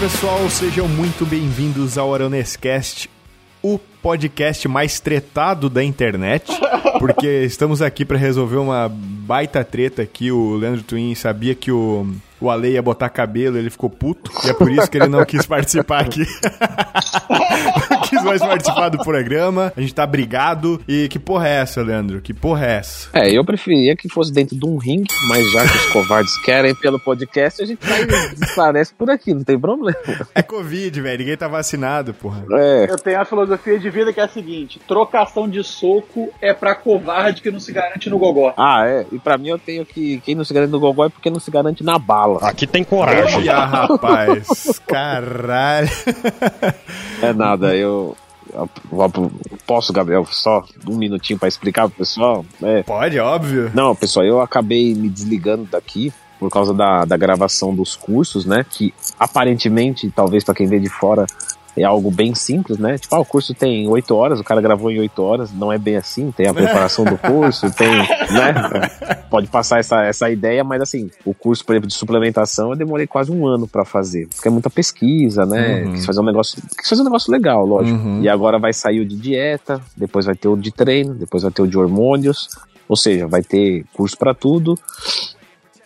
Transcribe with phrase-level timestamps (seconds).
[0.00, 3.10] Pessoal, sejam muito bem-vindos ao Aronescast,
[3.62, 6.50] o podcast mais tretado da internet,
[6.98, 10.32] porque estamos aqui para resolver uma baita treta aqui.
[10.32, 12.06] O Leandro Twin sabia que o
[12.40, 15.22] o Ale ia botar cabelo, ele ficou puto, e é por isso que ele não
[15.26, 16.24] quis participar aqui.
[18.10, 19.72] quis mais participar do programa.
[19.76, 20.80] A gente tá brigado.
[20.86, 22.20] E que porra é essa, Leandro?
[22.20, 23.08] Que porra é essa?
[23.12, 26.74] É, eu preferia que fosse dentro de um ringue, mas já que os covardes querem
[26.74, 28.02] pelo podcast, a gente vai
[28.42, 29.96] esclarece por aqui, não tem problema.
[30.34, 31.18] É Covid, velho.
[31.18, 32.44] Ninguém tá vacinado, porra.
[32.52, 32.86] É.
[32.90, 36.74] Eu tenho a filosofia de vida que é a seguinte: trocação de soco é pra
[36.74, 38.52] covarde que não se garante no gogó.
[38.56, 39.06] Ah, é.
[39.12, 41.40] E pra mim eu tenho que quem não se garante no gogó é porque não
[41.40, 42.40] se garante na bala.
[42.42, 43.48] Aqui tem coragem.
[43.48, 44.80] Ah, rapaz.
[44.86, 45.88] Caralho.
[47.22, 47.99] É nada, eu.
[49.66, 52.44] Posso, Gabriel, só um minutinho para explicar pro pessoal?
[52.62, 52.82] É.
[52.82, 53.70] Pode, óbvio.
[53.74, 58.64] Não, pessoal, eu acabei me desligando daqui por causa da, da gravação dos cursos, né?
[58.68, 61.26] Que aparentemente, talvez para quem vê de fora,
[61.76, 62.98] é algo bem simples, né?
[62.98, 65.78] Tipo, ah, o curso tem oito horas, o cara gravou em oito horas, não é
[65.78, 68.54] bem assim, tem a preparação do curso, tem, né?
[69.30, 73.06] Pode passar essa, essa ideia, mas assim, o curso, por exemplo, de suplementação, eu demorei
[73.06, 75.84] quase um ano para fazer, porque é muita pesquisa, né?
[75.84, 75.92] Uhum.
[75.92, 77.98] Quis fazer um negócio, quis fazer um negócio legal, lógico.
[77.98, 78.22] Uhum.
[78.22, 81.52] E agora vai sair o de dieta, depois vai ter o de treino, depois vai
[81.52, 82.48] ter o de hormônios,
[82.88, 84.76] ou seja, vai ter curso para tudo.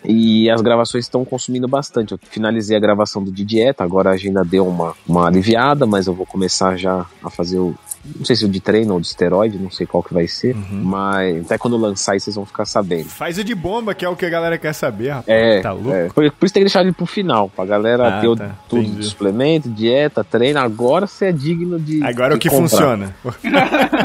[0.04, 2.12] E as gravações estão consumindo bastante.
[2.12, 6.06] Eu finalizei a gravação do de dieta, agora a agenda deu uma, uma aliviada, mas
[6.06, 7.74] eu vou começar já a fazer o.
[8.16, 10.54] Não sei se o de treino ou de esteroide, não sei qual que vai ser.
[10.54, 10.82] Uhum.
[10.82, 13.08] Mas até quando lançar aí vocês vão ficar sabendo.
[13.08, 15.28] Faz o de bomba, que é o que a galera quer saber, rapaz.
[15.28, 15.92] É, tá louco?
[15.92, 16.08] É.
[16.08, 18.56] Por, por, isso tem que deixar ele pro final, pra galera ah, ter tá.
[18.68, 19.00] tudo Entendi.
[19.00, 20.58] de suplemento, dieta, treino.
[20.60, 22.02] Agora você é digno de.
[22.02, 22.68] Agora de o que comprar.
[22.68, 23.16] funciona.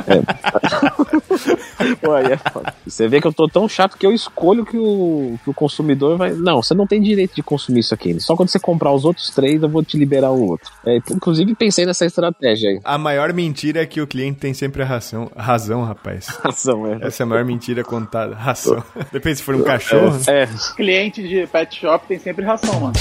[0.07, 0.19] é.
[2.01, 2.73] Pô, aí é foda.
[2.85, 6.17] Você vê que eu tô tão chato que eu escolho que o, que o consumidor
[6.17, 8.19] vai não, você não tem direito de consumir isso aqui.
[8.19, 10.71] Só quando você comprar os outros três, eu vou te liberar o outro.
[10.85, 12.79] É, inclusive, pensei nessa estratégia aí.
[12.83, 15.31] A maior mentira é que o cliente tem sempre a ração.
[15.35, 16.27] Razão, rapaz.
[16.43, 17.07] Razão, é.
[17.07, 18.35] Essa é a maior mentira contada.
[18.35, 18.81] Ração.
[19.11, 20.17] Depende se for um cachorro.
[20.27, 20.43] É.
[20.43, 20.49] é.
[20.75, 22.93] Cliente de pet shop tem sempre ração, mano.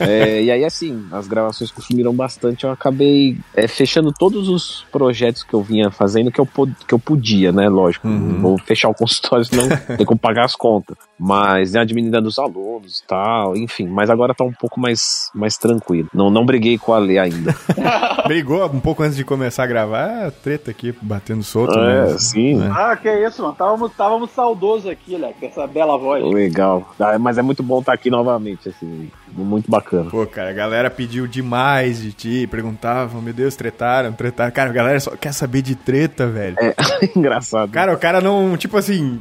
[0.00, 0.04] É,
[0.38, 2.64] é, e aí, assim, as gravações consumiram bastante.
[2.64, 6.48] Eu acabei é, fechando todos os projetos que eu vinha fazendo que eu,
[6.86, 7.68] que eu podia, né?
[7.68, 8.08] Lógico.
[8.08, 8.40] Uhum.
[8.40, 10.96] Vou fechar o consultório, senão tem como pagar as contas.
[11.18, 13.86] Mas né, administrando os alunos e tal, enfim.
[13.86, 16.08] Mas agora tá um pouco mais, mais tranquilo.
[16.12, 17.54] Não, não briguei com a Lê ainda.
[18.26, 21.78] Brigou um pouco antes de começar a gravar, treta aqui, batendo solto.
[21.78, 22.54] É, mesmo, sim.
[22.56, 22.70] Né?
[22.74, 23.54] Ah, que isso, mano.
[23.54, 26.22] Távamos, távamos saudosos aqui, né, com essa bela voz.
[26.24, 26.94] Legal.
[26.98, 29.10] Ah, mas é muito bom estar aqui novamente, assim.
[29.32, 30.10] Muito bacana.
[30.10, 34.50] Pô, cara, a galera pediu demais de ti, perguntavam, meu Deus, tretaram, tretaram.
[34.50, 36.56] Cara, a galera só quer saber de treta, velho.
[36.58, 36.74] É,
[37.16, 37.70] engraçado.
[37.70, 39.20] Cara, o cara não, tipo assim,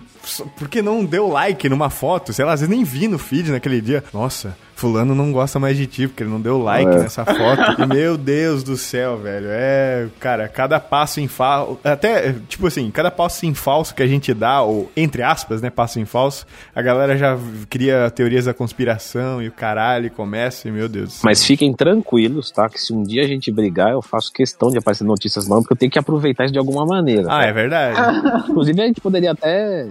[0.55, 2.33] por que não deu like numa foto?
[2.33, 4.03] Sei lá, às vezes nem vi no feed naquele dia.
[4.13, 6.99] Nossa, fulano não gosta mais de ti, porque ele não deu like é.
[6.99, 7.81] nessa foto.
[7.81, 9.47] E, meu Deus do céu, velho.
[9.49, 11.79] É, cara, cada passo em falso.
[11.83, 15.69] Até, tipo assim, cada passo em falso que a gente dá, ou entre aspas, né,
[15.69, 16.45] passo em falso,
[16.75, 17.37] a galera já
[17.69, 21.21] cria teorias da conspiração e o caralho começa, e meu Deus.
[21.23, 22.69] Mas fiquem tranquilos, tá?
[22.69, 25.73] Que se um dia a gente brigar, eu faço questão de aparecer notícias não, porque
[25.73, 27.23] eu tenho que aproveitar isso de alguma maneira.
[27.23, 27.45] Ah, tá?
[27.45, 27.99] é verdade.
[28.49, 29.87] Inclusive, a gente poderia até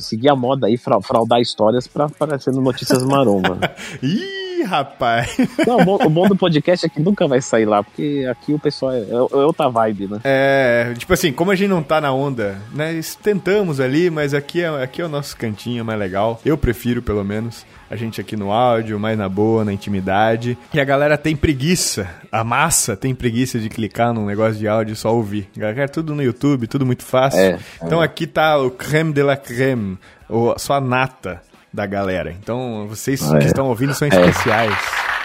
[0.00, 3.58] seguir a moda aí, fraudar histórias pra aparecer no Notícias Maromba.
[4.02, 5.36] Ih, rapaz!
[5.66, 8.52] Não, o bom, o bom, do podcast é que nunca vai sair lá, porque aqui
[8.52, 10.20] o pessoal é, é, é, outra vibe, né?
[10.24, 13.00] É, tipo assim, como a gente não tá na onda, né?
[13.22, 16.40] Tentamos ali, mas aqui é, aqui é o nosso cantinho mais legal.
[16.44, 20.56] Eu prefiro, pelo menos a gente aqui no áudio, mais na boa, na intimidade.
[20.72, 24.92] E a galera tem preguiça, a massa tem preguiça de clicar num negócio de áudio
[24.92, 25.48] e só ouvir.
[25.56, 27.40] A galera quer tudo no YouTube, tudo muito fácil.
[27.40, 28.04] É, então é.
[28.04, 32.34] aqui tá o creme de la creme, ou só a nata da galera.
[32.40, 33.38] Então vocês é.
[33.38, 34.10] que estão ouvindo são é.
[34.10, 34.74] especiais.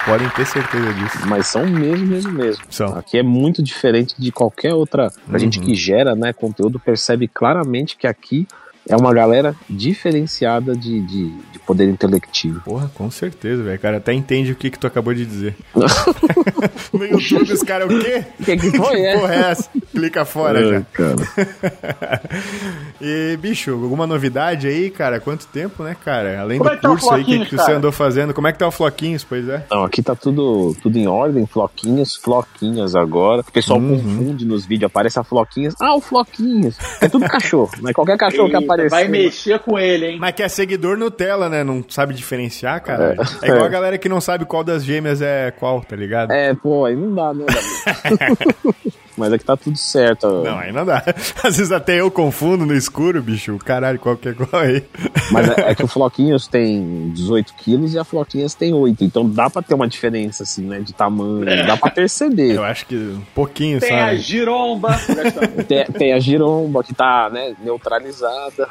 [0.05, 1.17] Podem ter certeza disso.
[1.27, 2.63] Mas são mesmo, mesmo, mesmo.
[2.69, 2.97] São.
[2.97, 5.07] Aqui é muito diferente de qualquer outra.
[5.07, 5.39] A uhum.
[5.39, 8.47] gente que gera né, conteúdo percebe claramente que aqui
[8.89, 12.59] é uma galera diferenciada de, de, de poder intelectivo.
[12.61, 13.79] Porra, com certeza, velho.
[13.79, 15.55] cara até entende o que, que tu acabou de dizer.
[16.91, 18.25] no YouTube, os caras, o quê?
[18.43, 19.19] Que, que foi, que é?
[19.19, 19.69] porra é essa?
[19.91, 20.81] Clica fora já.
[20.91, 22.21] Cara.
[22.99, 25.19] e, bicho, alguma novidade aí, cara?
[25.19, 26.41] Quanto tempo, né, cara?
[26.41, 28.57] Além Como do é tá curso aí que, que você andou fazendo, como é que
[28.57, 29.63] tá o Floquinhos, pois é?
[29.69, 33.41] Não, aqui tá tudo, tudo em ordem, Floquinhos, Floquinhas agora.
[33.41, 33.99] O pessoal uhum.
[33.99, 35.75] confunde nos vídeos, aparece a Floquinhas.
[35.79, 36.75] Ah, o Floquinhos.
[36.99, 37.93] É tudo cachorro, né?
[37.93, 40.17] Qualquer cachorro Eita, que aparece Vai mexer com ele, hein?
[40.19, 41.63] Mas que é seguidor Nutella, né?
[41.63, 43.15] Não sabe diferenciar, cara.
[43.41, 46.31] É, é igual a galera que não sabe qual das gêmeas é qual, tá ligado?
[46.31, 47.45] É, pô, aí não dá, né?
[49.19, 50.27] mas aqui tá tudo certo.
[50.43, 51.03] Não, aí não dá.
[51.43, 53.57] Às vezes até eu confundo no escuro, bicho.
[53.59, 54.83] Caralho, qual que é qual aí?
[55.31, 59.03] Mas é, é que o Floquinhos tem 18 quilos e a Floquinhas tem 8.
[59.03, 60.79] Então dá pra ter uma diferença, assim, né?
[60.79, 61.45] De tamanho.
[61.67, 62.55] Dá pra perceber.
[62.55, 64.17] Eu acho que um pouquinho, Tem a sabe?
[64.17, 64.89] giromba.
[65.67, 68.67] Tem, tem a giromba que tá, né, neutralizada.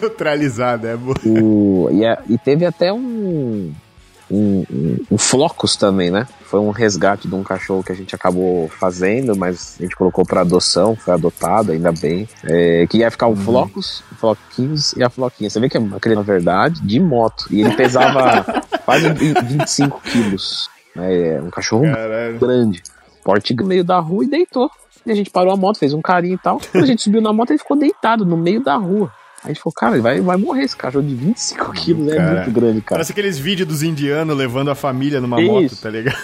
[0.00, 1.16] Neutralizada, é boa.
[1.26, 3.72] O, e, é- e teve até um,
[4.32, 6.26] um, um, um Flocos também, né?
[6.44, 10.24] Foi um resgate de um cachorro que a gente acabou fazendo, mas a gente colocou
[10.24, 12.26] pra adoção, foi adotado, ainda bem.
[12.44, 15.50] É, que ia ficar um Flocos, o Floquinhos e a Floquinha.
[15.50, 17.46] Você vê que é aquele, na verdade, de moto.
[17.50, 18.44] E ele pesava
[18.84, 20.70] quase 20 25 quilos.
[20.96, 22.38] É um cachorro Caralho.
[22.38, 22.82] grande.
[23.22, 24.70] Porte no meio da rua e deitou.
[25.04, 26.58] E a gente parou a moto, fez um carinho e tal.
[26.70, 29.12] Quando a gente subiu na moto, ele ficou deitado no meio da rua.
[29.44, 32.34] Aí a gente falou, cara, vai, vai morrer esse cachorro de 25 quilos, é Cara.
[32.36, 32.98] muito grande, cara.
[32.98, 35.52] Parece aqueles vídeos dos indianos levando a família numa Isso.
[35.52, 36.16] moto, tá ligado?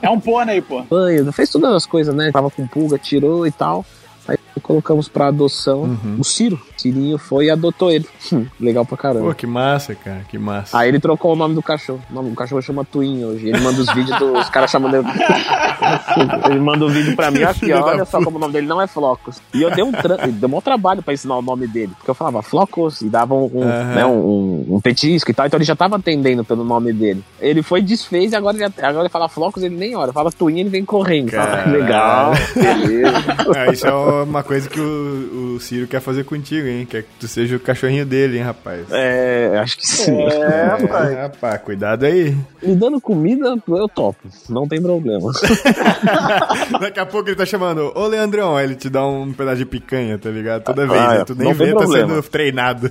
[0.00, 0.82] É um pônei, pô.
[0.84, 2.30] Banho, fez todas as coisas, né?
[2.32, 3.84] Tava com pulga, tirou e tal.
[4.28, 6.16] Aí colocamos pra adoção Uhum.
[6.20, 6.60] o Ciro.
[6.76, 8.06] Cirinho foi e adotou ele.
[8.32, 9.26] Hum, Legal pra caramba.
[9.28, 10.76] Pô, que massa, cara, que massa.
[10.76, 12.00] Aí ele trocou o nome do cachorro.
[12.10, 13.48] O nome cachorro chama Twin hoje.
[13.48, 15.06] Ele manda os vídeos dos caras chamando ele.
[16.50, 18.80] ele manda um vídeo pra mim aqui, ó, olha só como o nome dele não
[18.80, 19.40] é Flocos.
[19.54, 20.16] E eu dei um tran...
[20.28, 21.92] deu um trabalho pra ensinar o nome dele.
[21.96, 23.94] Porque eu falava Flocos e dava um, um, Aham.
[23.94, 25.46] né, um, um- petisco e tal.
[25.46, 27.22] Então ele já tava atendendo pelo nome dele.
[27.40, 30.12] Ele foi, desfez e agora ele, agora ele fala Flocos, ele nem olha.
[30.12, 31.30] Fala Twin, ele vem correndo.
[31.30, 31.64] Fala.
[31.66, 33.12] Legal, beleza.
[33.54, 33.92] Ah, isso é
[34.24, 36.86] uma coisa que o, o Ciro quer fazer contigo, hein?
[36.88, 38.86] Quer que tu seja o cachorrinho dele, hein, rapaz?
[38.90, 40.16] É, acho que sim.
[40.22, 41.10] É, rapaz.
[41.10, 42.36] É, rapaz, cuidado aí.
[42.62, 44.28] Me dando comida, eu topo.
[44.48, 45.30] Não tem problema.
[46.80, 49.66] Daqui a pouco ele tá chamando, ô Leandrão, aí ele te dá um pedaço de
[49.66, 50.62] picanha, tá ligado?
[50.64, 51.20] Toda vez, Ah, né?
[51.20, 52.08] é, Tu nem vê, tá problema.
[52.08, 52.90] sendo treinado.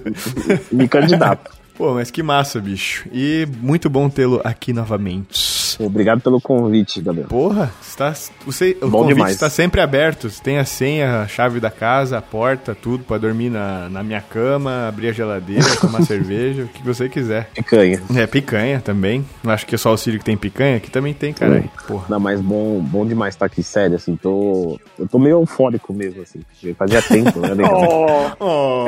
[0.72, 1.51] Me candidato.
[1.78, 3.07] Pô, mas que massa, bicho.
[3.12, 5.39] E muito bom tê-lo aqui novamente.
[5.79, 7.27] Obrigado pelo convite, Gabriel.
[7.27, 8.13] Porra, está,
[8.45, 9.33] você, o Bom convite demais.
[9.33, 10.29] está sempre aberto.
[10.29, 14.03] Você tem a senha, a chave da casa, a porta, tudo pra dormir na, na
[14.03, 17.50] minha cama, abrir a geladeira, tomar cerveja, o que você quiser.
[17.53, 18.01] Picanha.
[18.15, 19.25] É, picanha também.
[19.44, 21.69] Não acho que é só o Círio que tem picanha, aqui também tem, caralho.
[21.88, 22.06] Porra.
[22.09, 24.79] Não, mas bom, bom demais estar aqui, sério, assim, tô.
[24.97, 26.41] Eu tô meio eufórico mesmo, assim.
[26.77, 27.51] Fazia tempo, né?
[27.71, 28.85] Oh, Oh.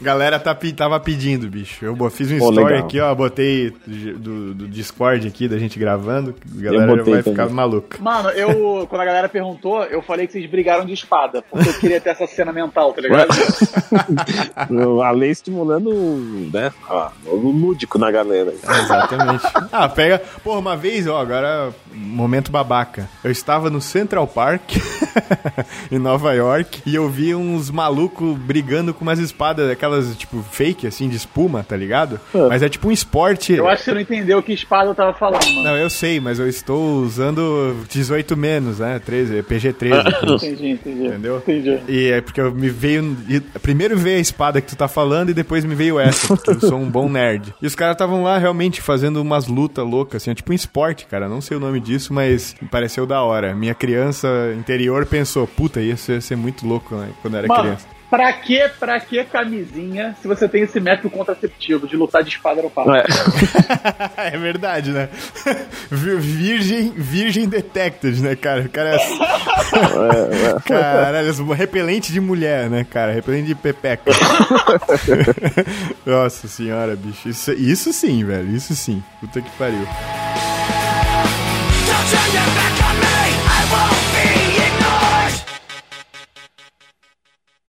[0.00, 1.84] Galera tá, tava pedindo, bicho.
[1.84, 2.86] Eu fiz um Pô, story legal.
[2.86, 3.14] aqui, ó.
[3.14, 3.72] Botei
[4.16, 6.34] do, do Discord aqui da gente gravando.
[6.58, 7.22] A galera já vai também.
[7.22, 7.98] ficar maluca.
[8.00, 11.74] Mano, eu, quando a galera perguntou, eu falei que vocês brigaram de espada, porque eu
[11.74, 13.28] queria ter essa cena mental, tá ligado?
[15.02, 15.90] a lei estimulando,
[16.52, 16.72] né?
[16.88, 18.52] Ah, o lúdico na galera.
[18.52, 19.44] Exatamente.
[19.72, 20.20] ah, pega.
[20.42, 23.08] Porra, uma vez, ó, agora, momento babaca.
[23.22, 24.62] Eu estava no Central Park,
[25.90, 30.86] em Nova York, e eu vi uns malucos brigando com umas espadas, aquelas, tipo, fake,
[30.86, 32.20] assim, de espuma, tá ligado?
[32.34, 32.48] Ah.
[32.48, 33.52] Mas é tipo um esporte.
[33.52, 35.62] Eu acho que você não entendeu que espada eu tava falando, mano.
[35.62, 38.98] Não, eu sei, mas eu estou usando 18 menos, né?
[38.98, 40.06] 13, PG-13.
[40.06, 40.32] aqui.
[40.34, 41.06] Entendi, entendi.
[41.06, 41.36] Entendeu?
[41.38, 41.80] Entendi.
[41.88, 43.16] E é porque eu me veio.
[43.62, 46.60] Primeiro veio a espada que tu tá falando e depois me veio essa, porque eu
[46.60, 47.54] sou um bom nerd.
[47.60, 51.28] E os caras estavam lá realmente fazendo umas lutas loucas, assim, tipo um esporte, cara.
[51.28, 53.54] Não sei o nome disso, mas me pareceu da hora.
[53.54, 57.62] Minha criança interior pensou, puta, isso ia ser muito louco né, quando eu era Mano,
[57.62, 57.86] criança.
[58.10, 62.60] Pra que, pra que camisinha se você tem esse método contraceptivo de lutar de espada
[62.60, 62.90] no papo?
[62.94, 63.04] É,
[64.34, 65.08] é verdade, né?
[65.90, 68.62] Vi- Virgem, virgem detected, né, cara?
[68.62, 68.98] O cara é.
[70.66, 73.12] Caralho, repelente de mulher, né, cara?
[73.12, 74.10] Repelente de pepeca.
[76.04, 77.28] Nossa senhora, bicho.
[77.28, 78.50] Isso, isso sim, velho.
[78.54, 79.02] Isso sim.
[79.20, 79.78] Puta que pariu.
[79.78, 79.88] Don't
[82.10, 83.06] turn your back on me,
[83.46, 84.39] I won't be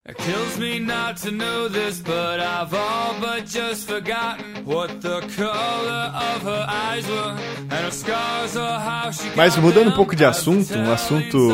[0.06, 5.22] It kills me not to know this, but I've all but just forgotten what the
[5.34, 7.34] color of her eyes were,
[7.70, 11.48] and her scars or how she Mas mudando um pouco de assunto, um assunto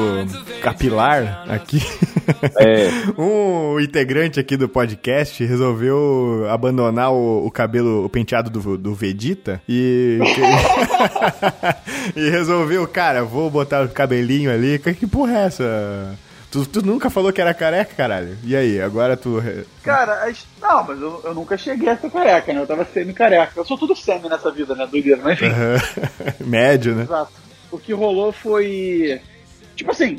[0.63, 1.81] capilar aqui.
[2.59, 8.95] é, Um integrante aqui do podcast resolveu abandonar o, o cabelo, o penteado do, do
[8.97, 10.19] Vegeta e.
[12.17, 14.77] e resolveu, cara, vou botar o cabelinho ali.
[14.81, 16.19] Que, que porra é essa?
[16.51, 18.37] Tu, tu nunca falou que era careca, caralho?
[18.43, 19.41] E aí, agora tu.
[19.85, 22.61] Cara, as- não, mas eu, eu nunca cheguei a ser careca, né?
[22.61, 23.53] Eu tava semi-careca.
[23.57, 24.85] Eu sou tudo semi nessa vida, né?
[24.91, 25.53] Doideira, mas enfim.
[26.45, 27.05] Médio, né?
[27.05, 27.31] Exato.
[27.71, 29.21] O que rolou foi.
[29.77, 30.19] Tipo assim,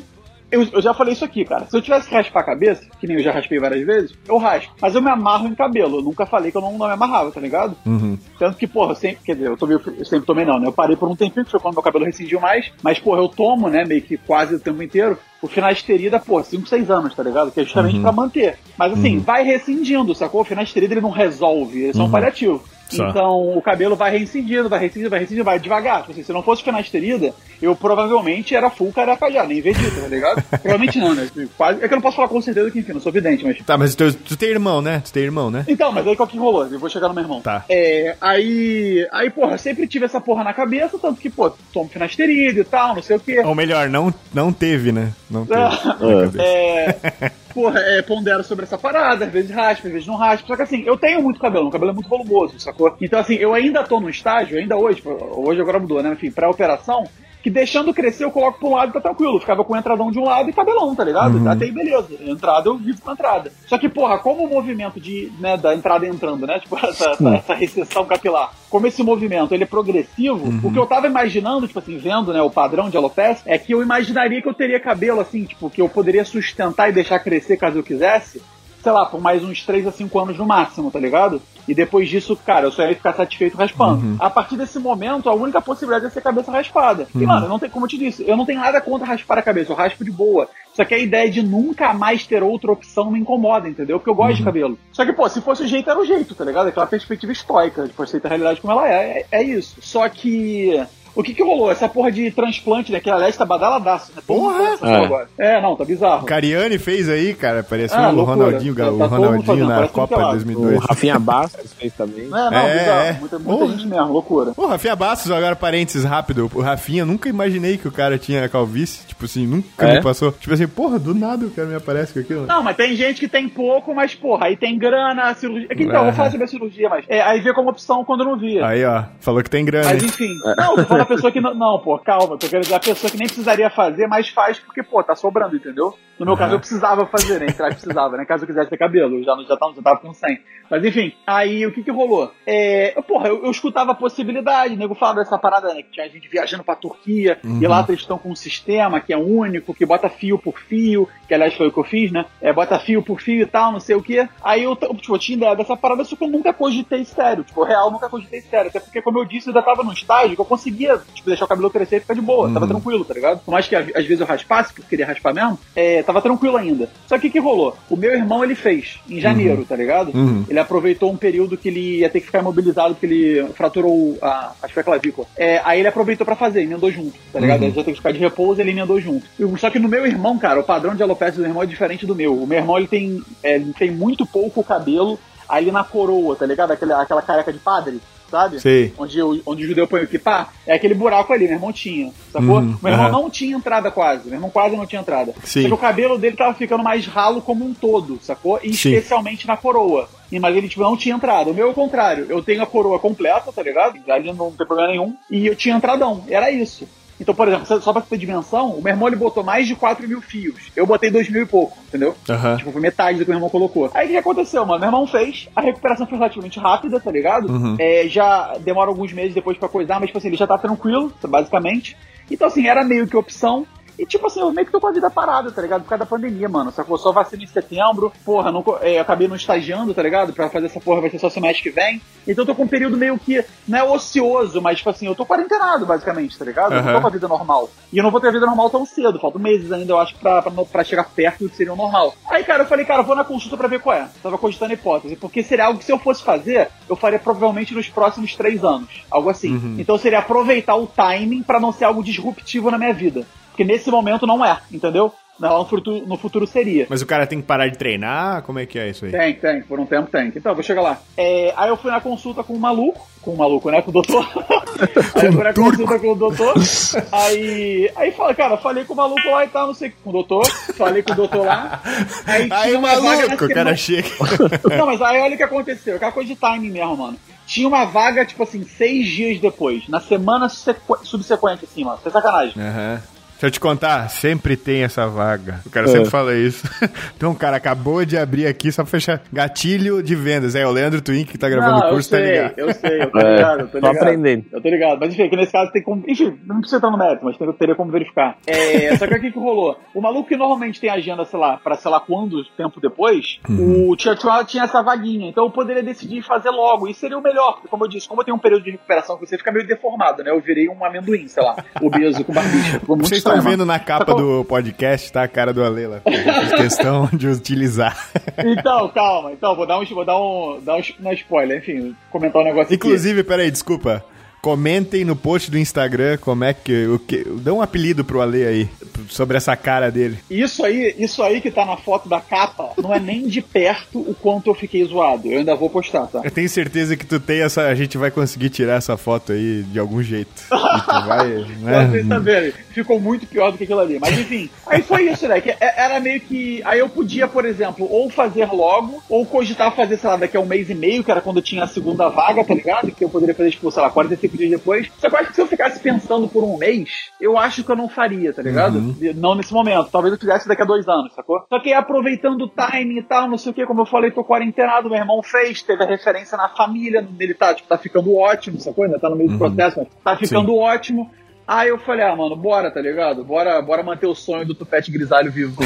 [0.52, 1.66] eu, eu já falei isso aqui, cara.
[1.66, 4.36] Se eu tivesse que raspar a cabeça, que nem eu já raspei várias vezes, eu
[4.36, 4.74] raspo.
[4.80, 5.98] Mas eu me amarro em cabelo.
[5.98, 7.74] Eu nunca falei que eu não, não me amarrava, tá ligado?
[7.86, 8.18] Uhum.
[8.38, 10.66] Tanto que, porra, eu sempre, quer dizer, eu, tomei, eu sempre tomei não, né?
[10.66, 12.70] Eu parei por um tempinho, que foi quando meu cabelo rescindiu mais.
[12.82, 15.18] Mas, porra, eu tomo, né, meio que quase o tempo inteiro.
[15.40, 17.50] O finasterida, pô, 5, 6 anos, tá ligado?
[17.50, 18.58] Que é justamente pra manter.
[18.78, 20.42] Mas assim, vai rescindindo, sacou?
[20.42, 22.62] O finasterida ele não resolve, ele é só um paliativo.
[22.96, 23.08] Só.
[23.08, 26.00] Então o cabelo vai reincidindo, vai reincidindo, vai reincidindo, vai devagar.
[26.00, 30.08] Tipo assim, se não fosse finasterida, eu provavelmente era full careca já, nem Vegeta, tá
[30.08, 30.42] ligado?
[30.50, 31.28] provavelmente não, né?
[31.56, 33.58] Quase, é que eu não posso falar com certeza que, enfim, não sou vidente, mas
[33.64, 35.00] Tá, mas tu, tu tem irmão, né?
[35.04, 35.64] Tu tem irmão, né?
[35.68, 36.66] então, mas aí qual que rolou?
[36.66, 37.40] Eu vou chegar no meu irmão.
[37.40, 37.64] Tá.
[37.68, 41.88] É, aí, aí, porra, eu sempre tive essa porra na cabeça, tanto que, pô, tomo
[41.88, 43.40] finasterida e tal, não sei o quê.
[43.44, 45.12] Ou melhor, não, não teve, né?
[45.30, 45.62] Não teve.
[46.42, 47.32] É.
[47.52, 50.46] porra, é, pondero sobre essa parada, às vezes raspa, às vezes não raspa.
[50.46, 52.96] Só que assim, eu tenho muito cabelo, meu cabelo é muito volumoso, sacou?
[53.00, 56.12] Então, assim, eu ainda tô no estágio, ainda hoje, tipo, hoje agora mudou, né?
[56.12, 57.04] Enfim, pra operação,
[57.42, 59.40] que deixando crescer eu coloco pra um lado e tá tranquilo.
[59.40, 61.48] Ficava com entradão de um lado e cabelão, tá ligado?
[61.48, 62.08] Até aí, beleza.
[62.20, 63.52] Entrada eu vivo com entrada.
[63.66, 66.60] Só que, porra, como o movimento de, né, da entrada entrando, né?
[66.60, 70.86] Tipo, essa, essa, essa recessão capilar, como esse movimento ele é progressivo, o que eu
[70.86, 74.48] tava imaginando, tipo assim, vendo, né, o padrão de alopecia, é que eu imaginaria que
[74.48, 78.40] eu teria cabelo assim, tipo, que eu poderia sustentar e deixar crescer caso eu quisesse,
[78.82, 81.40] sei lá, por mais uns 3 a 5 anos no máximo, tá ligado?
[81.68, 84.16] E depois disso, cara, eu só ia ficar satisfeito raspando.
[84.18, 87.06] A partir desse momento, a única possibilidade é ser cabeça raspada.
[87.14, 89.42] E, mano, não tem, como eu te disse, eu não tenho nada contra raspar a
[89.42, 90.48] cabeça, eu raspo de boa.
[90.74, 93.98] Só que a ideia de nunca mais ter outra opção me incomoda, entendeu?
[93.98, 94.78] Porque eu gosto de cabelo.
[94.90, 96.68] Só que, pô, se fosse o jeito, era o jeito, tá ligado?
[96.68, 99.26] Aquela perspectiva estoica, de aceita a realidade como ela é.
[99.30, 99.76] É, é isso.
[99.80, 100.82] Só que.
[101.14, 101.70] O que que rolou?
[101.70, 103.00] Essa porra de transplante, né?
[103.00, 104.22] Que aliás tá badaladaço, né?
[104.26, 104.76] Porra!
[104.82, 104.96] É.
[105.04, 105.28] agora.
[105.38, 106.22] É, não, tá bizarro.
[106.22, 107.62] O Cariani fez aí, cara.
[107.62, 108.36] Parecia Ah, o loucura.
[108.46, 110.28] Ronaldinho, Tá- o tá Ronaldinho fazendo, na Copa de pelado.
[110.28, 110.84] O 2002.
[110.88, 112.24] Rafinha Bastos fez também.
[112.26, 113.00] É, não, É, bizarro.
[113.00, 113.12] é.
[113.20, 114.52] Muita, muita gente mesmo, loucura.
[114.54, 116.50] Pô, Rafinha Bastos, agora parênteses rápido.
[116.54, 119.06] O Rafinha, nunca imaginei que o cara tinha calvície.
[119.06, 119.94] Tipo assim, nunca É?
[119.96, 120.32] me passou.
[120.32, 122.46] Tipo assim, porra, do nada o cara me aparece com aquilo.
[122.46, 125.68] Não, mas tem gente que tem pouco, mas, porra, aí tem grana, cirurgia.
[125.70, 126.16] É que, então, eu vou Aham.
[126.16, 127.04] falar sobre a cirurgia, mas.
[127.08, 128.66] É, aí vê como opção quando não via.
[128.66, 129.90] Aí, ó, falou que tem grana.
[129.92, 131.54] Mas enfim, não, tô falando a pessoa que não.
[131.54, 134.82] Não, pô, calma, tô querendo dizer a pessoa que nem precisaria fazer, mas faz porque,
[134.82, 135.94] pô, tá sobrando, entendeu?
[136.18, 137.46] No meu caso, eu precisava fazer, né?
[137.46, 138.24] Entrar precisava, né?
[138.24, 140.38] Caso eu quisesse ter cabelo, eu já, já, tava, já tava com 100.
[140.70, 142.32] Mas enfim, aí o que que rolou?
[142.46, 145.82] É, porra, eu, eu escutava a possibilidade, o nego falava dessa parada, né?
[145.82, 149.16] Que tinha gente viajando pra Turquia, e lá eles estão com um sistema que é
[149.16, 152.24] único, que bota fio por fio, que aliás foi o que eu fiz, né?
[152.40, 154.28] É, bota fio por fio e tal, não sei o quê.
[154.42, 157.44] Aí eu, tipo, eu tinha ideia dessa parada, só que eu nunca cogitei sério.
[157.44, 158.68] Tipo, real, nunca cogitei sério.
[158.70, 161.44] Até porque, como eu disse, eu ainda tava num estágio que eu conseguia, tipo, deixar
[161.44, 162.52] o cabelo crescer e ficar de boa.
[162.52, 163.40] Tava tranquilo, tá ligado?
[163.40, 166.56] Por mais que às vezes eu raspasse, porque eu queria raspar mesmo, é, tava tranquilo
[166.56, 166.88] ainda.
[167.06, 167.76] Só que o que rolou?
[167.88, 170.16] O meu irmão, ele fez, em janeiro, tá ligado?
[170.16, 170.44] Uhum.
[170.48, 174.52] Ele aproveitou um período que ele ia ter que ficar imobilizado porque ele fraturou a,
[174.62, 175.26] acho que a clavícula.
[175.36, 177.62] É, aí ele aproveitou pra fazer, emendou junto, tá ligado?
[177.62, 179.26] Ele já tem que ficar de repouso, ele emendou junto.
[179.58, 182.06] Só que no meu irmão, cara, o padrão de alopecia do meu irmão é diferente
[182.06, 182.34] do meu.
[182.34, 185.18] O meu irmão, ele tem, é, ele tem muito pouco cabelo
[185.48, 186.72] ali na coroa, tá ligado?
[186.72, 188.00] Aquela, aquela careca de padre,
[188.32, 188.60] sabe?
[188.60, 188.94] Sei.
[188.96, 192.10] Onde, o, onde o judeu põe o kipá, é aquele buraco ali, meu irmão tinha,
[192.32, 192.56] sacou?
[192.56, 193.12] Uhum, meu irmão aham.
[193.12, 195.34] não tinha entrada quase, meu irmão quase não tinha entrada.
[195.44, 195.70] Sim.
[195.70, 198.58] O cabelo dele tava ficando mais ralo como um todo, sacou?
[198.62, 198.94] E Sim.
[198.94, 200.08] especialmente na coroa.
[200.40, 201.50] Mas ele tipo, não tinha entrada.
[201.50, 202.24] O meu é o contrário.
[202.26, 203.98] Eu tenho a coroa completa, tá ligado?
[204.10, 205.14] Ali não tem problema nenhum.
[205.30, 206.24] E eu tinha entradão.
[206.26, 206.88] Era isso.
[207.20, 210.08] Então, por exemplo, só pra ter dimensão, o meu irmão ele botou mais de 4
[210.08, 210.70] mil fios.
[210.74, 212.16] Eu botei 2 mil e pouco, entendeu?
[212.28, 212.56] Aham.
[212.56, 213.90] Tipo, foi metade do que o meu irmão colocou.
[213.94, 214.80] Aí o que aconteceu, mano?
[214.80, 217.50] Meu irmão fez, a recuperação foi relativamente rápida, tá ligado?
[217.50, 217.76] Uhum.
[217.78, 221.12] É, já demora alguns meses depois pra coisar, mas tipo assim, ele já tá tranquilo,
[221.28, 221.96] basicamente.
[222.30, 223.66] Então, assim, era meio que opção.
[224.02, 225.82] E tipo assim, eu meio que tô com a vida parada, tá ligado?
[225.82, 226.74] Por causa da pandemia, mano.
[226.76, 228.12] Eu só vacina em setembro.
[228.24, 230.32] Porra, não, é, eu acabei não estagiando, tá ligado?
[230.32, 232.02] Pra fazer essa porra vai ser só semestre que vem.
[232.26, 235.14] Então eu tô com um período meio que, não é ocioso, mas tipo assim, eu
[235.14, 236.74] tô quarentenado, basicamente, tá ligado?
[236.74, 237.70] Eu não tô com a vida normal.
[237.92, 239.20] E eu não vou ter a vida normal tão cedo.
[239.20, 242.12] Faltam meses ainda, eu acho, pra, pra, pra chegar perto do que seria o normal.
[242.28, 244.08] Aí, cara, eu falei, cara, eu vou na consulta pra ver qual é.
[244.20, 245.14] Tava cogitando a hipótese.
[245.14, 249.04] Porque seria algo que se eu fosse fazer, eu faria provavelmente nos próximos três anos.
[249.08, 249.76] Algo assim.
[249.78, 253.24] Então seria aproveitar o timing pra não ser algo disruptivo na minha vida.
[253.52, 255.12] Porque nesse momento não é, entendeu?
[255.38, 256.86] No futuro, no futuro seria.
[256.88, 258.42] Mas o cara tem que parar de treinar?
[258.42, 259.10] Como é que é isso aí?
[259.10, 260.28] Tem, tem, por um tempo tem.
[260.28, 260.98] Então, vou chegar lá.
[261.16, 263.82] É, aí eu fui na consulta com o maluco, com o maluco, né?
[263.82, 264.24] Com o doutor.
[265.16, 266.54] aí eu fui na consulta com o doutor.
[267.10, 270.12] Aí, aí fala, cara, falei com o maluco lá e tal, não sei, com o
[270.12, 270.46] doutor.
[270.76, 271.80] Falei com o doutor lá.
[272.26, 274.08] Aí, Aí, tinha uma vaga na maluco, o cara chega.
[274.76, 275.96] Não, mas aí olha o que aconteceu.
[275.96, 277.18] Aquela coisa de timing mesmo, mano.
[277.46, 279.88] Tinha uma vaga, tipo assim, seis dias depois.
[279.88, 281.98] Na semana sequ- subsequente, assim, mano.
[282.02, 282.54] Sem sacanagem.
[282.62, 283.02] Aham.
[283.42, 285.60] Deixa eu te contar, sempre tem essa vaga.
[285.66, 285.88] O cara É.
[285.88, 286.64] sempre fala isso.
[287.16, 290.54] então, cara, acabou de abrir aqui só pra fechar gatilho de vendas.
[290.54, 292.54] É, o Leandro Twink que tá gravando o curso, eu tá sei, ligado.
[292.56, 293.96] eu sei, eu tô É, ligado, eu tô tô ligado.
[293.96, 294.44] aprendendo.
[294.52, 296.04] Eu tô ligado, mas enfim, que nesse caso tem como.
[296.06, 298.36] Enfim, não precisa entrar no mérito, mas teria como verificar.
[298.46, 299.76] É, só que o que que rolou?
[299.92, 303.88] O maluco que normalmente tem agenda, sei lá, pra sei lá quando, tempo depois, Uhum.
[303.90, 307.22] o Tia Chua tinha essa vaguinha, então eu poderia decidir fazer logo, e seria o
[307.22, 309.50] melhor, porque como eu disse, como eu tenho um período de recuperação que você fica
[309.50, 310.30] meio deformado, né?
[310.30, 313.31] Eu virei um amendoim, sei lá, obeso com barbicha, ficou muito.
[313.32, 315.22] Estão vendo na capa do podcast, tá?
[315.22, 316.00] A cara do Ale lá.
[316.04, 317.96] Eu Fiz questão de utilizar.
[318.38, 319.32] Então, calma.
[319.32, 321.58] Então, vou dar um, vou dar um, dar um é spoiler.
[321.58, 322.74] Enfim, comentar um negócio aqui.
[322.74, 324.04] Inclusive, peraí, desculpa.
[324.42, 326.86] Comentem no post do Instagram como é que.
[326.88, 328.68] O que dá um apelido pro Ale aí.
[329.08, 330.18] Sobre essa cara dele.
[330.28, 334.00] Isso aí, isso aí que tá na foto da capa, não é nem de perto
[334.00, 335.28] o quanto eu fiquei zoado.
[335.28, 336.22] Eu ainda vou postar, tá?
[336.24, 337.68] Eu tenho certeza que tu tem essa.
[337.68, 340.42] A gente vai conseguir tirar essa foto aí de algum jeito.
[340.48, 341.28] Tu vai.
[341.62, 341.86] né?
[341.88, 344.00] Vocês saberem, ficou muito pior do que aquilo ali.
[344.00, 345.40] Mas enfim, aí foi isso, né?
[345.40, 346.60] Que é- era meio que.
[346.64, 350.40] Aí eu podia, por exemplo, ou fazer logo, ou cogitar fazer, sei lá, daqui a
[350.40, 352.90] um mês e meio, que era quando eu tinha a segunda vaga, tá ligado?
[352.90, 354.90] Que eu poderia fazer, tipo, sei lá, 45 dias depois.
[354.98, 357.70] Só que eu acho que se eu ficasse pensando por um mês, eu acho que
[357.70, 358.94] eu não faria, tá ligado?
[359.14, 359.90] Não nesse momento.
[359.90, 361.44] Talvez eu fizesse daqui a dois anos, sacou?
[361.48, 364.24] Só que aproveitando o timing e tal, não sei o que, como eu falei, tô
[364.24, 368.60] quarentenado, meu irmão fez, teve a referência na família, ele tá, tipo, tá ficando ótimo,
[368.60, 368.84] sacou?
[368.84, 371.10] Ainda tá no meio do processo, mas tá ficando ótimo.
[371.46, 373.24] Aí eu falei, ah, mano, bora, tá ligado?
[373.24, 375.60] Bora, bora manter o sonho do tupete grisalho vivo.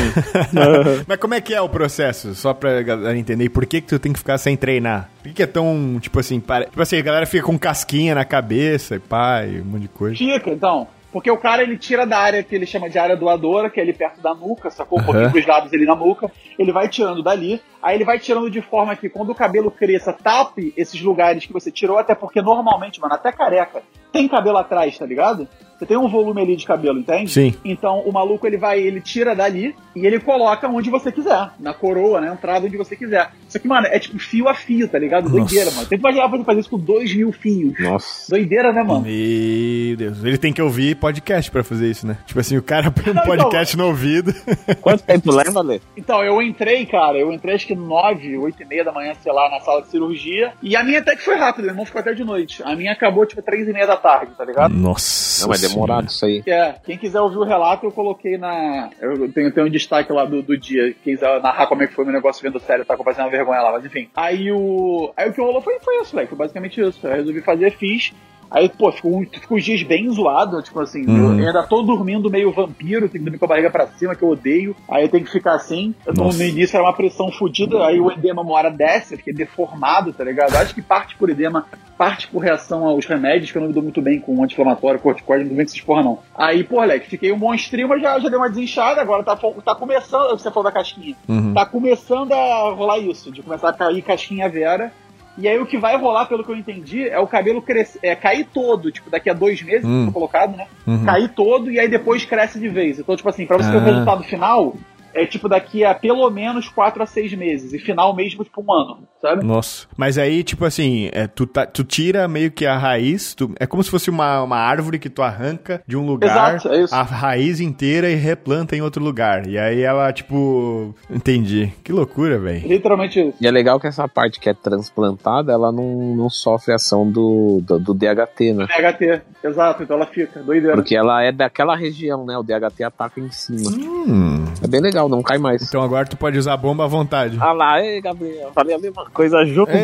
[1.06, 2.34] Mas como é que é o processo?
[2.34, 3.44] Só pra galera entender.
[3.44, 5.10] E por que, que tu tem que ficar sem treinar?
[5.18, 6.66] Por que, que é tão, tipo assim, pare...
[6.66, 10.16] tipo assim, a galera fica com casquinha na cabeça e pai, um monte de coisa.
[10.16, 10.88] Fica, então.
[11.16, 13.82] Porque o cara, ele tira da área que ele chama de área doadora, que é
[13.82, 15.00] ali perto da nuca, sacou?
[15.00, 16.30] Um pouquinho pros lados ali na nuca.
[16.58, 17.58] Ele vai tirando dali.
[17.82, 21.54] Aí ele vai tirando de forma que quando o cabelo cresça, tape esses lugares que
[21.54, 25.48] você tirou, até porque normalmente, mano, até careca, tem cabelo atrás, tá ligado?
[25.78, 27.30] Você tem um volume ali de cabelo, entende?
[27.30, 27.54] Sim.
[27.64, 31.74] Então o maluco ele vai, ele tira dali e ele coloca onde você quiser, na
[31.74, 32.32] coroa, né?
[32.32, 33.30] Entrada onde você quiser.
[33.48, 35.28] Isso aqui, mano, é tipo fio a fio, tá ligado?
[35.28, 35.76] Doideira, Nossa.
[35.76, 35.88] mano.
[35.88, 37.78] Tem que imaginar pra fazer isso com dois mil fios.
[37.78, 38.30] Nossa.
[38.30, 39.02] Doideira, né, mano?
[39.02, 40.24] Meu Deus.
[40.24, 42.16] Ele tem que ouvir podcast pra fazer isso, né?
[42.26, 44.34] Tipo assim, o cara põe um Não, então- podcast no ouvido.
[44.80, 45.80] Quanto tempo leva, Lê?
[45.96, 49.32] Então, eu entrei, cara, eu entrei acho que 9, 8 e meia da manhã, sei
[49.32, 50.52] lá, na sala de cirurgia.
[50.62, 52.62] E a minha até que foi rápido, meu irmão ficou até de noite.
[52.64, 54.72] A minha acabou, tipo, 3 e meia da tarde, tá ligado?
[54.74, 55.46] Nossa.
[55.46, 56.42] Não, é demorado isso aí.
[56.46, 58.90] É, quem quiser ouvir o relato, eu coloquei na.
[59.00, 60.94] Eu tenho, tenho um destaque lá do, do dia.
[61.02, 63.60] Quem quiser narrar como é que foi meu negócio vendo sério, tá com uma vergonha
[63.60, 64.08] lá, mas enfim.
[64.14, 65.12] Aí o.
[65.16, 66.28] Aí o que rolou foi, foi isso, velho.
[66.28, 67.06] Foi basicamente isso.
[67.06, 68.12] Eu resolvi fazer, fiz.
[68.50, 71.38] Aí, pô, ficou, um- ficou os dias bem zoado, tipo assim, Uhum.
[71.38, 74.22] eu ainda tô dormindo meio vampiro, tenho que dormir com a barriga pra cima, que
[74.22, 74.74] eu odeio.
[74.88, 75.94] Aí eu tenho que ficar assim.
[76.06, 79.32] No, no início era uma pressão fodida, aí o edema uma hora desce, eu fiquei
[79.34, 80.54] deformado, tá ligado?
[80.56, 81.66] Acho que parte por edema,
[81.98, 85.44] parte por reação aos remédios, que eu não me dou muito bem com anti-inflamatório, corticóide,
[85.44, 86.18] não me dou bem com essas porra não.
[86.34, 89.74] Aí, pô, Alex, fiquei um monstrinho, mas já, já deu uma desinchada, agora tá, tá
[89.74, 91.52] começando, você falou da casquinha, Uhum.
[91.54, 94.92] tá começando a rolar isso, de começar a cair casquinha vera.
[95.38, 98.14] E aí o que vai rolar, pelo que eu entendi, é o cabelo crescer, é,
[98.16, 100.10] cair todo, tipo, daqui a dois meses, Hum.
[100.10, 100.66] colocado, né?
[100.86, 101.04] Uhum.
[101.04, 102.98] Cair todo e aí depois cresce de vez.
[102.98, 103.84] Então, tipo assim, pra você ter o Ah.
[103.84, 104.74] resultado final,
[105.16, 107.72] é tipo daqui a pelo menos quatro a seis meses.
[107.72, 109.44] E final mesmo, tipo, um ano, sabe?
[109.44, 109.86] Nossa.
[109.96, 113.66] Mas aí, tipo assim, é, tu, tá- tu tira meio que a raiz, tu- é
[113.66, 116.94] como se fosse uma, uma árvore que tu arranca de um lugar, Exato, é isso.
[116.94, 119.46] a raiz inteira e replanta em outro lugar.
[119.46, 120.94] E aí ela, tipo.
[121.10, 121.72] Entendi.
[121.82, 122.66] Que loucura, velho.
[122.68, 123.36] Literalmente isso.
[123.40, 127.60] E é legal que essa parte que é transplantada, ela não, não sofre ação do,
[127.62, 128.66] do, do DHT, né?
[128.66, 130.74] DHT, exato, então ela fica, doideira.
[130.76, 132.36] Porque ela é daquela região, né?
[132.36, 133.70] O DHT ataca em cima.
[133.70, 134.44] Hum.
[134.62, 135.62] É bem legal, não cai mais.
[135.62, 137.36] Então agora tu pode usar a bomba à vontade.
[137.40, 139.70] Ah lá, ei, Gabriel, falei a mesma coisa junto.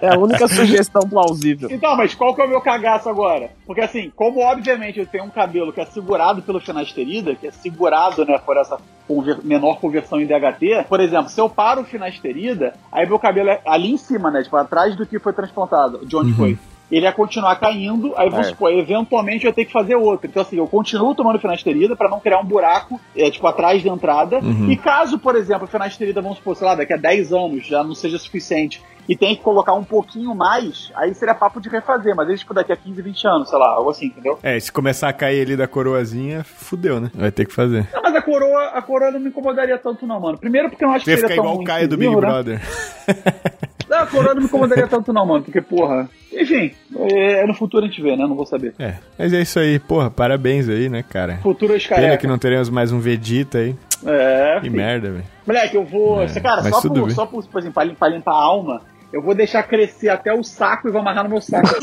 [0.00, 1.68] É a única sugestão plausível.
[1.70, 3.50] Então, mas qual que é o meu cagaço agora?
[3.66, 7.50] Porque assim, como obviamente eu tenho um cabelo que é segurado pelo finasterida, que é
[7.50, 11.84] segurado, né, por essa conver- menor conversão em DHT, por exemplo, se eu paro o
[11.84, 16.06] finasterida, aí meu cabelo é ali em cima, né, tipo, atrás do que foi transplantado,
[16.06, 16.58] de onde foi.
[16.90, 18.50] Ele ia continuar caindo, aí vamos É.
[18.50, 20.26] supor, eventualmente eu ia ter que fazer outro.
[20.28, 23.90] Então, assim, eu continuo tomando finasterida pra não criar um buraco, é, tipo, atrás da
[23.90, 24.40] entrada.
[24.68, 27.84] E caso, por exemplo, a finasterida, vamos supor, sei lá, daqui a 10 anos já
[27.84, 32.14] não seja suficiente e tem que colocar um pouquinho mais, aí seria papo de refazer,
[32.14, 34.38] mas aí, tipo, daqui a 15, 20 anos, sei lá, algo assim, entendeu?
[34.42, 37.10] É, se começar a cair ali da coroazinha, fudeu, né?
[37.14, 37.88] Vai ter que fazer.
[37.92, 40.38] Não, mas a coroa, a coroa não me incomodaria tanto, não, mano.
[40.38, 42.14] Primeiro porque eu não acho Você que seria ficar tão igual o Caio do Big
[42.14, 42.20] né?
[42.20, 42.60] Brother.
[43.90, 46.08] Não, a coroa não me incomodaria tanto, não, mano, porque, porra.
[46.32, 46.70] Enfim,
[47.12, 48.24] é, no futuro a gente vê, né?
[48.24, 48.72] Não vou saber.
[48.78, 51.38] É, mas é isso aí, porra, parabéns aí, né, cara?
[51.42, 52.20] Futuras Pena carecas.
[52.20, 53.74] que não teremos mais um Vegeta aí.
[54.06, 54.76] É, Que filho.
[54.76, 55.24] merda, velho.
[55.46, 56.22] Moleque, eu vou.
[56.22, 57.10] É, cara, só por, bem.
[57.10, 58.82] só por, por exemplo, pra limpar, limpar a alma,
[59.12, 61.68] eu vou deixar crescer até o saco e vou amarrar no meu saco.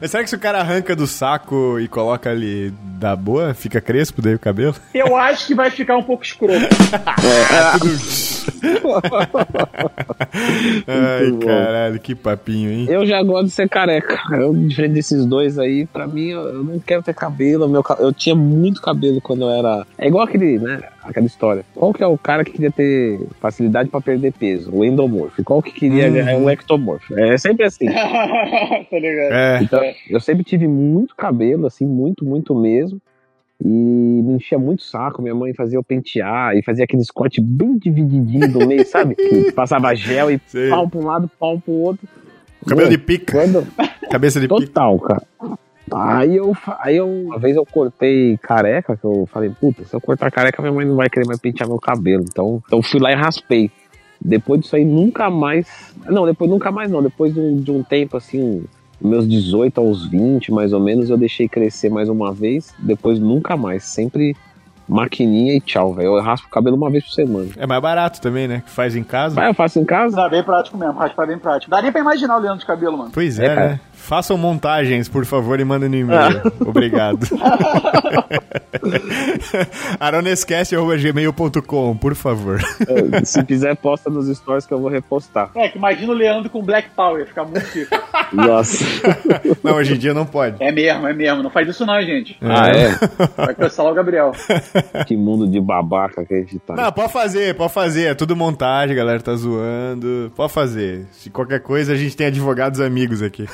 [0.00, 3.80] Mas será que se o cara arranca do saco e coloca ali da boa, fica
[3.80, 4.74] crespo daí o cabelo?
[4.92, 6.58] Eu acho que vai ficar um pouco escroto.
[10.86, 11.38] Ai, bom.
[11.38, 12.86] caralho, que papinho, hein?
[12.88, 14.18] Eu já gosto de ser careca.
[14.32, 17.68] Eu, diferente desses dois aí, pra mim, eu, eu não quero ter cabelo.
[17.68, 19.86] Meu, eu tinha muito cabelo quando eu era.
[19.96, 20.80] É igual aquele, né?
[21.10, 21.64] Aquela história.
[21.74, 24.70] Qual que é o cara que queria ter facilidade pra perder peso?
[24.74, 25.42] O endomorfo.
[25.44, 26.12] Qual que queria Uhum.
[26.12, 27.18] ganhar o ectomorfo?
[27.18, 27.86] É sempre assim.
[27.90, 29.32] tá ligado?
[29.32, 29.60] É.
[29.62, 33.00] Então, eu sempre tive muito cabelo, assim, muito, muito mesmo.
[33.64, 35.20] E me enchia muito o saco.
[35.20, 39.16] Minha mãe fazia eu pentear e fazia aquele corte bem divididinho do meio, sabe?
[39.16, 40.70] Que passava gel e Sei.
[40.70, 42.06] pau pra um lado, pau pro outro.
[42.66, 43.32] Cabelo de Mano, pica.
[43.32, 43.66] Quando,
[44.10, 44.60] Cabeça de pica.
[44.60, 45.22] Total, cara.
[45.96, 50.00] Aí eu, aí eu, uma vez eu cortei careca, que eu falei, puta, se eu
[50.00, 52.24] cortar careca, minha mãe não vai querer mais pentear meu cabelo.
[52.28, 53.70] Então, então eu fui lá e raspei.
[54.20, 55.94] Depois disso aí, nunca mais.
[56.06, 57.02] Não, depois nunca mais não.
[57.02, 58.64] Depois de um, de um tempo assim,
[59.00, 62.74] meus 18 aos 20, mais ou menos, eu deixei crescer mais uma vez.
[62.80, 63.84] Depois nunca mais.
[63.84, 64.34] Sempre
[64.88, 66.16] maquininha e tchau, velho.
[66.16, 67.48] Eu raspo o cabelo uma vez por semana.
[67.56, 68.62] É mais barato também, né?
[68.64, 69.34] Que faz em casa.
[69.34, 70.16] Vai, eu faço em casa.
[70.16, 71.70] Dá bem prático mesmo, raspar bem prático.
[71.70, 73.10] Dá nem pra imaginar o Leandro de cabelo, mano.
[73.12, 73.68] Pois é, É, cara.
[73.68, 73.80] né?
[74.08, 76.40] Façam montagens, por favor, e mandem no e-mail.
[76.60, 77.26] Obrigado.
[80.00, 82.58] aronescast.gmail.com, por favor.
[82.88, 85.50] Eh, Se quiser, posta nos stories que eu vou repostar.
[85.54, 87.94] É, que imagina o Leandro com Black Power, fica muito chique.
[88.32, 88.82] Nossa.
[89.62, 90.56] Não, hoje em dia não pode.
[90.58, 91.42] É mesmo, é mesmo.
[91.42, 92.38] Não faz isso não, gente.
[92.40, 92.88] ah, é?
[93.36, 94.32] Vai cancelar o Gabriel.
[95.06, 96.74] Que mundo de babaca que a gente tá.
[96.74, 98.04] Não, pode fazer, pode fazer.
[98.06, 100.32] É tudo montagem, a galera tá zoando.
[100.34, 101.06] Pode fazer.
[101.12, 103.46] Se qualquer coisa, a gente tem advogados amigos aqui.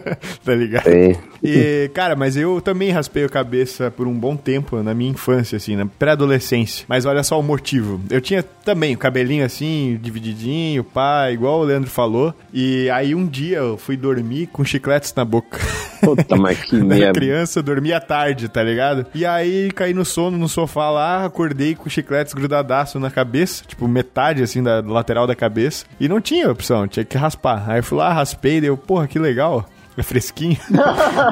[0.44, 0.84] tá ligado?
[0.84, 1.16] Tem.
[1.42, 5.56] E, cara, mas eu também raspei a cabeça por um bom tempo na minha infância,
[5.56, 6.84] assim, na pré-adolescência.
[6.88, 8.00] Mas olha só o motivo.
[8.10, 12.34] Eu tinha também o cabelinho assim, divididinho, pá, igual o Leandro falou.
[12.52, 15.58] E aí um dia eu fui dormir com chicletes na boca.
[16.00, 17.18] Puta, mas que merda.
[17.18, 19.06] criança, dormia tarde, tá ligado?
[19.14, 23.88] E aí caí no sono no sofá lá, acordei com chicletes grudadaço na cabeça, tipo
[23.88, 25.84] metade assim da lateral da cabeça.
[25.98, 27.64] E não tinha opção, tinha que raspar.
[27.68, 29.68] Aí eu fui lá, raspei, deu, porra, que legal.
[30.00, 30.56] É fresquinho.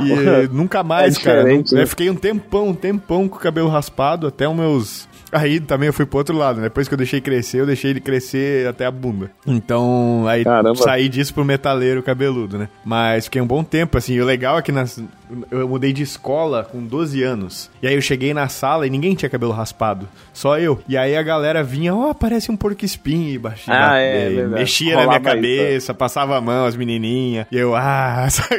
[0.05, 1.43] e nunca mais, É cara.
[1.45, 1.83] Não- né?
[1.83, 5.08] Eu fiquei um tempão, um tempão com o cabelo raspado, até os meus.
[5.33, 6.65] Aí também eu fui pro outro lado, né?
[6.65, 9.31] Depois que eu deixei crescer, eu deixei ele crescer até a bunda.
[9.47, 10.75] Então, aí Caramba.
[10.77, 12.69] saí disso pro metaleiro cabeludo, né?
[12.85, 14.15] Mas fiquei um bom tempo, assim.
[14.15, 15.03] E o legal é que nas...
[15.51, 17.71] eu mudei de escola com 12 anos.
[17.83, 20.09] E aí eu cheguei na sala e ninguém tinha cabelo raspado.
[20.33, 20.81] Só eu.
[20.89, 23.29] E aí a galera vinha, ó, parece um porco espinho.
[23.35, 23.77] E baixinho.
[23.77, 24.61] Ah, é, verdade.
[24.61, 27.47] Mexia na minha Rolava isso, cabeça, passava a mão, as menininhas.
[27.51, 28.57] E eu, ah, saca?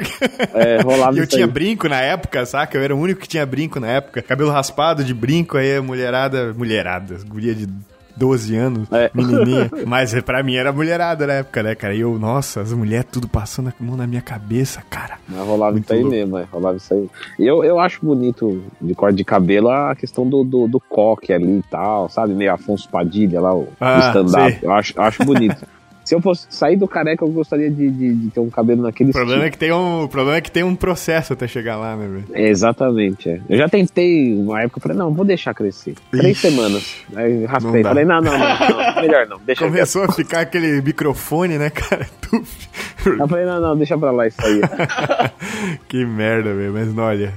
[0.54, 1.52] É, rolava E eu isso tinha aí.
[1.52, 2.78] brinco na época, saca?
[2.78, 4.22] Eu era o único que tinha brinco na época.
[4.22, 6.54] Cabelo raspado de brinco, aí a mulherada.
[6.60, 7.68] Mulherada, guria de
[8.18, 9.10] 12 anos, É.
[9.14, 9.72] menininha.
[9.88, 11.96] Mas pra mim era mulherada na época, né, cara?
[11.96, 15.18] E eu, nossa, as mulheres tudo passando a mão na minha cabeça, cara.
[15.26, 16.16] Mas rolava Muito isso aí louco.
[16.18, 17.10] mesmo, é, rolava isso aí.
[17.40, 21.32] E eu, eu acho bonito de corte de cabelo a questão do, do, do coque
[21.32, 22.34] ali e tal, sabe?
[22.34, 24.60] Meio Afonso Padilha lá, o, Ah, stand-up.
[24.62, 25.66] Eu acho, eu acho bonito.
[26.10, 29.12] Se eu fosse sair do careca, eu gostaria de, de, de ter um cabelo naquele
[29.12, 29.52] O problema, é estilo.
[29.52, 32.26] que tem um, o problema é que tem um processo até chegar lá, né, velho?
[32.34, 33.40] É, exatamente, é.
[33.48, 35.94] Eu já tentei, uma época, eu falei, não, vou deixar crescer.
[36.10, 36.50] Três Ixi.
[36.50, 36.96] semanas.
[37.16, 37.84] Aí Não raspei.
[37.84, 37.90] dá.
[37.90, 39.64] Falei, não, não, não, não, melhor não, deixa.
[39.64, 42.08] Começou a ficar aquele microfone, né, cara?
[43.06, 44.62] Eu falei, não, não, deixa pra lá isso aí.
[45.88, 46.74] que merda, velho.
[46.74, 47.34] Mas olha,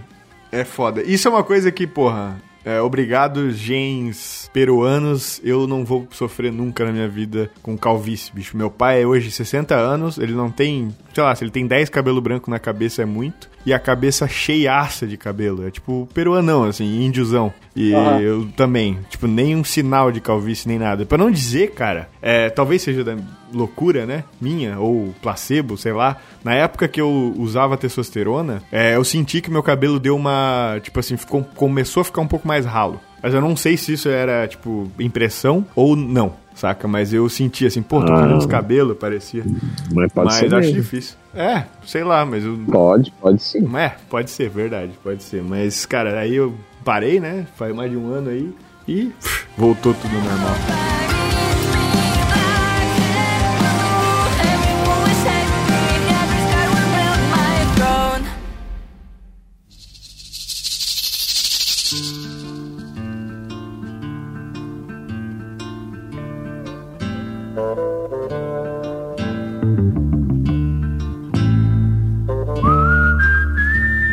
[0.50, 1.02] é foda.
[1.02, 5.40] Isso é uma coisa que, porra, é, obrigado, gens peruanos.
[5.42, 8.56] Eu não vou sofrer nunca na minha vida com calvície, bicho.
[8.56, 11.88] Meu pai é hoje 60 anos, ele não tem, sei lá, se ele tem 10
[11.88, 13.50] cabelo branco na cabeça é muito.
[13.64, 15.66] E a cabeça cheiaça de cabelo.
[15.66, 17.52] É tipo peruanão, assim, índiozão.
[17.76, 18.20] E Aham.
[18.20, 21.06] eu também, tipo, nenhum sinal de calvície nem nada.
[21.06, 23.16] Pra não dizer, cara, é, talvez seja da
[23.52, 24.24] loucura, né?
[24.40, 26.16] Minha, ou placebo, sei lá.
[26.42, 30.78] Na época que eu usava testosterona, é, eu senti que meu cabelo deu uma.
[30.82, 33.00] Tipo assim, ficou, começou a ficar um pouco mais ralo.
[33.22, 36.86] Mas eu não sei se isso era, tipo, impressão ou não, saca?
[36.88, 38.20] Mas eu senti assim, pô, tô Ah.
[38.22, 39.44] com menos cabelo, parecia.
[39.92, 40.82] Mas pode mas ser eu acho mesmo.
[40.82, 41.16] difícil.
[41.34, 42.58] É, sei lá, mas eu.
[42.70, 43.68] Pode, pode sim.
[43.76, 45.42] É, pode ser, verdade, pode ser.
[45.42, 47.46] Mas, cara, aí eu parei, né?
[47.56, 48.52] Faz mais de um ano aí
[48.86, 51.11] e pff, voltou tudo normal.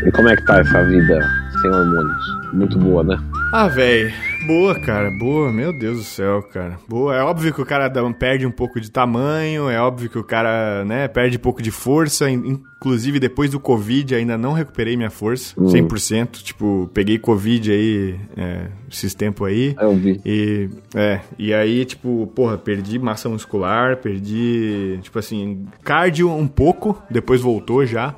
[0.06, 1.22] E como é que tá essa vida
[1.62, 2.26] sem hormônios?
[2.54, 3.18] Muito boa, né?
[3.52, 4.14] Ah, velho.
[4.46, 5.10] Boa, cara.
[5.10, 5.52] Boa.
[5.52, 6.78] Meu Deus do céu, cara.
[6.88, 7.16] Boa.
[7.16, 10.86] É óbvio que o cara perde um pouco de tamanho, é óbvio que o cara,
[10.86, 12.30] né, perde um pouco de força.
[12.30, 16.42] In- Inclusive, depois do Covid, ainda não recuperei minha força, 100%.
[16.44, 19.76] Tipo, peguei Covid aí, é, esses tempos aí.
[19.78, 20.22] Eu vi.
[20.26, 27.02] E, é, e aí, tipo, porra, perdi massa muscular, perdi, tipo assim, cardio um pouco,
[27.10, 28.16] depois voltou já.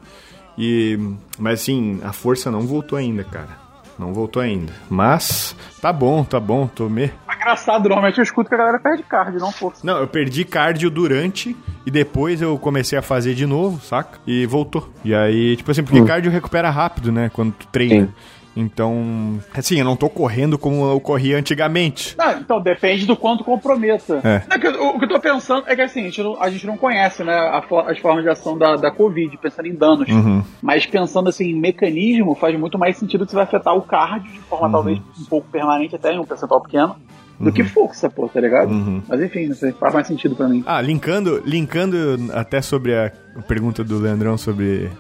[0.58, 1.00] E,
[1.40, 3.61] mas assim, a força não voltou ainda, cara.
[4.02, 4.74] Não voltou ainda.
[4.90, 7.12] Mas, tá bom, tá bom, tô me...
[7.36, 9.86] engraçado, normalmente eu escuto que a galera perde cardio, não força.
[9.86, 14.20] Não, eu perdi cardio durante e depois eu comecei a fazer de novo, saca?
[14.26, 14.90] E voltou.
[15.06, 17.30] E aí, tipo assim, porque cardio recupera rápido, né?
[17.32, 18.08] Quando tu treina.
[18.08, 18.14] Sim.
[18.56, 22.16] Então, assim, eu não tô correndo como eu corria antigamente.
[22.18, 24.20] Não, então depende do quanto comprometa.
[24.24, 24.42] É.
[24.50, 26.68] Não, eu- o que eu tô pensando é que assim, a gente não, a gente
[26.68, 30.10] não conhece né, a as formas de ação da, da Covid, pensando em danos.
[30.10, 30.44] Uhum.
[30.62, 34.32] Mas pensando assim em mecanismo, faz muito mais sentido que você vai afetar o cardio
[34.32, 34.72] de forma Uhum.
[34.74, 36.96] talvez um pouco permanente, até em um percentual pequeno,
[37.40, 38.70] do que força, pô, tá ligado?
[38.72, 39.02] Uhum.
[39.08, 40.62] Mas enfim, não sei, faz mais sentido pra mim.
[40.66, 41.98] Ah, linkando, linkando
[42.34, 43.12] até sobre a
[43.48, 44.92] pergunta do Leandrão sobre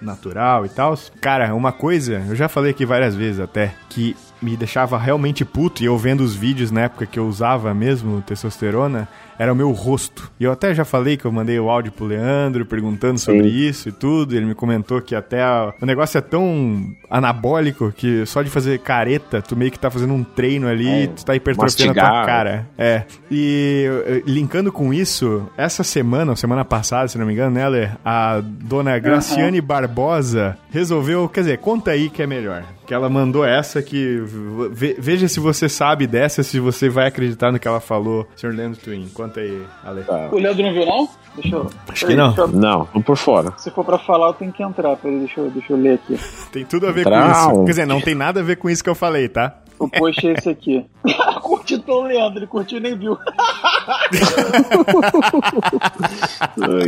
[0.00, 0.98] natural e tal.
[1.20, 5.82] Cara, uma coisa, eu já falei aqui várias vezes até, que me deixava realmente puto,
[5.82, 9.70] e eu vendo os vídeos na época que eu usava mesmo testosterona, era o meu
[9.72, 10.30] rosto.
[10.40, 13.88] E eu até já falei que eu mandei o áudio pro Leandro perguntando sobre isso
[13.88, 18.42] e tudo, ele me comentou que até a- o negócio é tão anabólico que só
[18.42, 21.92] de fazer careta, tu meio que tá fazendo um treino ali, É, tu tá hipertrofiando
[22.00, 22.68] a tua cara.
[22.78, 23.02] É.
[23.30, 27.88] E eh, linkando com isso, essa semana, semana passada, se não me engano, né, Lê?
[28.04, 31.28] A dona Graciane Barbosa resolveu.
[31.28, 32.64] Quer dizer, conta aí que é melhor.
[32.86, 34.22] Que ela mandou essa que.
[34.70, 38.50] ve- veja se você sabe dessa, se você vai acreditar no que ela falou, Sr.
[38.54, 39.08] Leandro Twin.
[39.26, 40.02] Conta aí, Ale.
[40.02, 40.28] Tá.
[40.32, 41.08] O Leandro não viu, não?
[41.34, 41.70] Deixa eu.
[41.88, 42.34] Acho que não.
[42.36, 43.52] eu- Não, por fora.
[43.58, 44.96] se for pra falar, eu tenho que entrar.
[44.96, 46.18] Peraí, deixa eu, deixa eu ler aqui.
[46.52, 47.22] Tem tudo a ver Trau.
[47.22, 47.64] com isso.
[47.64, 49.58] Quer dizer, não tem nada a ver com isso que eu falei, tá?
[49.78, 50.86] O post é esse aqui.
[51.42, 53.18] Curtiu o Leandro, ele curtiu e nem viu.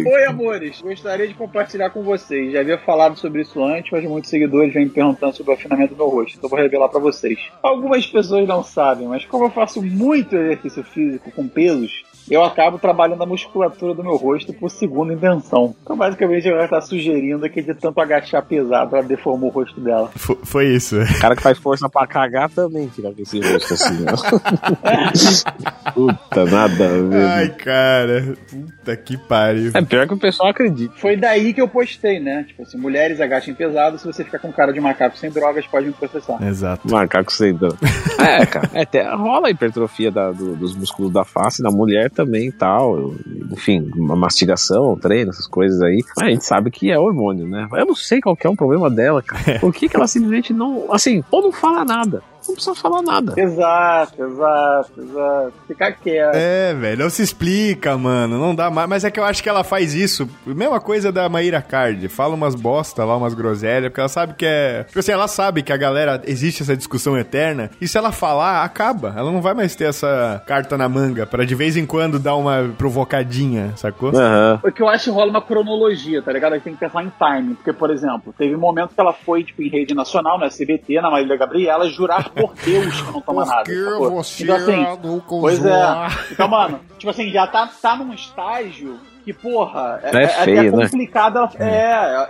[0.07, 0.81] Oi, amores.
[0.81, 2.53] Gostaria de compartilhar com vocês.
[2.53, 5.95] Já havia falado sobre isso antes, mas muitos seguidores vêm me perguntando sobre o afinamento
[5.95, 6.39] do meu rosto.
[6.39, 7.39] Então vou revelar pra vocês.
[7.63, 12.79] Algumas pessoas não sabem, mas como eu faço muito exercício físico com pesos, eu acabo
[12.79, 15.75] trabalhando a musculatura do meu rosto por segunda intenção.
[15.83, 20.11] Então, basicamente, ela está sugerindo que de tanto agachar pesado, ela deformou o rosto dela.
[20.15, 20.97] F- foi isso.
[21.01, 25.93] O cara que faz força pra cagar também fica com esse rosto assim, ó.
[25.93, 27.25] Puta, nada a ver.
[27.27, 28.37] Ai, cara.
[28.51, 29.71] Puta que pariu.
[29.75, 30.95] É pior que o pessoal acredita.
[30.97, 32.45] Foi daí que eu postei, né?
[32.47, 35.87] Tipo assim, mulheres agachem pesado, se você ficar com cara de macaco sem drogas, pode
[35.87, 36.39] me processar.
[36.47, 36.89] Exato.
[36.91, 37.77] Macaco sem dano.
[38.19, 38.69] É, cara.
[38.75, 43.15] É, rola a hipertrofia da- do- dos músculos da face, da mulher também tal.
[43.53, 46.03] Enfim, uma mastigação, treino, essas coisas aí.
[46.17, 47.69] Mas a gente sabe que é hormônio, né?
[47.73, 49.61] Eu não sei qual que é o problema dela, cara.
[49.61, 50.93] Por que, que ela simplesmente não.
[50.93, 52.23] Assim, ou não fala nada.
[52.49, 53.35] Não precisa falar nada.
[53.37, 55.53] Exato, exato, exato.
[55.67, 56.35] Ficar quieto.
[56.35, 58.39] É, velho, não se explica, mano.
[58.39, 58.89] Não dá mais.
[58.89, 60.29] Mas é que eu acho que ela faz isso.
[60.47, 62.09] Mesma coisa da Maíra Card.
[62.09, 64.85] Fala umas bosta lá, umas groselhas, porque ela sabe que é.
[64.85, 66.23] Tipo assim, ela sabe que a galera.
[66.25, 67.71] Existe essa discussão eterna.
[67.81, 69.15] E se ela falar, acaba.
[69.17, 72.37] Ela não vai mais ter essa carta na manga pra de vez em quando dar
[72.37, 74.11] uma provocadinha, sacou?
[74.11, 74.61] Aham.
[74.65, 76.53] O que eu acho que rola uma cronologia, tá ligado?
[76.53, 77.55] A gente tem que pensar em timing.
[77.55, 81.01] Porque, por exemplo, teve um momento que ela foi, tipo, em rede nacional, na SBT,
[81.01, 83.65] na Marília Gabriela, jurar por Deus que não toma nada.
[83.65, 84.11] sacou?
[84.45, 84.85] então, assim,
[85.41, 86.33] Pois é.
[86.33, 90.59] Então, mano, tipo assim, já tá, tá num estágio que, porra, é, É é feio,
[90.61, 90.85] até né?
[90.85, 91.51] complicado ela,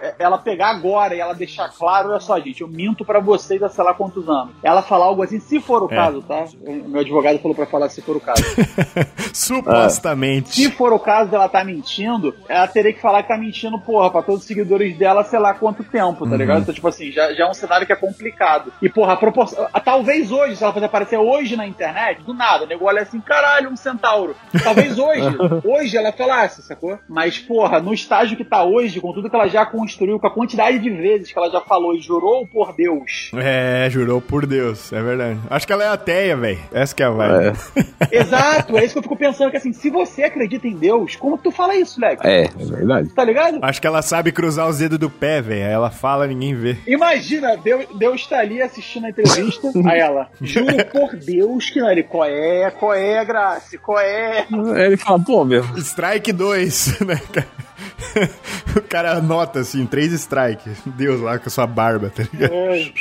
[0.03, 3.63] é, ela pegar agora e ela deixar claro, olha só, gente, eu minto pra vocês
[3.63, 4.55] há sei lá quantos anos.
[4.63, 5.95] Ela falar algo assim, se for o É.
[5.95, 6.45] caso, tá?
[6.61, 8.43] Meu advogado falou pra falar se for o caso.
[9.33, 10.51] Supostamente.
[10.51, 14.11] Se for o caso dela tá mentindo, ela teria que falar que tá mentindo, porra,
[14.11, 16.61] pra todos os seguidores dela, sei lá quanto tempo, tá ligado?
[16.63, 18.73] Então, tipo assim, já, já é um cenário que é complicado.
[18.83, 19.67] E, porra, a proporção.
[19.85, 23.21] Talvez hoje, se ela fazer aparecer hoje na internet, do nada, o nego olha assim,
[23.21, 24.35] caralho, um centauro.
[24.63, 26.88] Talvez hoje, hoje ela falasse, sacou?
[27.09, 30.31] Mas, porra, no estágio que tá hoje, com tudo que ela já construiu, com a
[30.31, 33.31] quantidade de vezes que ela já falou e jurou por Deus.
[33.35, 35.39] É, jurou por Deus, é verdade.
[35.51, 36.59] Acho que ela é ateia, velho.
[36.73, 37.59] Essa que é a vibe.
[38.11, 41.39] Exato, é isso que eu fico pensando, que assim, se você acredita em Deus, como
[41.39, 42.25] tu fala isso, Lex?
[42.25, 43.09] É, é verdade.
[43.15, 43.59] Tá ligado?
[43.63, 45.67] Acho que ela sabe cruzar os dedos do pé, velho.
[45.67, 46.77] Aí Ela fala, ninguém vê.
[46.87, 51.91] Imagina, Deus, Deus tá ali assistindo a entrevista, aí ela, juro por Deus que não,
[51.91, 54.47] ele, qual é, qual é, Grace, qual é?
[54.77, 55.65] Aí ele fala, pô, meu.
[55.77, 56.68] Strike 2,
[57.05, 57.49] né, cara?
[58.77, 60.79] O cara anota assim, três strikes.
[60.85, 62.53] Deus lá com a sua barba, tá ligado?
[62.53, 62.93] Ai,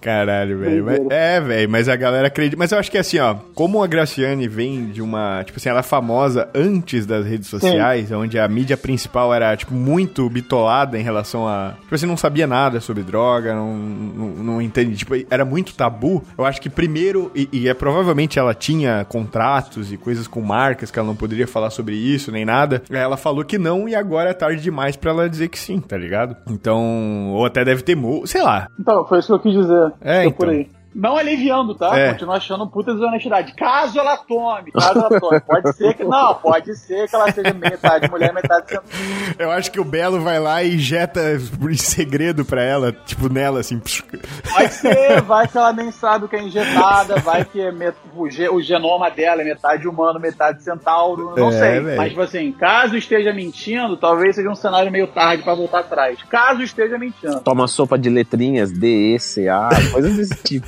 [0.00, 0.86] Caralho, velho.
[1.10, 2.56] É, velho, mas a galera acredita.
[2.56, 5.42] Mas eu acho que assim, ó, como a Graciane vem de uma.
[5.44, 9.74] Tipo assim, ela é famosa antes das redes sociais, onde a mídia principal era, tipo,
[9.74, 11.74] muito bitolada em relação a.
[11.80, 14.96] Tipo assim, não sabia nada sobre droga, não, não, não entende.
[14.96, 16.24] Tipo, era muito tabu.
[16.38, 20.90] Eu acho que primeiro, e, e é provavelmente ela tinha contratos e coisas com marcas
[20.90, 22.82] que ela não poderia falar sobre isso nem nada.
[22.90, 25.96] Ela falou que não e agora é tarde demais pra ela dizer que sim, tá
[25.96, 26.36] ligado?
[26.50, 29.92] Então, ou até deve ter, sei lá, Então, foi isso que eu quis dizer.
[30.00, 30.46] É, então.
[30.94, 31.98] Não aliviando, tá?
[31.98, 32.12] É.
[32.12, 33.52] Continuo achando puta desonestidade.
[33.54, 35.40] Caso ela tome, caso ela tome.
[35.40, 36.04] Pode ser que.
[36.04, 38.78] Não, pode ser que ela seja metade mulher, metade.
[39.38, 41.20] Eu acho que o Belo vai lá e injeta
[41.68, 43.80] em segredo pra ela, tipo nela, assim.
[43.80, 47.96] Pode ser, vai que ela nem sabe o que é injetada, vai que é met-
[48.16, 51.80] o, ge- o genoma dela é metade humano, metade centauro, não É, sei.
[51.80, 51.96] velho.
[51.96, 56.22] Mas, tipo assim, caso esteja mentindo, talvez seja um cenário meio tarde pra voltar atrás.
[56.30, 57.40] Caso esteja mentindo.
[57.40, 60.66] Toma sopa de letrinhas, D, E, C, A, coisas desse tipo.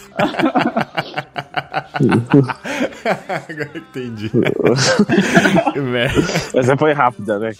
[3.48, 4.30] Agora entendi.
[6.54, 7.50] Essa foi rápida, né?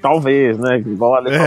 [0.00, 0.78] Talvez, né?
[0.78, 1.38] Igual a falou.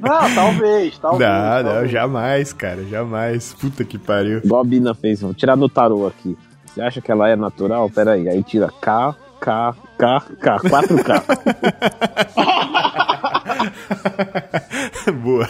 [0.00, 1.28] Não, talvez, talvez.
[1.28, 1.90] Não, não, talvez.
[1.90, 3.52] jamais, cara, jamais.
[3.54, 4.38] Puta que pariu.
[4.44, 5.20] Igual a Bina fez.
[5.20, 6.36] Vou tirar no tarô aqui.
[6.66, 7.90] Você acha que ela é natural?
[7.90, 8.28] Pera aí.
[8.28, 10.58] Aí tira K, K, K, K.
[10.60, 11.22] 4K.
[15.22, 15.48] Boa.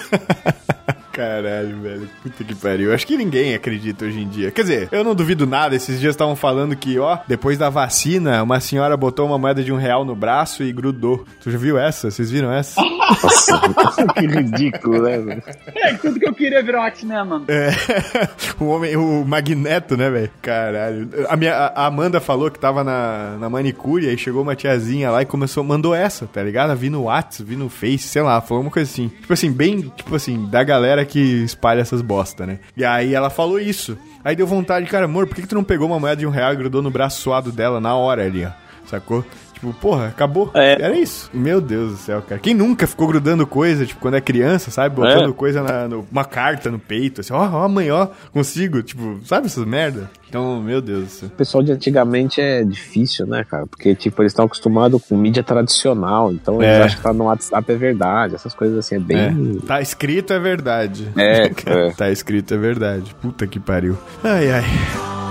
[1.19, 2.09] Caralho, velho.
[2.23, 2.95] Puta que pariu.
[2.95, 4.53] Acho que ninguém acredita hoje em dia.
[4.53, 5.75] Quer dizer, eu não duvido nada.
[5.75, 9.73] Esses dias estavam falando que, ó, depois da vacina, uma senhora botou uma moeda de
[9.73, 11.27] um real no braço e grudou.
[11.43, 12.09] Tu já viu essa?
[12.09, 12.81] Vocês viram essa?
[12.81, 15.19] Nossa, que ridículo, né?
[15.19, 15.43] velho?
[15.75, 17.45] É, tudo que eu queria virar um X-Men, mano.
[17.49, 17.71] É.
[18.63, 20.31] o homem, o Magneto, né, velho?
[20.41, 21.09] Caralho.
[21.29, 25.23] A, minha, a Amanda falou que tava na, na manicure, aí chegou uma tiazinha lá
[25.23, 26.77] e começou, mandou essa, tá ligado?
[26.77, 29.09] Vi no WhatsApp, vi no Face, sei lá, falou uma coisa assim.
[29.09, 32.59] Tipo assim, bem, tipo assim, da galera que espalha essas bosta, né?
[32.77, 33.99] E aí ela falou isso.
[34.25, 36.31] Aí deu vontade, cara, amor, por que, que tu não pegou uma moeda de um
[36.31, 38.51] real e grudou no braço suado dela na hora ali, ó?
[38.87, 39.25] Sacou?
[39.59, 40.51] Tipo, porra, acabou.
[40.55, 40.81] É.
[40.81, 41.29] Era isso.
[41.35, 42.40] Meu Deus do céu, cara.
[42.40, 44.94] Quem nunca ficou grudando coisa, tipo, quando é criança, sabe?
[44.94, 45.33] Botando É.
[45.33, 49.47] coisa na, no- uma carta no peito, assim, ó, ó, mãe, ó, consigo, tipo, sabe
[49.47, 50.09] essas merda?
[50.29, 51.29] Então, meu Deus do céu.
[51.29, 53.66] O pessoal de antigamente é difícil, né, cara?
[53.66, 56.31] Porque, tipo, eles estão acostumados com mídia tradicional.
[56.33, 56.83] Então eles É.
[56.83, 58.35] acham que tá no WhatsApp é verdade.
[58.37, 59.18] Essas coisas assim, é bem.
[59.18, 59.66] É.
[59.66, 61.09] Tá escrito é verdade.
[61.16, 61.90] É, é.
[61.92, 63.12] tá escrito é verdade.
[63.21, 63.97] Puta que pariu.
[64.23, 64.64] Ai, ai.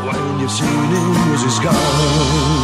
[0.04, 2.57] When you've seen him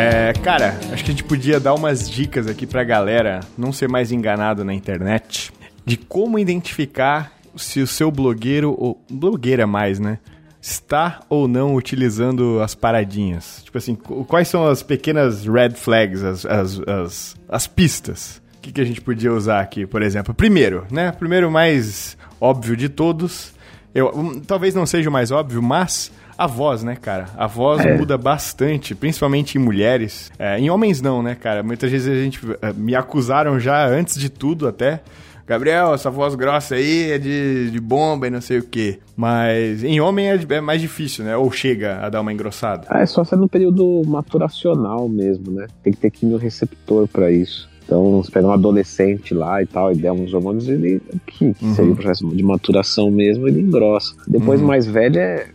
[0.00, 3.88] É, cara, acho que a gente podia dar umas dicas aqui pra galera não ser
[3.88, 5.50] mais enganado na internet
[5.84, 10.18] de como identificar se o seu blogueiro ou blogueira mais, né?
[10.62, 13.60] Está ou não utilizando as paradinhas.
[13.64, 18.40] Tipo assim, qu- quais são as pequenas red flags, as, as, as, as pistas?
[18.62, 20.32] Que, que a gente podia usar aqui, por exemplo?
[20.32, 21.10] Primeiro, né?
[21.10, 23.52] Primeiro mais óbvio de todos.
[23.92, 27.26] Eu, talvez não seja o mais óbvio, mas a voz, né, cara?
[27.36, 30.30] A voz muda bastante, principalmente em mulheres.
[30.38, 31.62] É, em homens não, né, cara?
[31.64, 35.00] Muitas vezes a gente eh, me acusaram já antes de tudo até.
[35.46, 38.98] Gabriel, essa voz grossa aí é de, de bomba e não sei o quê.
[39.16, 41.36] Mas em homem é, é mais difícil, né?
[41.36, 42.86] Ou chega a dar uma engrossada.
[42.90, 45.66] Ah, é só ser no período maturacional mesmo, né?
[45.82, 47.68] Tem que ter quimio-receptor pra isso.
[47.84, 51.00] Então, se pegar um adolescente lá e tal, e der uns hormônios, ele.
[51.26, 51.74] que Uhum.
[51.74, 54.14] seria o processo de maturação mesmo, ele engrossa.
[54.26, 55.46] Depois, mais velho é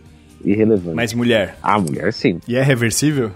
[0.43, 0.95] irrelevante.
[0.95, 1.57] Mas mulher.
[1.61, 2.39] Ah, mulher sim.
[2.47, 3.31] E é reversível?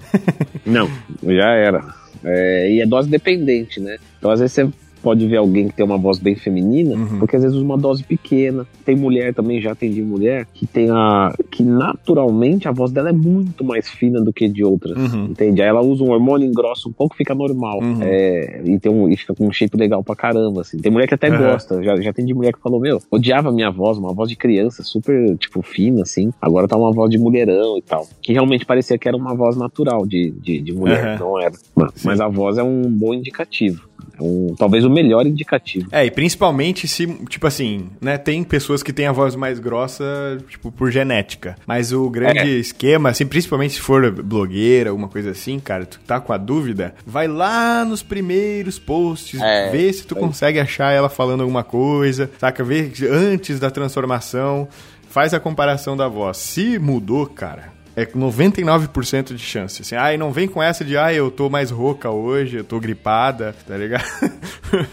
[0.66, 0.90] Não,
[1.24, 1.84] já era.
[2.24, 3.98] É, e é dose dependente, né?
[4.18, 4.70] Então, às vezes você
[5.08, 7.20] pode ver alguém que tem uma voz bem feminina, Uhum.
[7.20, 8.68] porque às vezes usa uma dose pequena.
[8.84, 11.34] Tem mulher também, já atendi mulher, que tem a.
[11.50, 14.98] que naturalmente a voz dela é muito mais fina do que de outras.
[14.98, 15.28] Uhum.
[15.28, 15.62] Entende?
[15.62, 17.80] Aí ela usa um hormônio, engrossa um pouco, fica normal.
[17.82, 18.00] Uhum.
[18.02, 20.78] É, e, tem um, e fica com um shape legal pra caramba, assim.
[20.78, 21.82] Tem mulher que até gosta.
[21.82, 25.38] Já, já atendi mulher que falou, meu, odiava minha voz, uma voz de criança, super,
[25.38, 26.34] tipo, fina, assim.
[26.42, 28.06] Agora tá uma voz de mulherão e tal.
[28.22, 31.54] Que realmente parecia que era uma voz natural de, de, de mulher, não era.
[31.74, 33.87] Mas, mas a voz é um bom indicativo.
[34.20, 35.88] É um, talvez o melhor indicativo.
[35.92, 40.04] É, e principalmente se, tipo assim, né, tem pessoas que têm a voz mais grossa,
[40.50, 41.56] tipo, por genética.
[41.66, 42.46] Mas o grande É.
[42.48, 46.96] esquema, assim, principalmente se for blogueira, alguma coisa assim, cara, tu tá com a dúvida,
[47.06, 50.22] vai lá nos primeiros posts, É, vê se tu aí.
[50.22, 52.64] consegue achar ela falando alguma coisa, saca?
[52.64, 54.68] Vê antes da transformação,
[55.10, 56.38] faz a comparação da voz.
[56.38, 59.82] Se mudou, cara, é com 99% de chance.
[59.82, 62.80] Assim, ai, não vem com essa de, ai, eu tô mais rouca hoje, eu tô
[62.80, 64.06] gripada, tá ligado?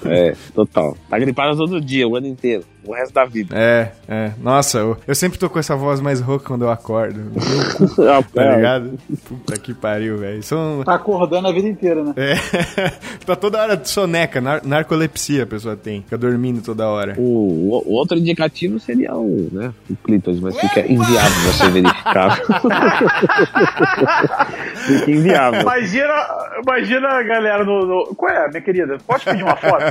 [0.06, 0.96] É, total.
[1.10, 2.64] Tá gripada todo dia, o ano inteiro.
[2.86, 3.54] O resto da vida.
[3.56, 4.32] É, é.
[4.40, 7.18] Nossa, eu, eu sempre tô com essa voz mais rouca quando eu acordo.
[7.20, 8.56] Meu cu, Ah, tá é.
[8.56, 8.98] ligado?
[9.28, 10.42] Puta que pariu, velho.
[10.42, 10.82] São...
[10.84, 12.12] Tá acordando a vida inteira, né?
[12.16, 12.34] É,
[13.24, 16.02] tá toda hora de soneca, nar narcolepsia a pessoa tem.
[16.02, 17.14] Fica dormindo toda hora.
[17.18, 22.36] O, o outro indicativo seria o, né, o clítoris, mas fica inviável você verificar.
[24.86, 25.60] fica inviável.
[25.60, 26.14] Imagina,
[26.62, 28.98] imagina a galera no, no- Qual é, minha querida?
[29.06, 29.84] Pode pedir uma foto?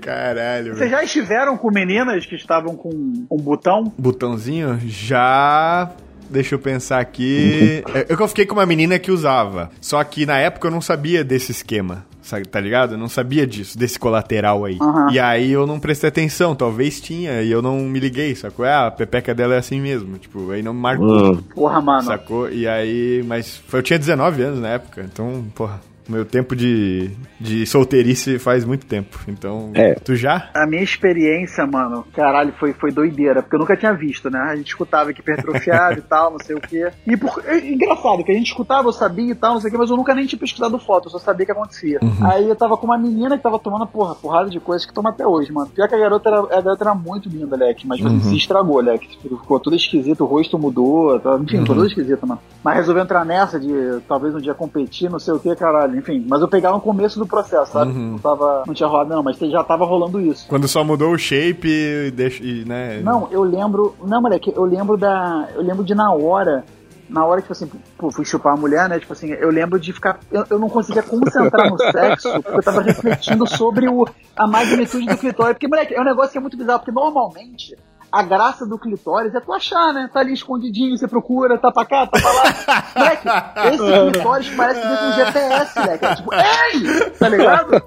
[0.00, 0.90] Caralho, Vocês velho.
[0.90, 2.88] já estiveram com meninas que estavam com
[3.30, 3.92] um botão?
[3.98, 4.80] Botãozinho?
[4.86, 5.90] Já.
[6.30, 7.82] Deixa eu pensar aqui.
[7.94, 9.70] É, Eu, eu fiquei com uma menina que usava.
[9.80, 12.04] Só que na época eu não sabia desse esquema.
[12.50, 12.94] Tá ligado?
[12.94, 14.76] Eu não sabia disso, desse colateral aí.
[14.82, 15.12] Aham.
[15.12, 16.56] E aí eu não prestei atenção.
[16.56, 18.64] Talvez tinha e eu não me liguei, sacou?
[18.64, 20.18] Ah, a pepeca dela é assim mesmo.
[20.18, 21.34] Tipo, aí não me marcou.
[21.34, 22.02] Hum, Porra, mano.
[22.02, 22.50] Sacou?
[22.50, 27.10] E aí, mas foi- eu tinha 19 anos na época, então, porra, meu tempo de,
[27.40, 29.18] de solteirice faz muito tempo.
[29.28, 29.94] Então, É.
[29.94, 30.50] tu já?
[30.54, 34.38] A minha experiência, mano, caralho, foi, foi doideira, porque eu nunca tinha visto, né?
[34.38, 36.90] A gente escutava que hipertrofiado e tal, não sei o quê.
[37.06, 39.72] E por, é engraçado, que a gente escutava, eu sabia e tal, não sei o
[39.72, 42.00] quê, mas eu nunca nem tinha pesquisado foto, eu só sabia o que acontecia.
[42.22, 45.10] Aí eu tava com uma menina que tava tomando, porra, porrada de coisas que toma
[45.10, 45.68] até hoje, mano.
[45.74, 48.36] Pior que a garota era, a garota era muito linda, Leque, mas tipo assim, se
[48.36, 49.08] estragou, Leque.
[49.08, 52.40] Tipo, Ficou tudo esquisito, o rosto mudou, tá, enfim, ficou tudo esquisito, mano.
[52.64, 53.72] Mas resolveu entrar nessa de
[54.08, 56.24] talvez um dia competir, não sei o que, caralho, enfim.
[56.28, 57.92] Mas eu pegava no começo do processo, sabe?
[57.92, 60.46] Não, tava, não tinha rolado, não, mas já tava rolando isso.
[60.48, 63.00] Quando só mudou o shape e deixa, e, né?
[63.00, 63.94] Não, eu lembro.
[64.04, 65.48] Não, moleque, eu lembro da.
[65.54, 66.64] Eu lembro de na hora.
[67.08, 68.98] Na hora que, tipo assim, pô, fui chupar a mulher, né?
[68.98, 70.18] Tipo assim, eu lembro de ficar.
[70.30, 74.04] Eu, eu não conseguia concentrar no sexo, porque eu tava refletindo sobre o,
[74.36, 75.52] a magnitude do clitóris.
[75.52, 77.76] Porque, moleque, é um negócio que é muito bizarro, porque normalmente.
[78.16, 80.08] A graça do clitóris é tu achar, né?
[80.12, 82.84] Tá ali escondidinho, você procura, tá pra cá, tá pra lá.
[82.96, 83.28] Moleque,
[83.74, 86.04] esse clitóris parece que vem com GPS, moleque.
[86.06, 87.10] É tipo, ei!
[87.10, 87.82] Tá ligado?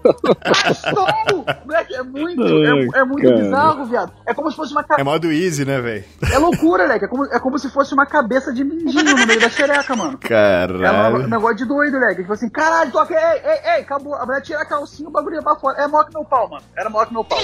[0.69, 1.45] Estou!
[1.65, 3.37] Moleque, é muito, é, é muito Cara.
[3.37, 4.11] bizarro, viado.
[4.27, 6.03] É como se fosse uma, ca- É modo easy, né, velho?
[6.31, 7.05] é loucura, Leque.
[7.05, 10.19] É como, é como se fosse uma cabeça de mindinho no meio da xereca, mano.
[10.23, 11.27] É um Caralho.
[11.27, 12.21] negócio de doido, Leque.
[12.21, 14.13] Tipo assim, caralho, toca, ei, ei, ei, acabou.
[14.13, 15.81] A mulher tira a calcinha, o bagulho ia pra fora.
[15.81, 16.63] É maior que meu pau, mano.
[16.77, 17.39] Era maior que meu pau.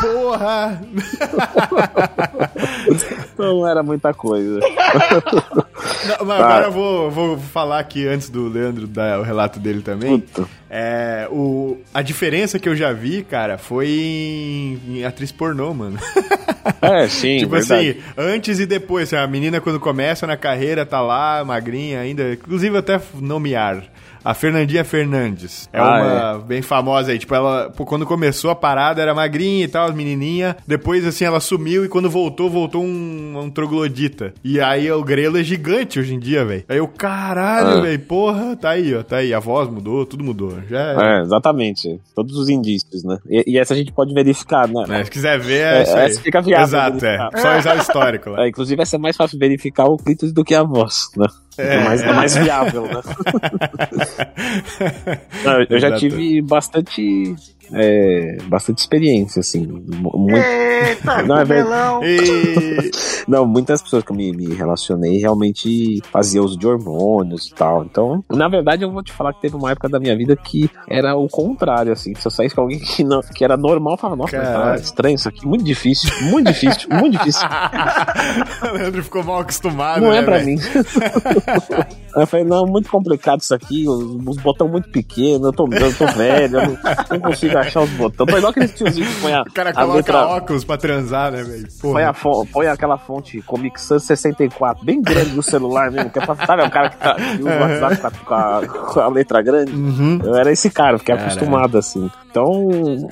[0.00, 0.80] Porra!
[3.38, 4.60] Não era muita coisa.
[4.60, 6.46] Não, mas Tá.
[6.46, 10.20] agora eu vou, vou falar aqui antes do Leandro dar o relato dele também.
[10.20, 10.46] Puta.
[10.68, 15.98] É, o, a diferença que eu já vi, cara, foi em, em atriz pornô, mano.
[16.82, 17.90] É, sim, tipo verdade.
[17.90, 19.12] assim, antes e depois.
[19.14, 22.34] A menina, quando começa na carreira, tá lá, magrinha ainda.
[22.34, 23.82] Inclusive, até nomear.
[24.24, 25.68] A Fernandinha Fernandes.
[25.72, 27.18] É Ah, uma bem famosa aí.
[27.18, 30.56] Tipo, ela, pô, quando começou a parada, era magrinha e tal, as menininha.
[30.66, 34.34] Depois, assim, ela sumiu e quando voltou, voltou um, um troglodita.
[34.44, 36.64] E aí, o grelo é gigante hoje em dia, velho.
[36.68, 37.80] Aí eu, caralho, Ah.
[37.80, 39.32] velho, porra, tá aí, ó, tá aí.
[39.32, 40.52] A voz mudou, tudo mudou.
[40.68, 42.00] Já É, exatamente.
[42.14, 43.18] Todos os indícios, né?
[43.28, 44.84] E, e essa a gente pode verificar, né?
[45.00, 47.30] É, se quiser ver, É, é, essa fica viável Exato, é.
[47.36, 48.44] Só usar o histórico lá.
[48.44, 51.26] É, inclusive, essa é mais fácil verificar o clítoris do que a voz, né?
[51.60, 53.00] É, mais, é mais viável, né?
[55.44, 56.00] Não, eu já Exato.
[56.00, 57.34] tive bastante,
[57.72, 59.66] é, bastante experiência, assim.
[59.66, 62.06] mu- Muito, Eita, Não, é verdade.
[62.06, 62.90] E...
[63.28, 67.84] não, muitas pessoas que eu me, me relacionei realmente faziam uso de hormônios e tal.
[67.84, 70.70] Então, na verdade, eu vou te falar que teve uma época da minha vida que
[70.88, 72.14] era o contrário, assim.
[72.14, 74.74] Se eu saísse com alguém que, não, que era normal, eu falava, nossa, mas tá
[74.76, 77.46] estranho isso aqui, muito difícil, muito difícil, muito difícil.
[78.70, 80.46] o Leandro ficou mal acostumado, Não né, é pra velho?
[80.46, 80.58] mim.
[82.16, 85.94] Eu falei, não, muito complicado isso aqui, os, os botões muito pequenos, eu tô, eu
[85.96, 86.78] tô velho, eu não,
[87.12, 88.28] não consigo achar os botões.
[88.30, 91.42] Tô igual aqueles tiozinhos que põe a, O cara coloca letra, óculos pra transar, né,
[91.42, 91.66] velho?
[91.80, 96.18] põe, a fo- põe aquela fonte Comic Sans 64, bem grande no celular mesmo, que
[96.18, 98.78] é pra, sabe, é o cara que, tá, que usa o WhatsApp com a, com
[98.78, 99.72] a- com a letra grande.
[99.72, 100.18] Uhum.
[100.24, 101.32] Eu era esse cara, fiquei Caralho.
[101.32, 102.10] acostumado assim.
[102.30, 102.68] Então,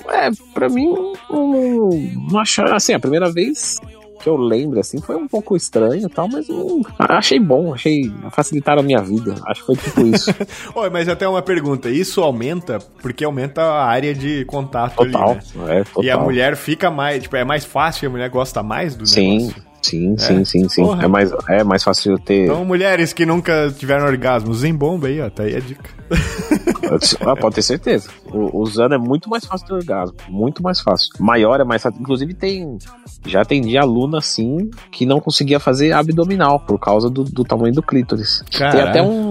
[0.09, 0.93] é, pra mim,
[1.29, 1.89] não,
[2.31, 3.79] não achava, assim, a primeira vez
[4.19, 8.11] que eu lembro, assim, foi um pouco estranho e tal, mas hum, achei bom, achei
[8.31, 9.35] facilitaram a minha vida.
[9.45, 10.29] Acho que foi tipo isso.
[10.75, 11.89] Oi, mas até uma pergunta.
[11.89, 15.79] Isso aumenta porque aumenta a área de contato Total, ali, né?
[15.79, 16.03] é, total.
[16.03, 19.37] E a mulher fica mais, tipo, é mais fácil, a mulher gosta mais do Sim,
[19.39, 19.55] negócio.
[19.61, 19.68] sim,
[20.17, 20.83] sim, sim, sim.
[20.83, 21.05] Porra.
[21.05, 22.45] É mais, é mais fácil ter.
[22.45, 25.89] Então, mulheres que nunca tiveram orgasmo, Zimbomba aí, ó, tá aí a dica.
[27.21, 28.09] Ah, pode ter certeza.
[28.33, 30.15] O, usando é muito mais fácil ter orgasmo.
[30.27, 31.09] Muito mais fácil.
[31.19, 32.01] Maior é mais fácil.
[32.01, 32.77] Inclusive, tem.
[33.25, 37.83] Já atendi aluna assim que não conseguia fazer abdominal por causa do, do tamanho do
[37.83, 38.43] clítoris.
[38.49, 38.89] Tem Caralho.
[38.89, 39.28] até um.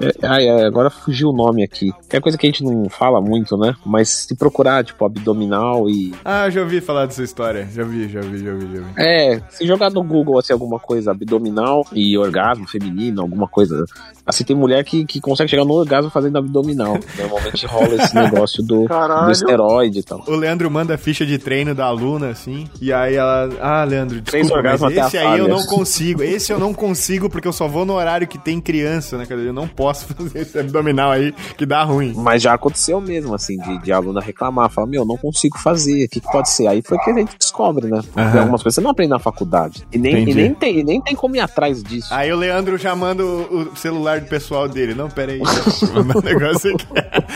[0.00, 1.92] É, ai, é, agora fugiu o nome aqui.
[2.10, 3.74] É coisa que a gente não fala muito, né?
[3.84, 6.14] Mas se procurar, tipo, abdominal e.
[6.24, 7.68] Ah, já ouvi falar dessa história.
[7.72, 8.92] Já vi, já vi, já vi, já vi.
[8.96, 13.84] É, se jogar no Google assim, alguma coisa abdominal e orgasmo feminino, alguma coisa.
[14.26, 16.98] Assim, tem mulher que, que consegue chegar no orgasmo fazendo abdominal.
[17.18, 19.26] Normalmente rola esse negócio do, Caralho.
[19.26, 20.22] do esteroide e tal.
[20.26, 23.48] O Leandro manda a ficha de treino da aluna, assim, e aí ela.
[23.60, 25.56] Ah, Leandro, Três desculpa, mas orgasmos até a esse aí eu falha.
[25.56, 26.22] não consigo.
[26.22, 29.24] Esse eu não consigo porque eu só vou no horário que tem criança, né?
[29.24, 32.12] Dizer, eu não posso fazer esse abdominal aí que dá ruim.
[32.16, 36.08] Mas já aconteceu mesmo, assim, de, de aluna reclamar, falar, meu, não consigo fazer, o
[36.08, 36.66] que, que pode ser?
[36.66, 38.00] Aí foi que a gente descobre, né?
[38.16, 38.40] Aham.
[38.40, 39.86] algumas coisas você não aprende na faculdade.
[39.92, 42.08] E nem, e nem, tem, e nem tem como ir atrás disso.
[42.12, 44.94] Aí o Leandro já manda o, o celular do pessoal dele.
[44.94, 45.40] Não, pera aí.
[45.40, 46.86] deixa eu mandar um negócio aqui.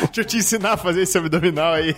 [0.07, 1.95] Deixa eu te ensinar a fazer esse abdominal aí.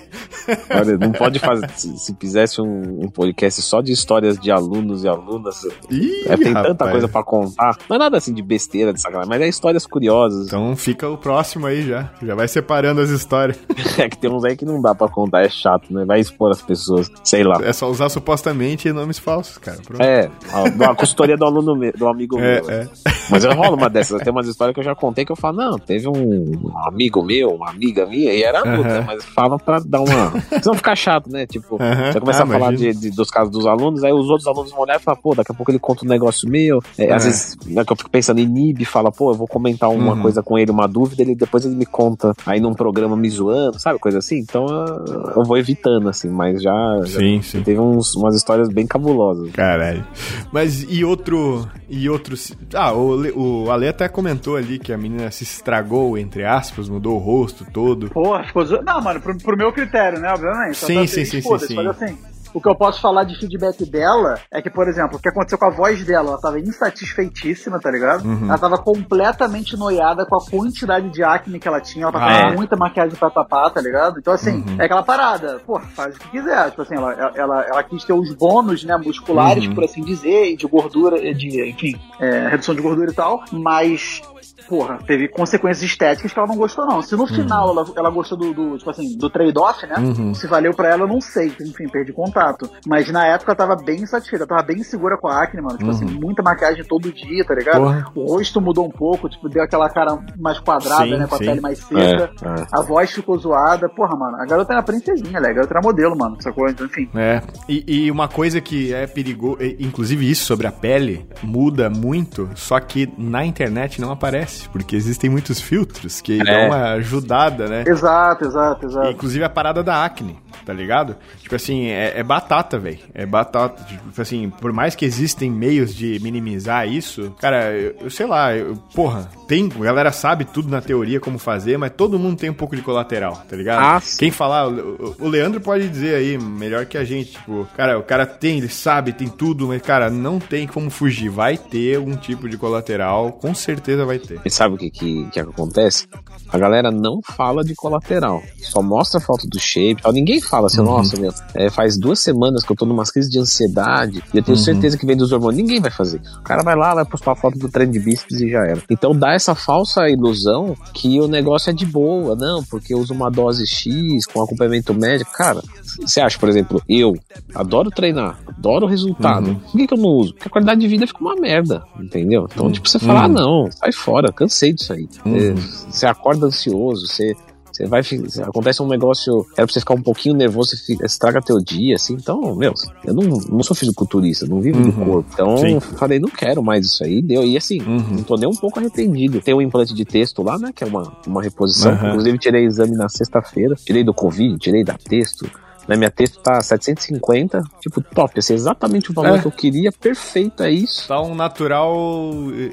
[0.71, 1.69] Olha, não pode fazer.
[1.71, 6.37] Se, se fizesse um, um podcast só de histórias de alunos e alunas, Ih, é,
[6.37, 6.91] tem tanta rapaz.
[6.91, 7.77] coisa pra contar.
[7.89, 10.44] Não é nada assim de besteira, de sacanagem, mas é histórias curiosas.
[10.47, 12.11] Então fica o próximo aí já.
[12.23, 13.59] Já vai separando as histórias.
[13.99, 16.05] É que tem uns aí que não dá pra contar, é chato, né?
[16.05, 17.61] Vai expor as pessoas, sei lá.
[17.63, 19.79] É só usar supostamente nomes falsos, cara.
[19.87, 20.03] Pronto.
[20.03, 22.71] É, a, a consultoria do aluno meu, do amigo É, meu.
[22.71, 22.89] é.
[23.31, 24.22] Mas eu rolo uma dessas.
[24.22, 27.51] Tem umas histórias que eu já contei que eu falo, não, teve um amigo meu,
[27.55, 29.05] uma amiga minha, e era adulta, Aham.
[29.07, 30.31] mas fala pra dar uma.
[30.51, 31.47] Pra não ficar chato, né?
[31.47, 32.12] Tipo, Aham.
[32.12, 34.70] você começa Ah, a falar de, de- dos casos dos alunos, aí os outros alunos
[34.70, 36.81] vão olhar e falar, pô, daqui a pouco ele conta um negócio meu.
[36.99, 37.27] É, Às É.
[37.27, 40.22] vezes, né, que eu fico pensando em Nib, fala, pô, eu vou comentar uma Uhum.
[40.22, 43.79] coisa com ele, uma dúvida, ele depois ele me conta aí num programa me zoando,
[43.79, 43.99] sabe?
[43.99, 44.39] Coisa assim.
[44.39, 45.05] Então eu,
[45.37, 46.72] eu vou evitando, assim, mas já,
[47.05, 47.62] já Sim, sim.
[47.62, 49.51] teve uns, umas histórias bem cabulosas.
[49.53, 50.05] Caralho.
[50.53, 51.66] Mas e outro.
[51.89, 52.35] E outro.
[52.75, 57.17] Ah, o, O Ale até comentou ali que a menina se estragou, entre aspas, mudou
[57.17, 58.11] o rosto todo.
[58.11, 58.65] Porra, ficou.
[58.83, 60.31] Não, mano, pro, pro meu critério, né?
[60.31, 60.77] Obviamente.
[60.77, 62.19] Sim, Ela tá sim, feliz, sim, foda-se, sim, Mas assim,
[62.55, 65.59] o que eu posso falar de feedback dela é que, por exemplo, o que aconteceu
[65.59, 68.25] com a voz dela, ela tava insatisfeitíssima, tá ligado?
[68.25, 68.47] Uhum.
[68.49, 72.49] Ela tava completamente noiada com a quantidade de acne que ela tinha, ela tava Ah.
[72.51, 74.19] com muita maquiagem pra tapar, tá ligado?
[74.19, 74.77] Então, assim, Uhum.
[74.81, 76.71] é aquela parada, pô, faz o que quiser.
[76.71, 79.75] Tipo assim, ela, ela, ela quis ter os bônus, né, musculares, Uhum.
[79.75, 84.23] por assim dizer, e de gordura, de, enfim, é, redução de gordura e tal, mas
[84.69, 87.03] porra, teve consequências estéticas que ela não gostou, não.
[87.03, 89.97] Se no final ela, ela gostou do, do, tipo assim, do trade-off, né?
[89.99, 90.35] Uhum.
[90.35, 91.53] Se valeu pra ela, eu não sei.
[91.61, 92.71] Enfim, perdi contato.
[92.87, 95.79] Mas na época eu tava bem insatisfeita, eu tava bem segura com a acne, mano.
[95.79, 97.83] Tipo assim, muita maquiagem todo dia, tá ligado?
[97.83, 98.03] Uhum.
[98.03, 98.12] Porra.
[98.15, 101.27] O rosto mudou um pouco, tipo, deu aquela cara mais quadrada, Sim, né?
[101.27, 101.45] Com a sim.
[101.45, 102.31] pele mais seca.
[102.43, 102.67] É, é.
[102.73, 103.89] A voz ficou zoada.
[103.89, 105.51] Porra, mano, a garota era princesinha, né?
[105.51, 106.37] A garota era modelo, mano.
[106.41, 106.69] Sacou?
[106.69, 107.09] Então, enfim.
[107.15, 112.49] É, e, e uma coisa que é perigoso, inclusive isso sobre a pele, muda muito,
[112.55, 117.85] só que na internet não aparece, porque existem muitos filtros que dão uma ajudada, né?
[117.87, 119.11] Exato, exato, exato.
[119.11, 121.17] Inclusive a parada da acne, tá ligado?
[121.41, 122.99] Tipo assim, é, é batata, velho.
[123.15, 123.83] É batata.
[123.85, 128.55] Tipo assim, por mais que existem meios de minimizar isso, cara, eu, eu sei lá,
[128.57, 129.71] eu- porra, tem.
[129.75, 132.83] A galera sabe tudo na teoria como fazer, mas todo mundo tem um pouco de
[132.83, 133.83] colateral, tá ligado?
[133.83, 134.19] Ah, sim.
[134.19, 138.03] Quem falar, o, o Leandro pode dizer aí, melhor que a gente, tipo, cara, o
[138.03, 141.29] cara tem, ele sabe, tem tudo, mas, cara, não tem como fugir.
[141.29, 144.41] Vai ter algum tipo de colateral, com certeza vai ter.
[144.45, 146.07] E sabe o que, que, que acontece?
[146.49, 148.43] A galera não fala de colateral.
[148.59, 150.13] Só mostra a foto do shape e tal.
[150.13, 153.39] Ninguém fala assim, nossa, meu, é, faz duas semanas que eu tô numa crise de
[153.39, 155.57] ansiedade e eu tenho certeza que vem dos hormônios.
[155.63, 156.39] Ninguém vai fazer isso.
[156.39, 158.83] O cara vai lá, vai postar a foto do treino de bíceps e já era.
[158.91, 163.13] Então dá essa falsa ilusão que o negócio é de boa, não, porque eu uso
[163.15, 165.31] uma dose X com acompanhamento médico.
[165.33, 165.63] Cara,
[166.01, 167.15] você acha, por exemplo, eu
[167.55, 169.55] adoro treinar, adoro o resultado.
[169.71, 170.35] Por que, que eu não uso?
[170.35, 172.47] Porque a qualidade de vida fica uma merda, entendeu?
[172.53, 175.09] Então, tipo, você fala, ah, não, sai fora, cansei disso aí.
[175.27, 175.55] É,
[175.91, 177.35] Você acorda ansioso, você.
[177.75, 178.03] Você vai,
[178.45, 181.97] acontece um negócio, era pra você ficar um pouquinho nervoso, você fica, estraga teu dia,
[181.97, 182.14] assim.
[182.14, 182.72] Então, meu,
[183.05, 185.29] eu não, não sou fisiculturista, não vivo do corpo.
[185.33, 185.81] Então, Sim.
[185.81, 187.45] falei, não quero mais isso aí, deu.
[187.45, 189.41] E assim, não tô nem um pouco arrependido.
[189.41, 191.91] Tem um implante de texto lá, né, que é uma, uma reposição.
[191.91, 192.11] Aham.
[192.11, 195.51] Inclusive, tirei exame na sexta-feira, tirei do Covid, tirei da texto.
[195.87, 199.41] Na minha texto tá 750, tipo, top, assim, exatamente o valor É.
[199.41, 201.07] que eu queria, perfeito, é isso.
[201.09, 201.95] Tá um natural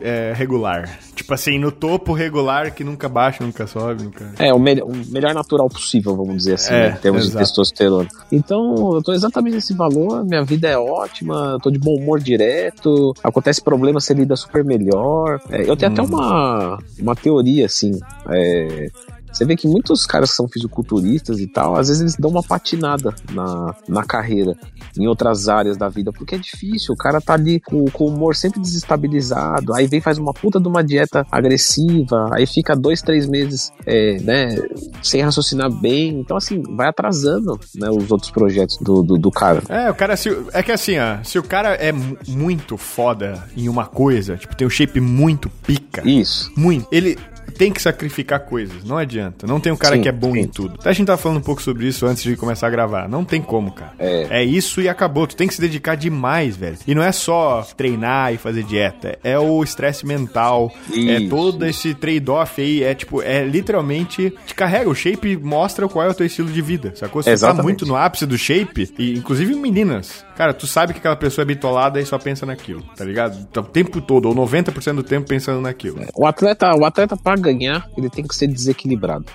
[0.02, 0.90] é, regular.
[1.16, 4.32] Tipo assim, no topo regular que nunca baixa, nunca sobe, nunca.
[4.40, 7.30] É, o, melhor- o melhor natural possível, vamos dizer assim, É, né, em termos de
[7.30, 7.46] exato.
[7.46, 8.08] testosterona.
[8.32, 12.20] Então, eu tô exatamente nesse valor, minha vida é ótima, eu tô de bom humor
[12.20, 15.40] direto, acontece problema, você lida super melhor.
[15.50, 18.00] É, eu tenho até uma, uma teoria, assim,
[18.30, 18.90] é,
[19.32, 22.44] Você vê que muitos caras que são fisiculturistas e tal, às vezes eles dão uma
[22.44, 24.56] patinada na, na carreira,
[24.98, 28.08] em outras áreas da vida, porque é difícil, o cara tá ali com, com o
[28.08, 33.02] humor sempre desestabilizado, aí vem faz uma puta de uma dieta agressiva, aí fica dois,
[33.02, 34.56] três meses, é, né,
[35.02, 39.62] sem raciocinar bem, então assim, vai atrasando, né, os outros projetos do, do, do cara.
[39.70, 43.44] É, o cara, se, é que assim, ó, se o cara é mu- muito foda
[43.56, 46.52] em uma coisa, tipo, tem um shape muito pica, Isso.
[46.58, 47.18] muito, ele
[47.62, 49.46] tem que sacrificar coisas, não adianta.
[49.46, 50.40] Não tem um cara Sim, que é bom sim.
[50.40, 50.78] em tudo.
[50.80, 53.08] Até a gente tava falando um pouco sobre isso antes de começar a gravar.
[53.08, 53.94] Não tem como, cara.
[54.00, 54.44] É.
[54.44, 55.28] isso e acabou.
[55.28, 56.80] Tu tem que se dedicar demais, velho.
[56.88, 59.20] E não é só treinar e fazer dieta.
[59.24, 60.74] É o estresse mental.
[60.92, 61.30] é Isso.
[61.30, 62.82] todo esse trade-off aí.
[62.82, 64.34] É tipo, é literalmente.
[64.48, 64.90] Te carrega.
[64.90, 66.94] O shape mostra qual é o teu estilo de vida.
[66.96, 67.22] Sacou?
[67.22, 67.64] Se tá Exatamente.
[67.64, 70.26] muito no ápice do shape, e inclusive meninas.
[70.36, 73.46] Cara, tu sabe que aquela pessoa é bitolada e só pensa naquilo, tá ligado?
[73.46, 76.00] Tá O tempo todo, ou 90% do tempo pensando naquilo.
[76.16, 79.26] O atleta, o atleta para ganhar, ele tem que ser desequilibrado.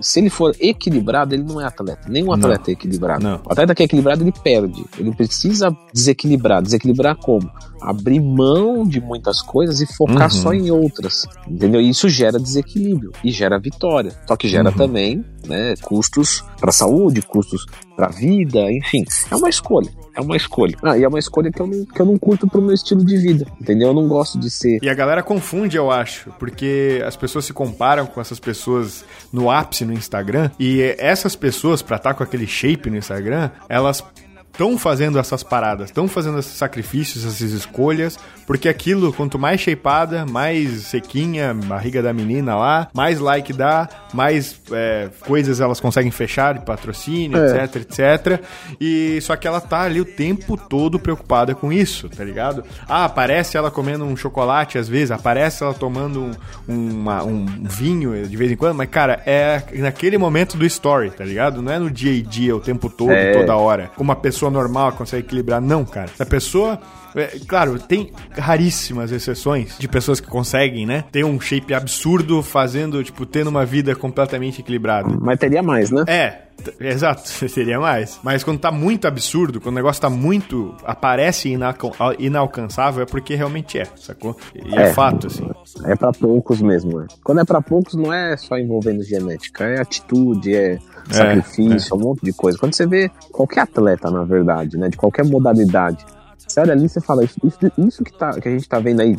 [0.00, 2.08] Se ele for equilibrado, ele não é atleta.
[2.08, 3.22] Nenhum atleta é equilibrado.
[3.22, 3.42] Não.
[3.46, 4.82] O atleta que é equilibrado, ele perde.
[4.98, 6.62] Ele precisa desequilibrar.
[6.62, 7.50] Desequilibrar como?
[7.78, 10.30] Abrir mão de muitas coisas e focar Uhum.
[10.30, 11.26] só em outras.
[11.46, 11.78] Entendeu?
[11.78, 14.12] E isso gera desequilíbrio e gera vitória.
[14.26, 14.76] Só que gera Uhum.
[14.76, 17.66] também né, custos para a saúde, custos
[18.02, 19.04] para a vida, enfim.
[19.30, 19.88] É uma escolha.
[20.14, 20.76] É uma escolha.
[20.82, 23.04] Ah, e é uma escolha que eu não, que eu não curto pro meu estilo
[23.04, 23.46] de vida.
[23.60, 23.88] Entendeu?
[23.88, 27.52] Eu não gosto de ser E a galera confunde, eu acho, porque as pessoas se
[27.52, 32.46] comparam com essas pessoas no ápice no Instagram, e essas pessoas, pra estar com aquele
[32.46, 34.04] shape no Instagram, elas
[34.52, 40.26] estão fazendo essas paradas, estão fazendo esses sacrifícios, essas escolhas, porque aquilo, quanto mais shapeada,
[40.26, 46.54] mais sequinha, barriga da menina lá, mais like dá, mais é, coisas elas conseguem fechar
[46.54, 47.64] de patrocínio, É.
[47.64, 48.40] etc, etc.
[48.80, 52.62] E só que ela tá ali o tempo todo preocupada com isso, tá ligado?
[52.88, 56.30] Ah, aparece ela comendo um chocolate às vezes, aparece ela tomando
[56.68, 61.10] um, uma- um vinho de vez em quando, mas cara, é naquele momento do story,
[61.10, 61.62] tá ligado?
[61.62, 63.32] Não é no dia a dia, o tempo todo, É.
[63.32, 63.90] toda hora.
[63.96, 66.10] Uma pessoa normal consegue equilibrar, não, cara.
[66.18, 66.78] A pessoa
[67.14, 71.04] é, claro, tem raríssimas exceções de pessoas que conseguem, né?
[71.12, 75.14] Ter um shape absurdo fazendo, tipo, tendo uma vida completamente equilibrada.
[75.20, 76.04] Mas teria mais, né?
[76.06, 76.38] É,
[76.80, 78.18] exato, seria mais.
[78.22, 80.74] Mas quando tá muito absurdo, quando o negócio tá muito.
[80.84, 84.36] aparece inaco- inalcançável, é porque realmente é, sacou?
[84.54, 84.92] E é, É.
[84.94, 85.46] fato, assim.
[85.84, 87.06] É pra poucos mesmo, né?
[87.22, 90.78] Quando é pra poucos, não é só envolvendo genética, é atitude, é
[91.10, 92.58] sacrifício, um monte de coisa.
[92.58, 94.88] Quando você vê qualquer atleta, na verdade, né?
[94.88, 96.04] De qualquer modalidade.
[96.46, 98.78] Você olha ali e você fala, isso, isso, isso que, tá, que a gente tá
[98.78, 99.16] vendo aí,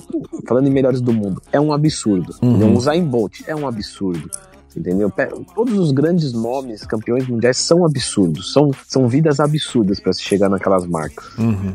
[0.47, 2.34] falando em melhores do mundo, é um absurdo.
[2.41, 2.67] entendeu?
[2.67, 4.29] Um Usain Bolt é um absurdo.
[4.75, 5.11] Entendeu?
[5.53, 8.51] Todos os grandes nomes, campeões mundiais, são absurdos.
[8.51, 11.38] São, são vidas absurdas pra se chegar naquelas marcas.
[11.38, 11.73] Uhum.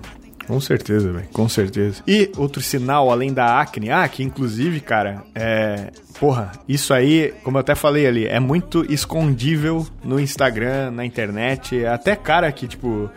[0.49, 1.29] Com certeza, velho.
[1.31, 2.03] Com certeza.
[2.07, 5.91] E outro sinal, além da acne, ah, que inclusive, cara, é.
[6.19, 11.85] Porra, isso aí, como eu até falei ali, é muito escondível no Instagram, na internet.
[11.85, 13.09] Até cara que, tipo,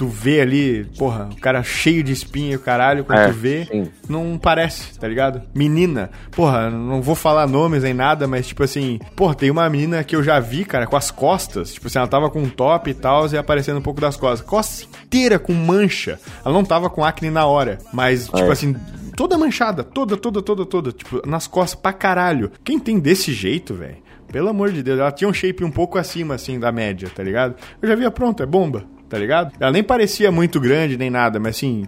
[0.00, 3.34] tu vê ali, porra, o cara cheio de espinha e o caralho, quando É, tu
[3.34, 3.90] vê, sim.
[4.08, 5.42] não parece, tá ligado?
[5.54, 10.02] Menina, porra, não vou falar nomes nem nada, mas tipo assim, porra, tem uma menina
[10.02, 12.88] que eu já vi, cara, com as costas, tipo assim, ela tava com um top
[12.88, 14.40] e tal, e aparecendo um pouco das costas.
[14.48, 16.18] Costa inteira com mancha.
[16.42, 18.50] Ela não tava com acne na hora, mas, tipo É.
[18.52, 18.74] assim,
[19.14, 22.50] toda manchada, toda, toda, toda, toda, tipo, nas costas pra caralho.
[22.64, 23.98] Quem tem desse jeito, velho?
[24.32, 27.22] Pelo amor de Deus, ela tinha um shape um pouco acima, assim, da média, tá
[27.22, 27.56] ligado?
[27.82, 29.52] Eu já via, pronto, é bomba, tá ligado?
[29.58, 31.86] Ela nem parecia muito grande nem nada, mas assim,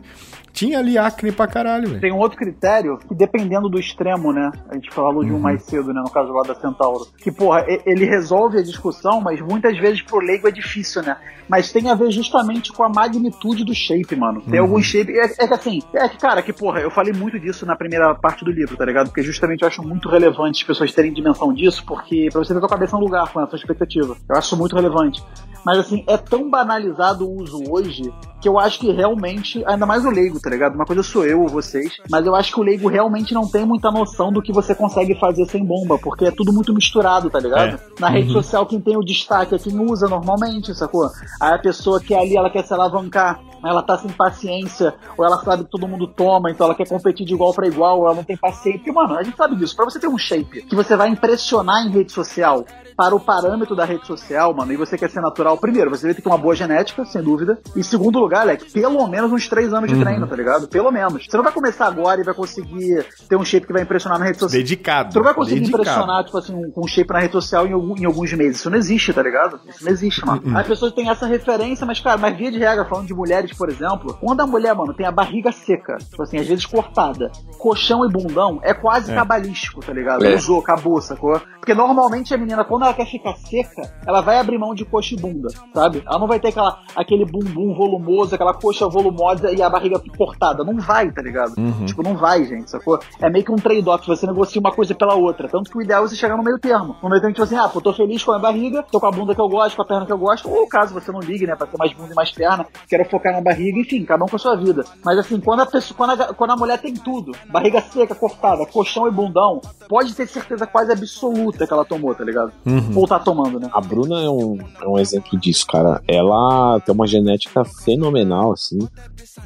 [0.52, 2.00] tinha ali acne pra caralho, velho.
[2.00, 4.50] Tem um outro critério que, dependendo do extremo, né?
[4.68, 6.02] A gente falou de um mais cedo, né?
[6.04, 7.06] No caso lá da Centauro.
[7.16, 11.16] Que, porra, ele resolve a discussão, mas muitas vezes pro leigo é difícil, né?
[11.48, 14.42] Mas tem a ver justamente com a magnitude do shape, mano.
[14.42, 15.12] Tem algum shape.
[15.12, 18.14] É, é que assim, é que, cara, que, porra, eu falei muito disso na primeira
[18.14, 19.08] parte do livro, tá ligado?
[19.08, 22.60] Porque justamente eu acho muito relevante as pessoas terem dimensão disso, porque pra você ter
[22.60, 24.16] tua cabeça no lugar com essa expectativa.
[24.28, 25.22] Eu acho muito relevante.
[25.64, 30.04] Mas assim, é tão banalizado o uso hoje que eu acho que realmente, ainda mais
[30.04, 30.74] o leigo, tá ligado?
[30.74, 33.64] Uma coisa sou eu ou vocês, mas eu acho que o leigo realmente não tem
[33.64, 37.38] muita noção do que você consegue fazer sem bomba, porque é tudo muito misturado, tá
[37.38, 37.76] ligado?
[37.76, 38.00] É.
[38.00, 41.08] Na rede social, quem tem o destaque é quem usa normalmente, sacou?
[41.40, 45.38] Aí a pessoa que ali ela quer se alavancar, ela tá sem paciência, ou ela
[45.44, 48.16] sabe que todo mundo toma, então ela quer competir de igual pra igual, ou ela
[48.16, 48.80] não tem paciência.
[48.80, 49.76] Porque, mano, a gente sabe disso.
[49.76, 52.64] Pra você ter um shape que você vai impressionar em rede social,
[52.96, 56.14] para o parâmetro da rede social, mano, e você quer ser natural, primeiro, você vai
[56.14, 57.58] ter que ter uma boa genética, sem dúvida.
[57.76, 60.68] E segundo lugar, Alec, pelo menos uns três anos de treino, tá ligado?
[60.68, 61.26] Pelo menos.
[61.28, 64.24] Você não vai começar agora e vai conseguir ter um shape que vai impressionar na
[64.24, 64.60] rede social.
[64.60, 65.12] Dedicado.
[65.12, 65.82] Tu não vai conseguir dedicado.
[65.82, 68.56] impressionar, tipo assim, um, com um shape na rede social em, algum- em alguns meses.
[68.58, 69.60] Isso não existe, tá ligado?
[69.68, 70.42] Isso não existe, mano.
[70.44, 70.56] Uhum.
[70.56, 73.68] As pessoas têm essa referência, mas, cara, mas via de regra, falando de mulheres, por
[73.68, 78.04] exemplo, quando a mulher, mano, tem a barriga seca, tipo assim, às vezes cortada, colchão
[78.04, 79.14] e bundão, é quase É.
[79.14, 80.24] cabalístico, tá ligado?
[80.24, 80.34] É.
[80.34, 81.40] Usou, acabou, sacou?
[81.58, 85.14] Porque normalmente a menina, quando ela quer ficar seca, ela vai abrir mão de coxa
[85.14, 85.41] e bunda.
[85.42, 86.02] Bunda, sabe?
[86.06, 90.64] Ela não vai ter aquela, aquele bumbum volumoso, aquela coxa volumosa e a barriga cortada.
[90.64, 91.54] Não vai, tá ligado?
[91.86, 92.98] Tipo, não vai, gente, sacou?
[93.20, 95.48] É meio que um trade-off, você negocia uma coisa pela outra.
[95.48, 96.96] Tanto que o ideal é você chegar no meio termo.
[97.02, 99.10] No meio termo, tipo assim, ah, pô, tô feliz com a barriga, tô com a
[99.10, 101.46] bunda que eu gosto, com a perna que eu gosto, ou caso você não ligue,
[101.46, 104.28] né, pra ter mais bunda e mais perna, quero focar na barriga, enfim, cada um
[104.28, 104.84] com a sua vida.
[105.04, 108.64] Mas assim, quando a pessoa, quando a, quando a mulher tem tudo, barriga seca, cortada,
[108.66, 112.52] colchão e bundão, pode ter certeza quase absoluta que ela tomou, tá ligado?
[112.94, 113.68] Ou tá tomando, né?
[113.72, 116.02] A Bruna é um, é um exemplo disso, cara.
[116.08, 118.78] Ela tem uma genética fenomenal, assim.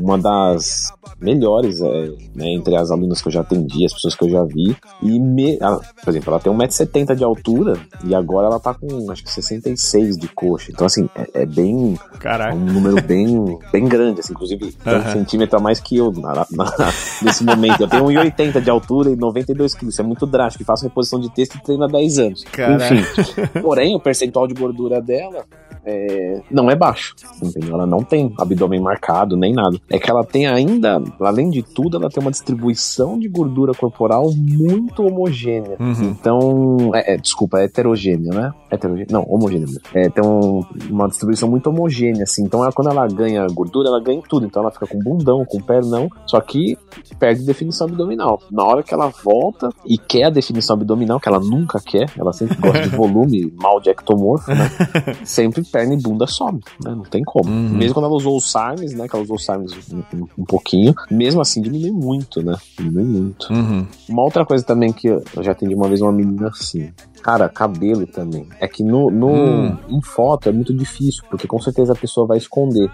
[0.01, 4.25] Uma das melhores, é, né, entre as alunas que eu já atendi, as pessoas que
[4.25, 4.77] eu já vi.
[5.03, 9.11] E, me, ela, por exemplo, ela tem 1,70m de altura e agora ela tá com,
[9.11, 10.71] acho que 66 de coxa.
[10.73, 11.95] Então, assim, é, é bem.
[12.15, 12.55] É Caraca.
[12.55, 14.33] um número bem, bem grande, assim.
[14.33, 15.13] Inclusive, tem um Aham.
[15.13, 17.81] centímetro a mais que eu na- na- nesse momento.
[17.83, 19.95] Eu tenho 1,80 de altura e 92 quilos.
[19.95, 20.63] Isso é muito drástico.
[20.63, 22.45] E faço reposição de texto e treino há 10 anos.
[22.45, 22.95] Caraca.
[22.95, 23.61] Enfim.
[23.63, 25.45] Porém, o percentual de gordura dela
[25.87, 27.15] é, não é baixo.
[27.43, 27.75] Entendeu?
[27.75, 29.79] Ela não tem abdômen marcado, nem nada.
[29.89, 34.31] É que ela tem ainda, além de tudo, ela tem uma distribuição de gordura corporal
[34.35, 35.77] muito homogênea.
[35.79, 36.11] Uhum.
[36.11, 38.53] Então, é, é, desculpa, é heterogênea, né?
[38.71, 39.07] Heterogênea?
[39.11, 39.81] Não, homogênea mesmo.
[39.95, 40.61] É, tem um-
[40.91, 42.43] uma distribuição muito homogênea, assim.
[42.45, 44.47] Então, ela, quando ela ganha gordura, ela ganha tudo.
[44.47, 46.77] Então, ela fica com bundão, com pernão, só que
[47.19, 48.41] perde definição abdominal.
[48.51, 52.33] Na hora que ela volta e quer a definição abdominal, que ela nunca quer, ela
[52.33, 54.71] sempre gosta de volume, mal de ectomorfo, né?
[55.25, 56.95] sempre perna e bunda sobe, né?
[56.95, 57.51] Não tem como.
[57.51, 57.77] Uhum.
[57.77, 59.07] Mesmo quando ela usou o SARMs, né?
[59.09, 62.57] Que ela usou o SARMs um, um- um pouquinho, mesmo assim diminui muito, né?
[62.79, 63.53] Diminui muito.
[63.53, 63.87] Uhum.
[64.09, 66.91] Uma outra coisa também que eu já atendi uma vez uma menina assim.
[67.23, 68.47] Cara, cabelo também.
[68.61, 69.77] É que no, no Hum.
[69.89, 72.89] em foto é muito difícil, porque com certeza a pessoa vai esconder.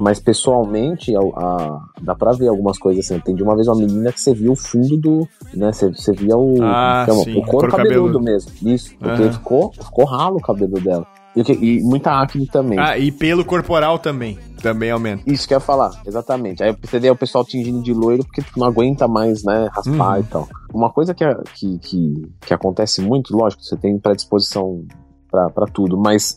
[0.00, 3.16] Mas pessoalmente, a, a- dá pra ver algumas coisas assim.
[3.16, 5.28] Atendi uma vez uma menina que você via o fundo do.
[5.52, 7.20] Né, você, você via o, Ah, chama?
[7.22, 8.20] sim, o couro cabeludo cabeludo.
[8.20, 8.50] mesmo.
[8.62, 9.32] Isso, porque Aham.
[9.32, 11.06] ficou, ficou ralo o cabelo dela.
[11.36, 12.78] E, e muita acne também.
[12.78, 14.38] Ah, e pelo corporal também.
[14.62, 15.22] Também aumenta.
[15.26, 16.62] Isso que eu ia falar, exatamente.
[16.62, 20.20] Aí você vê o pessoal tingindo de loiro porque não aguenta mais, né, raspar Uhum.
[20.20, 20.48] e tal.
[20.72, 24.84] Uma coisa que, é- que, que, que acontece muito, lógico, você tem predisposição
[25.30, 26.36] pra tudo, mas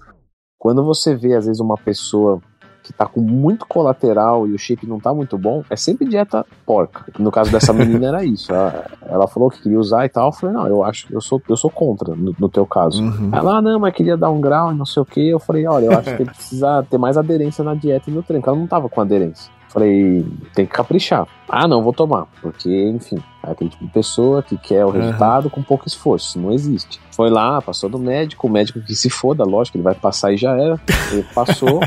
[0.57, 2.41] quando você vê, às vezes, uma pessoa
[2.87, 6.45] que tá com muito colateral e o shape não tá muito bom, é sempre dieta
[6.65, 7.05] porca.
[7.19, 8.51] No caso dessa menina era isso.
[8.51, 10.27] Ela, ela falou que queria usar e tal.
[10.27, 13.03] Eu falei, não, eu acho, eu sou, eu sou contra, no, no teu caso.
[13.03, 13.29] Uhum.
[13.33, 15.27] Ela, ah, não, mas queria dar um grau e não sei o que.
[15.29, 18.23] Eu falei, olha, eu acho que ele precisa ter mais aderência na dieta e no
[18.23, 19.51] treino, ela não tava com aderência.
[19.69, 20.25] Falei,
[20.55, 21.27] tem que caprichar.
[21.47, 22.27] Ah, não, vou tomar.
[22.41, 26.39] Porque, enfim, é aquele tipo de pessoa que quer o resultado com pouco esforço.
[26.39, 26.99] Não existe.
[27.11, 30.37] Foi lá, passou do médico, o médico que se foda, lógico, ele vai passar e
[30.37, 30.79] já era.
[31.11, 31.79] Ele passou.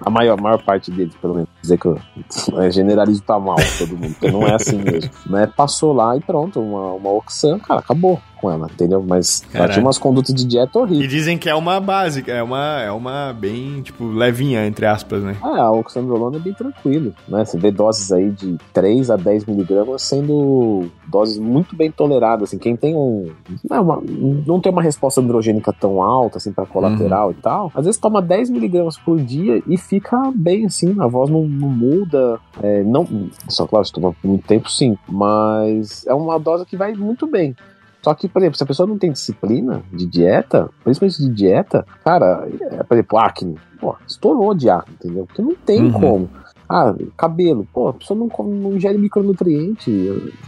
[0.00, 1.98] a maior, a maior parte dele, pelo menos, dizer que eu
[2.70, 5.10] generalizo pra mal todo mundo, porque não é assim mesmo.
[5.26, 5.46] Né?
[5.46, 9.04] Passou lá e pronto, uma, uma Oxan, cara, acabou com ela, entendeu?
[9.06, 11.08] Mas ela tinha umas condutas de dieta E horríveis.
[11.08, 15.36] dizem que é uma básica, é uma, é uma bem, tipo, levinha, entre aspas, né?
[15.40, 17.44] Ah, a oxandrolona é bem tranquilo, né?
[17.44, 22.58] Você vê doses aí de 3 a 10 miligramas sendo doses muito bem toleradas, assim,
[22.58, 23.30] quem tem um...
[23.68, 24.02] Não, é uma-
[24.46, 28.22] não tem uma resposta androgênica tão alta, assim, pra colateral e tal, às vezes toma
[28.22, 33.06] 10 miligramas por dia e fica bem, assim, a voz não, não muda, é, não...
[33.48, 37.26] Só, claro, se toma por muito tempo, sim, mas é uma dose que vai muito
[37.26, 37.54] bem.
[38.04, 41.86] Só que, por exemplo, se a pessoa não tem disciplina de dieta, principalmente de dieta,
[42.04, 45.24] cara, é, por exemplo, acne, pô, estourou de acne, entendeu?
[45.26, 45.92] Porque não tem Uhum.
[45.92, 46.30] como.
[46.74, 49.90] Ah, cabelo, pô, a pessoa não, come, não ingere micronutriente,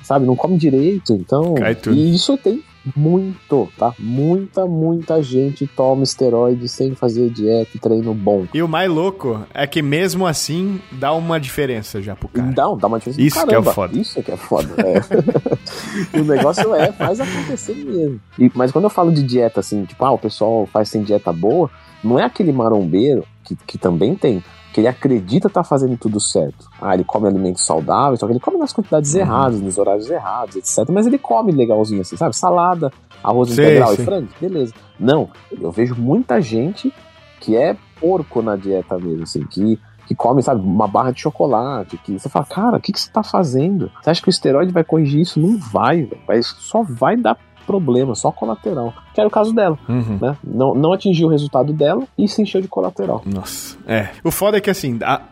[0.02, 0.24] sabe?
[0.24, 1.54] Não come direito, então.
[1.92, 2.62] E isso tem
[2.96, 3.92] muito, tá?
[3.98, 8.46] Muita, muita gente toma esteroide sem fazer dieta e treino bom.
[8.54, 12.50] E o mais louco é que mesmo assim dá uma diferença já pro cara.
[12.52, 13.72] Dá, dá uma diferença Isso que é caramba.
[13.72, 13.98] foda.
[13.98, 14.68] Isso que é foda.
[14.82, 16.18] é.
[16.20, 18.20] o negócio é, faz acontecer mesmo.
[18.38, 21.32] E- mas quando eu falo de dieta, assim, tipo, ah, o pessoal faz sem dieta
[21.32, 21.70] boa,
[22.02, 24.42] não é aquele marombeiro, que, que também tem,
[24.74, 26.68] que ele acredita estar fazendo tudo certo.
[26.82, 29.20] Ah, ele come alimentos saudáveis, só que ele come nas quantidades Uhum.
[29.20, 30.90] erradas, nos horários errados, etc.
[30.90, 32.34] Mas ele come legalzinho, assim, sabe?
[32.34, 34.02] Salada, arroz Sei, integral sei.
[34.02, 34.74] e frango, beleza.
[34.98, 36.92] Não, eu vejo muita gente
[37.40, 41.96] que é porco na dieta mesmo, assim, que que come, sabe, uma barra de chocolate,
[41.96, 43.90] que você fala, cara, o que, que você tá fazendo?
[44.02, 45.40] Você acha que o esteroide vai corrigir isso?
[45.40, 46.42] Não vai, velho.
[46.44, 48.92] Só vai dar problema, só colateral.
[49.14, 50.18] Que era o caso dela, Uhum.
[50.20, 50.36] né?
[50.44, 53.22] Não, não atingiu o resultado dela e se encheu de colateral.
[53.26, 53.76] Nossa.
[53.86, 54.08] É.
[54.22, 55.22] O foda é que assim, a-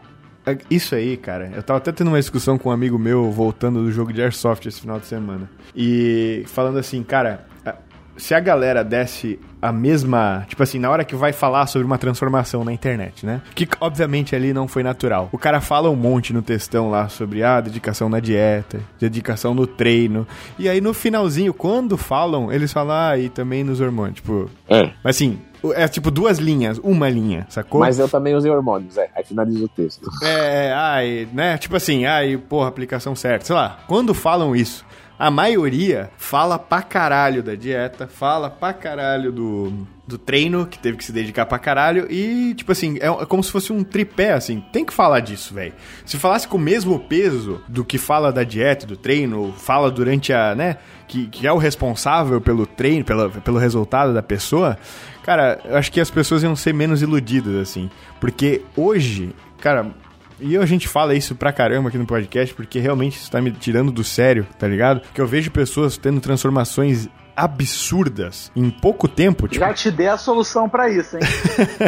[0.70, 3.92] isso aí, cara, eu tava até tendo uma discussão com um amigo meu voltando do
[3.92, 5.48] jogo de Airsoft esse final de semana.
[5.76, 7.46] E falando assim, cara,
[8.16, 10.44] se a galera desse a mesma.
[10.48, 13.40] Tipo assim, na hora que vai falar sobre uma transformação na internet, né?
[13.54, 15.28] Que obviamente ali não foi natural.
[15.32, 19.66] O cara fala um monte no textão lá sobre a dedicação na dieta, dedicação no
[19.66, 20.26] treino.
[20.58, 24.16] E aí no finalzinho, quando falam, eles falam, ah, e também nos hormônios.
[24.16, 24.90] Tipo, É.
[25.04, 25.38] mas assim,
[25.76, 27.78] É tipo duas linhas, uma linha, sacou?
[27.82, 29.08] Mas eu também usei hormônios, é.
[29.14, 30.10] Aí finaliza o texto.
[30.20, 31.56] É, ai, né?
[31.56, 33.44] Tipo assim, ai, porra, aplicação certa.
[33.44, 34.84] Sei lá, quando falam isso,
[35.22, 40.96] a maioria fala pra caralho da dieta, fala pra caralho do, do treino, que teve
[40.96, 44.32] que se dedicar pra caralho, e, tipo assim, é, é como se fosse um tripé,
[44.32, 44.60] assim.
[44.72, 45.74] Tem que falar disso, velho.
[46.04, 50.32] Se falasse com o mesmo peso do que fala da dieta, do treino, fala durante
[50.32, 50.78] a, né?
[51.06, 54.76] Que, que é o responsável pelo treino, pelo, pelo resultado da pessoa,
[55.22, 57.88] cara, eu acho que as pessoas iam ser menos iludidas, assim.
[58.20, 59.86] Porque hoje, cara,
[60.42, 63.50] e a gente fala isso pra caramba aqui no podcast, porque realmente isso tá me
[63.52, 65.02] tirando do sério, tá ligado?
[65.14, 69.48] Que eu vejo pessoas tendo transformações absurdas em pouco tempo.
[69.48, 69.64] Tipo...
[69.64, 71.22] Já te dei a solução pra isso, hein?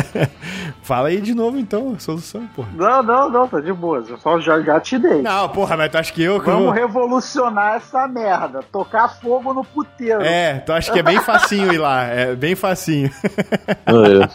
[0.83, 2.69] Fala aí de novo então a solução, porra.
[2.75, 4.05] Não, não, não, tá de boa.
[4.09, 5.23] Eu só já, já te dei.
[5.23, 6.73] Não, porra, mas tu acha que eu que Vamos eu...
[6.73, 8.61] revolucionar essa merda.
[8.73, 10.23] Tocar fogo no puteiro.
[10.23, 13.11] É, tu acha que é bem facinho ir lá, é bem facinho.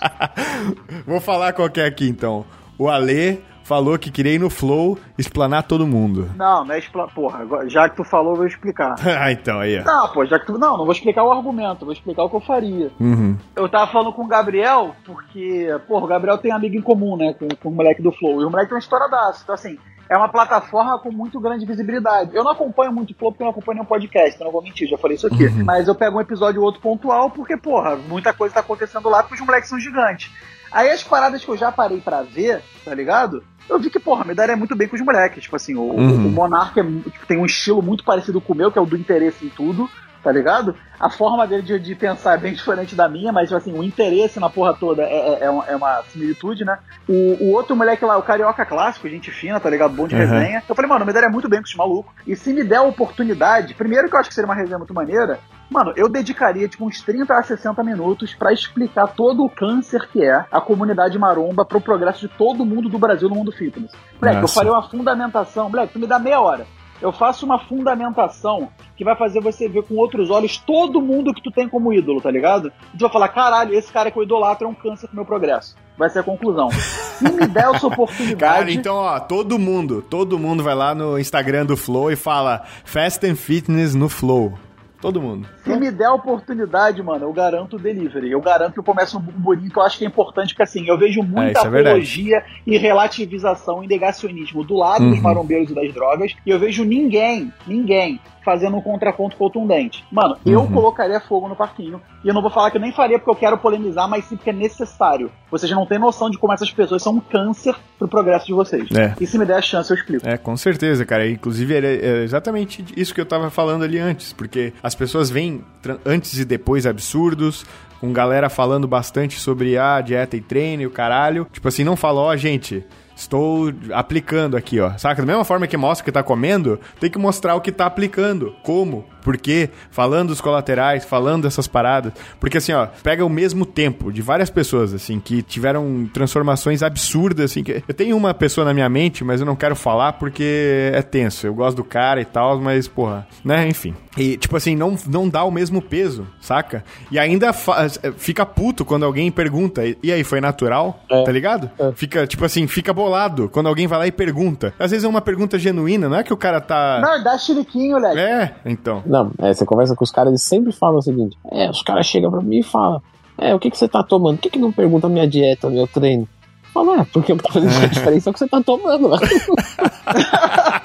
[1.05, 2.45] Vou falar qual que é aqui então.
[2.77, 6.31] O Ale falou que queria ir no Flow explanar todo mundo.
[6.35, 7.07] Não, não é expla...
[7.07, 8.95] Porra, já que tu falou, eu vou explicar.
[9.05, 9.83] ah, então, aí.
[9.83, 10.57] Não, pô, já que tu.
[10.57, 12.91] Não, não vou explicar o argumento, vou explicar o que eu faria.
[12.99, 13.37] Uhum.
[13.55, 17.35] Eu tava falando com o Gabriel, porque, porra, o Gabriel tem amigo em comum, né,
[17.37, 18.41] com, com o moleque do Flow.
[18.41, 19.41] E o moleque tem uma história daça.
[19.43, 19.77] Então, assim,
[20.09, 22.35] é uma plataforma com muito grande visibilidade.
[22.35, 24.63] Eu não acompanho muito o Flow porque eu não acompanho nenhum podcast, eu não vou
[24.63, 25.47] mentir, já falei isso aqui.
[25.63, 29.21] Mas eu pego um episódio ou outro pontual porque, porra, muita coisa tá acontecendo lá
[29.21, 30.31] porque os moleques são gigantes.
[30.71, 33.43] Aí as paradas que eu já parei pra ver, tá ligado?
[33.69, 35.43] Eu vi que, porra, me daria muito bem com os moleques.
[35.43, 36.27] Tipo assim, o, Uhum.
[36.27, 38.85] o Monark é tipo, tem um estilo muito parecido com o meu, que é o
[38.85, 39.87] do interesse em tudo,
[40.23, 40.75] tá ligado?
[40.99, 43.83] A forma dele de, de pensar é bem diferente da minha, mas tipo assim, o
[43.83, 46.77] interesse na porra toda é, é- é uma, é uma similitude, né?
[47.07, 49.93] O, o outro moleque lá, o Carioca Clássico, gente fina, tá ligado?
[49.93, 50.21] Bom de Uhum.
[50.21, 50.61] resenha.
[50.67, 52.13] Eu falei, mano, me daria muito bem com esse maluco.
[52.27, 54.93] E se me der a oportunidade, primeiro que eu acho que seria uma resenha muito
[54.93, 55.39] maneira,
[55.71, 60.25] Mano, eu dedicaria tipo uns 30 a 60 minutos pra explicar todo o câncer que
[60.25, 63.91] é a comunidade maromba pro progresso de todo mundo do Brasil no mundo fitness.
[64.19, 64.55] Moleque, eu Nossa.
[64.55, 65.69] faria uma fundamentação.
[65.69, 66.65] Moleque, tu me dá meia hora.
[67.01, 71.41] Eu faço uma fundamentação que vai fazer você ver com outros olhos todo mundo que
[71.41, 72.71] tu tem como ídolo, tá ligado?
[72.93, 75.25] E tu vai falar, caralho, esse cara que eu idolatro é um câncer pro meu
[75.25, 75.75] progresso.
[75.97, 76.69] Vai ser a conclusão.
[77.19, 78.37] Se me der essa oportunidade.
[78.37, 82.63] Cara, então, ó, todo mundo, todo mundo vai lá no Instagram do Flow e fala
[82.83, 84.57] Fast and Fitness no Flow.
[85.01, 85.47] Todo mundo.
[85.63, 88.31] Se me der a oportunidade, mano, eu garanto o delivery.
[88.31, 90.85] Eu garanto que eu começo um burburinho que eu acho que é importante, porque assim,
[90.87, 95.23] eu vejo É, muita é apologia e relativização e negacionismo do lado dos Uhum.
[95.23, 100.03] marombeiros e das drogas, e eu vejo ninguém, ninguém, fazendo um contraponto contundente.
[100.11, 100.71] Mano, eu Uhum.
[100.71, 103.35] colocaria fogo no parquinho, e eu não vou falar que eu nem faria porque eu
[103.35, 105.31] quero polemizar, mas sim porque é necessário.
[105.51, 108.87] Vocês não têm noção de como essas pessoas são um câncer pro progresso de vocês.
[108.95, 109.13] É.
[109.19, 110.27] E se me der a chance, eu explico.
[110.27, 111.27] É, com certeza, cara.
[111.29, 115.63] Inclusive, era é exatamente isso que eu tava falando ali antes, porque as pessoas veem
[116.03, 117.63] antes e depois absurdos,
[118.01, 121.47] com galera falando bastante sobre a dieta e treino e o caralho.
[121.51, 122.83] Tipo assim, não fala, ó, gente.
[123.15, 124.97] Estou aplicando aqui, ó.
[124.97, 125.21] Saca?
[125.21, 127.85] Da mesma forma que mostra o que tá comendo, tem que mostrar o que tá
[127.85, 128.55] aplicando.
[128.63, 129.05] Como?
[129.29, 129.69] Por quê?
[129.91, 132.11] Falando dos colaterais, falando dessas paradas.
[132.39, 137.51] Porque assim, ó, pega o mesmo tempo de várias pessoas, assim, que tiveram transformações absurdas,
[137.51, 137.63] assim.
[137.63, 137.83] Que...
[137.87, 141.45] Eu tenho uma pessoa na minha mente, mas eu não quero falar porque é tenso.
[141.45, 143.67] Eu gosto do cara e tal, mas, porra, né?
[143.67, 143.93] Enfim.
[144.17, 146.83] E, tipo assim, não, não dá o mesmo peso, saca?
[147.11, 151.03] E ainda faz- fica puto quando alguém pergunta, e aí, foi natural?
[151.07, 151.23] É.
[151.23, 151.69] Tá ligado?
[151.79, 151.91] É.
[151.93, 154.73] Fica, tipo assim, fica bolado quando alguém vai lá e pergunta.
[154.79, 156.99] Às vezes é uma pergunta genuína, não é que o cara tá.
[156.99, 158.19] Não, dá chiliquinho, moleque.
[158.19, 159.03] É, então.
[159.05, 162.05] Não, é, você conversa com os caras, eles sempre falam o seguinte: é, os caras
[162.05, 163.01] chegam pra mim e falam,
[163.37, 164.37] é, o que, que você tá tomando?
[164.37, 166.27] Por que, que não pergunta a minha dieta, meu treino?
[166.73, 169.09] Fala, ah, porque o que tá fazendo a diferença é o que você tá tomando.
[169.09, 169.17] né?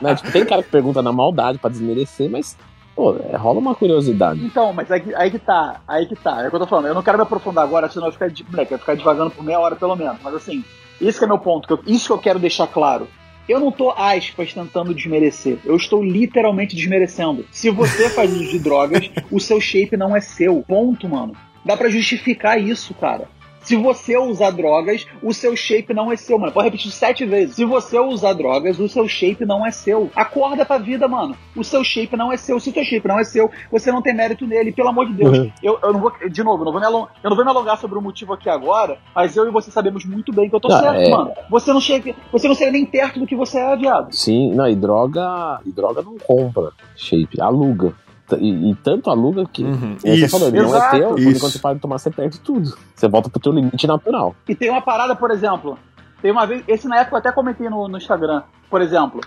[0.00, 2.56] Né, tipo, tem cara que pergunta na maldade pra desmerecer, mas,
[2.94, 4.44] pô, é, rola uma curiosidade.
[4.44, 6.42] Então, mas aí, que- aí que tá, aí que tá.
[6.42, 6.86] É o que eu tô falando.
[6.88, 9.42] Eu não quero me aprofundar agora, senão eu ficar, de- moleque, eu ficar devagando por
[9.42, 10.18] meia hora pelo menos.
[10.22, 10.62] Mas assim,
[11.00, 13.08] esse que é meu ponto, que eu- isso que eu quero deixar claro.
[13.48, 15.58] Eu não tô, aspas, tentando desmerecer.
[15.64, 17.46] Eu estou literalmente desmerecendo.
[17.50, 20.64] Se você faz uso de drogas, o seu shape não é seu.
[20.66, 21.36] Ponto, mano.
[21.64, 23.28] Dá pra justificar isso, cara.
[23.64, 26.52] Se você usar drogas, o seu shape não é seu, mano.
[26.52, 27.56] Pode repetir sete vezes.
[27.56, 30.10] Se você usar drogas, o seu shape não é seu.
[30.14, 31.34] Acorda pra vida, mano.
[31.56, 32.60] O seu shape não é seu.
[32.60, 34.70] Se o seu shape não é seu, você não tem mérito nele.
[34.70, 35.38] Pelo amor de Deus.
[35.38, 35.52] Uhum.
[35.62, 36.12] Eu, eu não vou.
[36.28, 38.34] De novo, eu não vou, me alongar, eu não vou me alongar sobre o motivo
[38.34, 41.10] aqui agora, mas eu e você sabemos muito bem que eu tô Não, certo, é-
[41.10, 41.32] mano.
[41.50, 42.14] Você não chega.
[42.30, 44.14] Você não chega nem perto do que você é, viado.
[44.14, 47.94] Sim, não, e droga, e droga não compra shape, aluga.
[48.38, 49.62] E, e tanto aluga que.
[49.62, 49.96] Uhum.
[49.98, 50.30] você Isso.
[50.30, 50.96] falou, ele não é Exato.
[50.96, 51.40] teu, Isso.
[51.40, 52.74] quando você para de tomar, você perde tudo.
[52.94, 54.34] Você volta pro teu limite natural.
[54.48, 55.78] E tem uma parada, por exemplo.
[56.22, 56.64] Tem uma vez.
[56.66, 58.42] Esse na época eu até comentei no, no Instagram.
[58.70, 59.20] Por exemplo,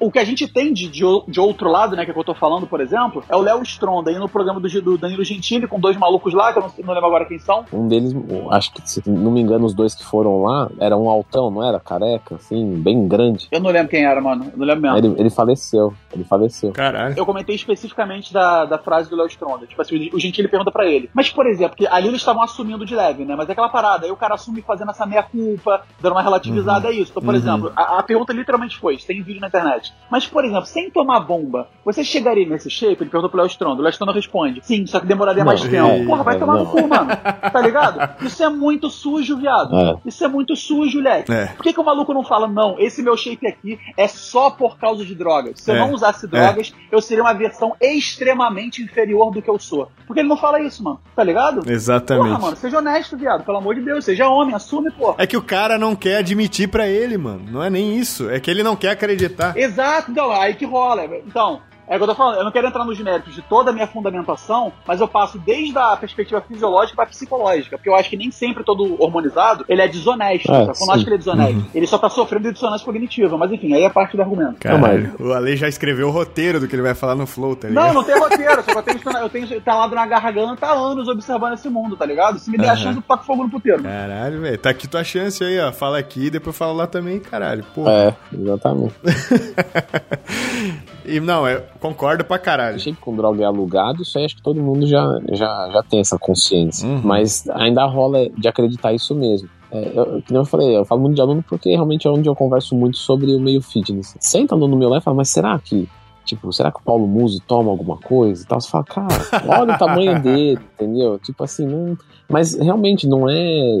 [0.00, 2.20] o que a gente tem de, de, de outro lado, né, que é o que
[2.20, 5.24] eu tô falando, por exemplo, é o Léo Stronda aí no programa do, do Danilo
[5.24, 7.64] Gentili com dois malucos lá, que eu não, não lembro agora quem são.
[7.72, 8.14] Um deles,
[8.50, 11.66] acho que, se não me engano, os dois que foram lá, era um altão, não
[11.66, 11.78] era?
[11.80, 13.48] Careca, assim, bem grande.
[13.50, 14.44] Eu não lembro quem era, mano.
[14.52, 14.96] Eu não lembro mesmo.
[14.98, 16.72] Ele, ele faleceu, ele faleceu.
[16.72, 17.14] Caralho.
[17.18, 19.66] Eu comentei especificamente da, da frase do Léo Stronda.
[19.66, 21.10] Tipo assim, o Gentili pergunta pra ele.
[21.12, 23.34] Mas, por exemplo, que ali eles estavam assumindo de leve, né?
[23.36, 26.92] Mas é aquela parada, aí o cara assume fazendo essa meia-culpa, dando uma relativizada, é
[26.92, 27.10] isso.
[27.10, 27.40] Então, por Uhum.
[27.40, 29.63] exemplo, a, a pergunta literalmente foi: tem vídeo na internet.
[30.10, 33.02] Mas, por exemplo, sem tomar bomba, você chegaria nesse shape?
[33.02, 33.80] Ele perguntou pro Léo Stronda.
[33.80, 36.06] O Léo Stronda responde: sim, só que demoraria Não, mais tempo.
[36.06, 36.70] Porra, vai é, tomar no não.
[36.70, 37.10] cu, mano.
[37.52, 38.24] Tá ligado?
[38.24, 39.74] Isso é muito sujo, viado.
[39.76, 39.96] É.
[40.06, 41.32] Isso é muito sujo, Leque.
[41.32, 41.46] É.
[41.46, 44.78] Por que, que o maluco não fala, não, esse meu shape aqui é só por
[44.78, 45.60] causa de drogas?
[45.60, 45.78] Se eu É.
[45.80, 49.88] não usasse drogas, eu seria uma versão extremamente inferior do que eu sou.
[50.06, 51.00] Porque ele não fala isso, mano.
[51.16, 51.60] Tá ligado?
[51.62, 52.40] Porra, Exatamente.
[52.40, 53.44] mano, seja honesto, viado.
[53.44, 55.16] Pelo amor de Deus, seja homem, assume, porra.
[55.18, 57.44] É que o cara não quer admitir pra ele, mano.
[57.50, 58.28] Não é nem isso.
[58.30, 59.53] É que ele não quer acreditar.
[59.54, 61.04] Exato, então, aí que rola.
[61.04, 63.70] Então, é o que eu tô falando, eu não quero entrar nos méritos de toda
[63.70, 68.08] a minha fundamentação, mas eu passo desde a perspectiva fisiológica pra psicológica, porque eu acho
[68.10, 70.78] que nem sempre todo hormonizado, ele é desonesto, É, sabe?
[70.80, 71.66] eu não acho que ele é desonesto.
[71.74, 74.56] Ele só tá sofrendo de dissonância cognitiva, mas enfim, aí é parte do argumento.
[74.60, 75.14] Caralho.
[75.20, 77.86] O Ale já escreveu o roteiro do que ele vai falar no Flow, tá ligado?
[77.86, 81.08] Não, não tem roteiro, só que eu tenho, eu tenho talado na garganta há anos
[81.08, 82.38] observando esse mundo, tá ligado?
[82.38, 82.76] Se me der a Aham.
[82.82, 83.82] chance, eu taco fogo no puteiro.
[83.82, 84.58] Caralho, velho.
[84.58, 85.72] Tá aqui tua chance aí, ó.
[85.72, 87.64] Fala aqui, depois fala lá também, caralho.
[87.74, 87.90] Porra.
[87.92, 88.94] É, exatamente.
[91.06, 92.80] E não, eu concordo pra caralho.
[92.80, 96.00] Shape com droga é alugado, isso aí acho que todo mundo já, já, já tem
[96.00, 96.88] essa consciência.
[96.88, 97.02] Uhum.
[97.04, 99.50] Mas ainda rola de acreditar isso mesmo.
[99.70, 102.34] É, eu, nem eu falei, eu falo muito de aluno porque realmente é onde eu
[102.34, 104.16] converso muito sobre o meio fitness.
[104.18, 105.86] Senta no meu lado e fala, mas será que,
[106.24, 108.60] tipo, será que o Paulo Musi toma alguma coisa e tal?
[108.62, 109.08] Você fala, cara,
[109.46, 111.18] olha o tamanho dele, entendeu?
[111.18, 111.98] Tipo assim, não.
[112.30, 113.78] Mas realmente não é.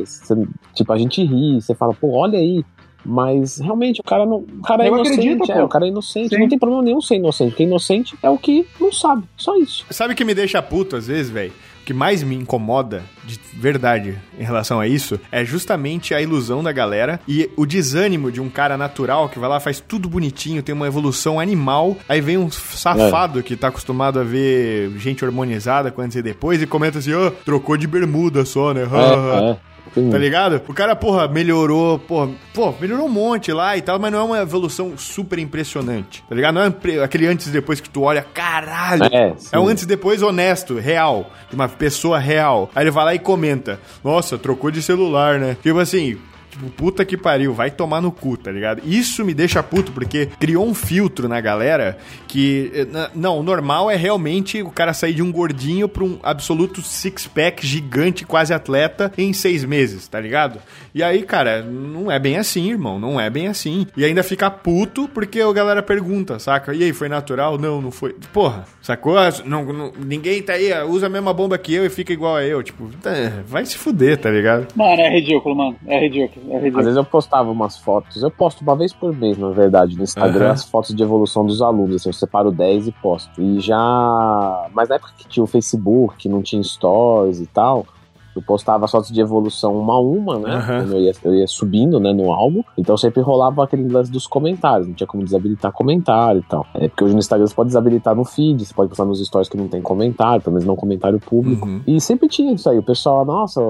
[0.74, 2.62] tipo, a gente ri, você fala, pô, olha aí.
[3.04, 4.38] Mas realmente o cara não.
[4.38, 5.64] O cara é inocente, acredito, é, pô.
[5.64, 6.28] o cara é inocente.
[6.30, 6.40] Sim.
[6.40, 7.50] Não tem problema nenhum ser inocente.
[7.50, 9.24] Porque inocente é o que não sabe.
[9.36, 9.84] Só isso.
[9.90, 11.52] Sabe o que me deixa puto às vezes, velho?
[11.82, 16.62] O que mais me incomoda de verdade em relação a isso é justamente a ilusão
[16.62, 20.62] da galera e o desânimo de um cara natural que vai lá, faz tudo bonitinho,
[20.62, 21.98] tem uma evolução animal.
[22.08, 26.62] Aí vem um safado que tá acostumado a ver gente hormonizada com antes e depois
[26.62, 28.84] e comenta assim: ó, trocou de bermuda só, né?
[28.84, 29.73] É, é.
[29.92, 30.60] Tem- Tá ligado?
[30.68, 34.22] O cara, porra, melhorou, porra, pô, melhorou um monte lá e tal, mas não é
[34.22, 36.54] uma evolução super impressionante, tá ligado?
[36.54, 39.04] Não é aquele antes e depois que tu olha, caralho.
[39.12, 39.48] É, sim.
[39.52, 42.70] É um antes e depois honesto, real, de uma pessoa real.
[42.74, 45.56] Aí ele vai lá e comenta: Nossa, trocou de celular, né?
[45.62, 46.16] Tipo assim.
[46.54, 48.80] Tipo, puta que pariu, vai tomar no cu, tá ligado?
[48.84, 51.98] Isso me deixa puto, porque criou um filtro na galera
[52.28, 52.70] que.
[52.72, 56.80] eh, Não, o normal é realmente o cara sair de um gordinho pra um absoluto
[56.80, 60.60] six-pack gigante, quase atleta, em seis meses, tá ligado?
[60.94, 63.86] E aí, cara, não é bem assim, irmão, não é bem assim.
[63.96, 66.72] E ainda fica puto porque a galera pergunta, saca?
[66.72, 67.58] E aí, foi natural?
[67.58, 68.14] Não, não foi.
[68.32, 69.16] Porra, sacou?
[69.44, 72.44] Não, não- ninguém tá aí, usa a mesma bomba que eu e fica igual a
[72.44, 72.62] eu.
[72.62, 74.68] Tipo, é, vai se fuder, tá ligado?
[74.76, 75.76] Mano, é ridículo, mano.
[75.86, 76.43] É ridículo.
[76.48, 79.96] É Às vezes eu postava umas fotos, eu posto uma vez por mês, na verdade,
[79.96, 80.52] no Instagram, Aham.
[80.52, 81.96] as fotos de evolução dos alunos.
[81.96, 83.40] Assim, eu separo 10 e posto.
[83.40, 84.68] E já.
[84.74, 87.86] Mas na época que tinha o Facebook, não tinha stories e tal.
[88.34, 90.64] Eu postava fotos de evolução uma a uma, né?
[90.66, 92.62] Quando eu ia, eu ia subindo, né, no álbum.
[92.76, 94.86] Então sempre rolava aquele lance dos comentários.
[94.86, 96.66] Não tinha como desabilitar comentário e tal.
[96.74, 99.48] É porque hoje no Instagram você pode desabilitar no feed, você pode postar nos stories
[99.48, 101.66] que não tem comentário, pelo menos não comentário público.
[101.66, 101.82] Uhum.
[101.86, 102.78] E sempre tinha isso aí.
[102.78, 103.60] O pessoal, nossa,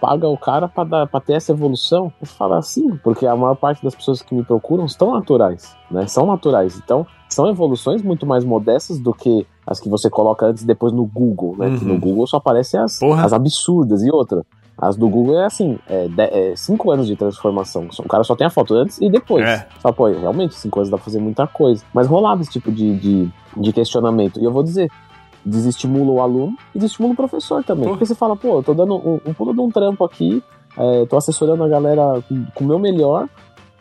[0.00, 2.12] paga o cara pra, dar, pra ter essa evolução.
[2.20, 6.06] Eu falo assim, porque a maior parte das pessoas que me procuram estão naturais, né?
[6.06, 6.80] São naturais.
[6.82, 10.92] Então, são evoluções muito mais modestas do que as que você coloca antes e depois
[10.92, 11.76] no Google, né?
[11.78, 11.94] Que Uhum.
[11.94, 13.24] no Google só aparecem as, Porra.
[13.24, 14.02] as absurdas.
[14.02, 14.44] E outra,
[14.78, 17.88] as do Google é assim, é, de- é cinco anos de transformação.
[17.98, 19.44] O cara só tem a foto antes e depois.
[19.44, 19.66] É.
[19.80, 21.82] Só, pô, realmente, cinco anos dá pra fazer muita coisa.
[21.94, 24.38] Mas rolava esse tipo de, de, de questionamento.
[24.40, 24.90] E eu vou dizer,
[25.44, 27.84] desestimula o aluno e desestimula o professor também.
[27.84, 27.90] Pô.
[27.90, 30.42] Porque você fala, pô, eu tô dando um, um pulo de um trampo aqui,
[30.76, 33.28] é, tô assessorando a galera com, com o meu melhor,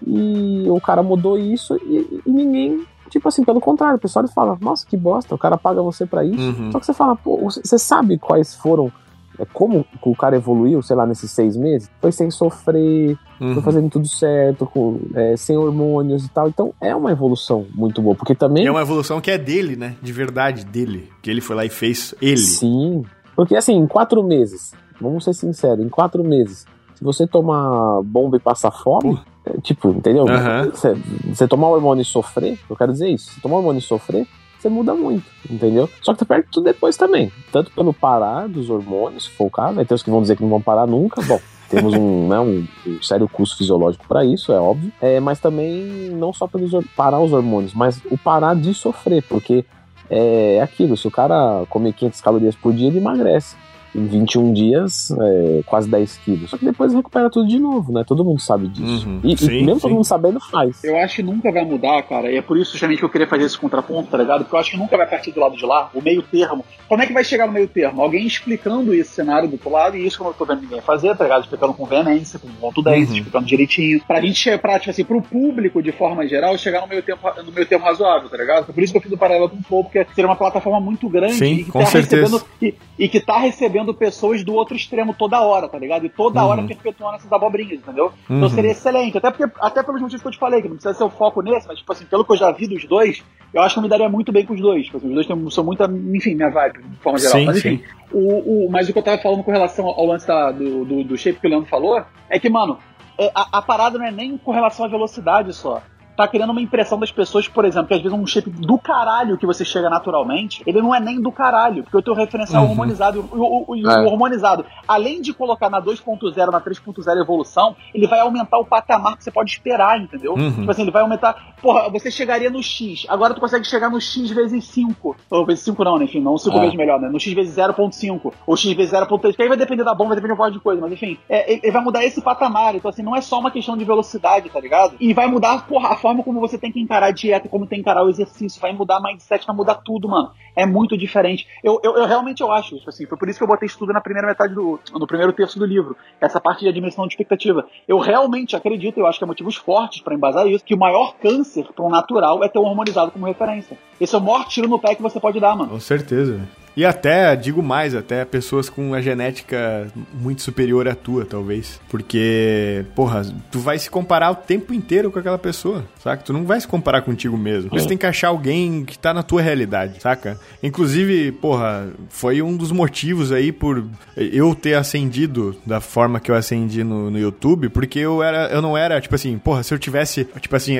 [0.05, 2.83] e o cara mudou isso e, e ninguém.
[3.13, 6.25] Tipo assim, pelo contrário, o pessoal fala, nossa, que bosta, o cara paga você pra
[6.25, 6.41] isso.
[6.41, 6.71] Uhum.
[6.71, 8.91] Só que você fala, pô, você sabe quais foram.
[9.37, 11.89] é, como o cara evoluiu, sei lá, nesses seis meses?
[12.01, 13.53] Foi sem sofrer, Uhum.
[13.53, 16.47] foi fazendo tudo certo, com, é, sem hormônios e tal.
[16.47, 18.63] Então é uma evolução muito boa, porque também.
[18.63, 19.95] E é uma evolução que é dele, né?
[20.01, 21.09] De verdade, dele.
[21.21, 22.37] Que ele foi lá e fez ele.
[22.37, 23.03] Sim.
[23.35, 28.37] Porque assim, em quatro meses, vamos ser sinceros, em quatro meses, se você tomar bomba
[28.37, 29.19] e passar fome,
[29.61, 30.25] tipo, entendeu?
[30.71, 34.27] Você, você tomar hormônio e sofrer, eu quero dizer isso, se tomar hormônio e sofrer,
[34.63, 35.89] você muda muito, entendeu?
[36.01, 37.31] Só que tu perde tudo depois também.
[37.51, 40.37] Tanto pelo parar dos hormônios, se for o caso, vai ter os que vão dizer
[40.37, 41.39] que não vão parar nunca, bom.
[41.69, 44.91] temos um, né, um, um sério custo fisiológico para isso, é óbvio.
[45.01, 49.65] É, mas também não só pelos parar os hormônios, mas o parar de sofrer, porque
[50.09, 53.55] é aquilo, se o cara comer 500 calorias por dia, ele emagrece.
[53.95, 56.49] Em 21 dias, é, quase 10 quilos.
[56.49, 58.03] Só que depois recupera tudo de novo, né?
[58.05, 59.07] Todo mundo sabe disso.
[59.07, 59.19] Uhum.
[59.23, 59.81] E, e Sim, mesmo sim.
[59.81, 60.83] todo mundo sabendo, faz.
[60.83, 63.27] Eu acho que nunca vai mudar, cara, e é por isso justamente que eu queria
[63.27, 64.39] fazer esse contraponto, tá ligado?
[64.43, 66.65] Porque eu acho que nunca vai partir do lado de lá, o meio termo.
[66.89, 68.01] Como é que vai chegar no meio termo?
[68.01, 70.81] Alguém explicando esse cenário do outro lado, e isso que eu não tô vendo ninguém
[70.81, 71.43] fazer, tá ligado?
[71.43, 73.17] Explicando com veemência, com contundência, Uhum.
[73.17, 74.01] explicando direitinho.
[74.07, 77.51] Pra gente, pra, tipo assim, pro público, de forma geral, chegar no meio, tempo, no
[77.51, 78.71] meio termo razoável, tá ligado?
[78.73, 81.09] Por isso que eu fiz o paralelo com o Flow, porque seria uma plataforma muito
[81.09, 82.21] grande Sim, e, que com tá certeza.
[82.23, 86.05] recebendo, e, e que tá recebendo pessoas do outro extremo toda hora, tá ligado?
[86.05, 86.47] E toda Uhum.
[86.47, 88.11] hora perpetuando essas abobrinhas, entendeu?
[88.29, 88.37] Uhum.
[88.37, 89.17] Então seria excelente.
[89.17, 91.41] Até, porque, até pelos motivos que eu te falei, que não precisa ser o foco
[91.41, 93.83] nesse, mas, tipo assim, pelo que eu já vi dos dois, eu acho que eu
[93.83, 94.85] me daria muito bem com os dois.
[94.85, 95.83] Tipo assim, os dois têm, são muito,
[96.15, 97.39] enfim, minha vibe, de forma geral.
[97.39, 97.83] Sim, mas enfim, sim.
[98.11, 101.03] o, o, mas o que eu tava falando com relação ao lance da- do, do,
[101.03, 102.77] do shape que o Leandro falou, é que, mano,
[103.17, 105.81] é, a, a parada não é nem com relação à velocidade só.
[106.15, 109.37] Tá criando uma impressão das pessoas, por exemplo, que às vezes um shape do caralho
[109.37, 112.69] que você chega naturalmente, ele não é nem do caralho, porque o teu referencial Uhum.
[112.69, 114.01] hormonizado, o, o, o- É.
[114.01, 119.17] o hormonizado, além de colocar na 2.0, na 3.0 evolução, ele vai aumentar o patamar
[119.17, 120.33] que você pode esperar, entendeu?
[120.33, 120.51] Uhum.
[120.51, 121.53] Tipo assim, ele vai aumentar.
[121.61, 125.15] Porra, você chegaria no X, agora tu consegue chegar no X vezes 5.
[125.31, 126.05] Ou vezes 5 não, né?
[126.05, 126.59] Enfim, não 5 É.
[126.61, 127.09] vezes melhor, né?
[127.09, 130.17] No X vezes 0.5, ou X vezes 0.3, que aí vai depender da bomba, vai
[130.17, 132.75] depender de um monte de coisa, mas enfim, é, ele- ele vai mudar esse patamar.
[132.75, 134.95] Então, assim, não é só uma questão de velocidade, tá ligado?
[134.99, 137.77] E vai mudar, porra, a forma como você tem que encarar a dieta, como tem
[137.77, 140.31] que encarar o exercício, vai mudar mindset, vai mudar tudo, mano.
[140.53, 141.47] É muito diferente.
[141.63, 143.79] Eu, eu, eu realmente eu acho, tipo assim, foi por isso que eu botei isso
[143.79, 144.77] tudo na primeira metade do.
[144.91, 145.95] no primeiro terço do livro.
[146.19, 147.65] Essa parte de admissão de expectativa.
[147.87, 151.15] Eu realmente acredito, eu acho que há motivos fortes pra embasar isso, que o maior
[151.15, 153.77] câncer pra um natural é ter um hormonizado como referência.
[153.99, 155.71] Esse é o maior tiro no pé que você pode dar, mano.
[155.71, 156.41] Com certeza.
[156.75, 161.79] E até, digo mais, até pessoas com a genética muito superior à tua, talvez.
[161.89, 166.23] Porque, porra, tu vai se comparar o tempo inteiro com aquela pessoa, saca?
[166.23, 167.69] Tu não vai se comparar contigo mesmo.
[167.69, 170.39] Você tem que achar alguém que tá na tua realidade, saca?
[170.61, 173.85] Inclusive, porra, foi um dos motivos aí por
[174.17, 178.61] eu ter ascendido da forma que eu ascendi no, no YouTube, porque eu era, eu
[178.61, 180.77] não era, tipo assim, porra, se eu tivesse, tipo assim,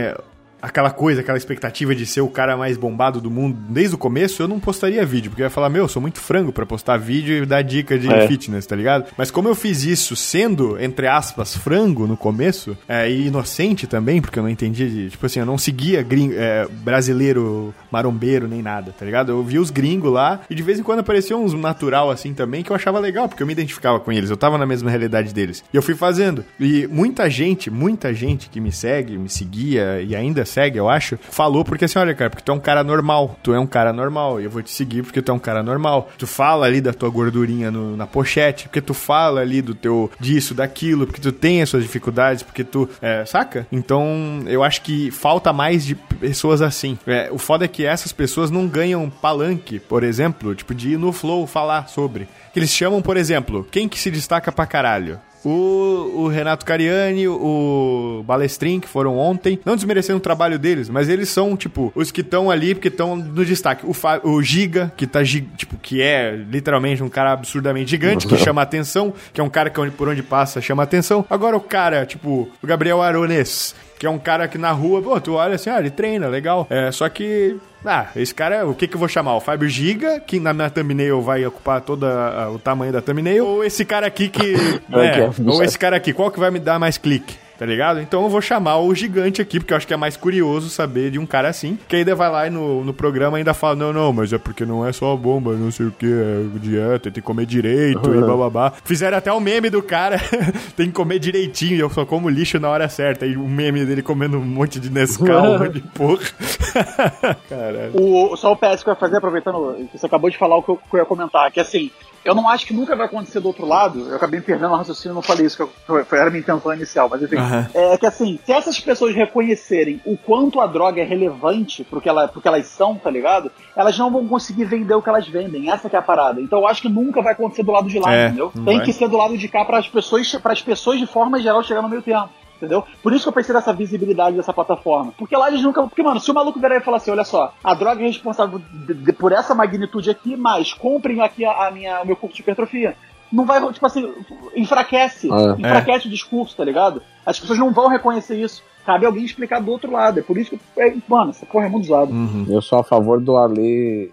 [0.64, 4.41] aquela coisa, aquela expectativa de ser o cara mais bombado do mundo desde o começo,
[4.41, 6.97] eu não postaria vídeo, porque eu ia falar, meu, eu sou muito frango pra postar
[6.97, 8.28] vídeo e dar dica de É.
[8.28, 9.05] fitness, tá ligado?
[9.18, 14.22] Mas como eu fiz isso sendo, entre aspas, frango no começo, é, e inocente também,
[14.22, 16.66] porque eu não entendi, tipo assim, eu não seguia gring- é,
[17.07, 19.32] brasileiro marombeiro nem nada, tá ligado?
[19.32, 22.64] Eu vi os gringos lá e de vez em quando aparecia uns natural assim também
[22.64, 25.34] que eu achava legal, porque eu me identificava com eles, eu tava na mesma realidade
[25.34, 25.64] deles.
[25.74, 26.45] E eu fui fazendo.
[26.59, 31.18] E muita gente, muita gente que me segue, me seguia e ainda segue, eu acho,
[31.30, 33.91] falou porque assim, olha, cara, porque tu é um cara normal, tu é um cara
[33.91, 36.10] normal, e eu vou te seguir porque tu é um cara normal.
[36.18, 40.10] Tu fala ali da tua gordurinha no- na pochete, porque tu fala ali do teu
[40.20, 43.66] disso, daquilo, porque tu tem as suas dificuldades, porque tu, é, saca?
[43.72, 46.97] Então, eu acho que falta mais de pessoas assim.
[47.08, 50.97] É, o foda é que essas pessoas não ganham palanque, por exemplo, tipo, de ir
[50.97, 52.28] no Flow falar sobre.
[52.54, 55.20] Que eles chamam, por exemplo, quem que se destaca pra caralho?
[55.46, 61.10] O, o Renato Cariani, o Balestrin, que foram ontem, não desmerecendo o trabalho deles, mas
[61.10, 63.86] eles são, tipo, os que estão ali porque estão no destaque.
[63.86, 68.38] O, Fa- o Giga, que tá, tipo, que é literalmente um cara absurdamente gigante, que
[68.39, 71.26] chama atenção, que é um cara que onde- por onde passa chama atenção.
[71.30, 75.18] Agora o cara, tipo, o Gabriel Arones, que é um cara que na rua, pô,
[75.22, 76.68] tu olha assim, ah, ele treina, legal.
[76.70, 79.34] É, só que, ah, esse cara, o que que eu vou chamar?
[79.34, 82.06] O Fábio Giga, que na minha thumbnail vai ocupar todo
[82.54, 84.56] o tamanho da thumbnail, ou esse cara aqui que,
[84.91, 87.38] É, né, é, ou esse cara aqui, qual que vai me dar mais clique?
[87.64, 88.01] Tá ligado?
[88.01, 91.09] Então eu vou chamar o gigante aqui, porque eu acho que é mais curioso saber
[91.11, 91.80] de um cara assim.
[91.88, 94.66] Que ainda vai lá e no, no programa ainda fala: Não, não, mas é porque
[94.66, 98.20] não é só bomba, não sei o que, é dieta, tem que comer direito e
[98.28, 98.74] bababá.
[98.84, 100.18] Fizeram até o meme do cara:
[100.76, 103.26] tem que comer direitinho, e eu só como lixo na hora certa.
[103.26, 106.20] E o meme dele comendo um monte de Nescau, um monte de porra.
[107.47, 107.91] Caralho.
[107.93, 110.64] O, só o PS que eu ia fazer, aproveitando que você acabou de falar o
[110.64, 111.91] que eu, que eu ia comentar, que assim,
[112.26, 114.76] eu não acho que nunca vai acontecer do outro lado, eu acabei me perdendo no
[114.78, 117.70] raciocínio, não falei isso, que eu- foi, era a minha intenção inicial, mas enfim, Aham.
[117.74, 122.10] é que assim, se essas pessoas reconhecerem o quanto a droga é relevante pro que,
[122.10, 123.51] ela, pro que elas são, tá ligado?
[123.76, 126.41] Elas não vão conseguir vender o que elas vendem, essa que é a parada.
[126.41, 128.51] Então eu acho que nunca vai acontecer do lado de lá, É, entendeu?
[128.66, 128.86] Tem vai.
[128.86, 131.64] que ser do lado de cá para as pessoas, para as pessoas de forma geral
[131.64, 132.30] chegar no meio termo.
[132.58, 132.86] Entendeu?
[133.01, 135.14] Por isso que eu pensei nessa visibilidade dessa plataforma.
[135.18, 135.84] Porque lá eles nunca.
[135.84, 138.62] Porque, mano, se o maluco virar e falar assim: olha só, a droga é responsável
[138.72, 142.38] de- de- por essa magnitude aqui, mas comprem aqui a, a minha, o meu curso
[142.38, 142.95] de hipertrofia.
[143.34, 144.14] Não vai, tipo assim,
[144.56, 145.28] enfraquece.
[145.28, 145.52] É.
[145.60, 147.02] Enfraquece o discurso, tá ligado?
[147.26, 148.62] As pessoas não vão reconhecer isso.
[148.86, 150.20] Cabe alguém explicar do outro lado.
[150.20, 150.60] É por isso que.
[150.78, 152.12] É, mano, essa porra é muito usada.
[152.12, 152.46] Uhum.
[152.48, 154.12] Eu sou a favor do Ale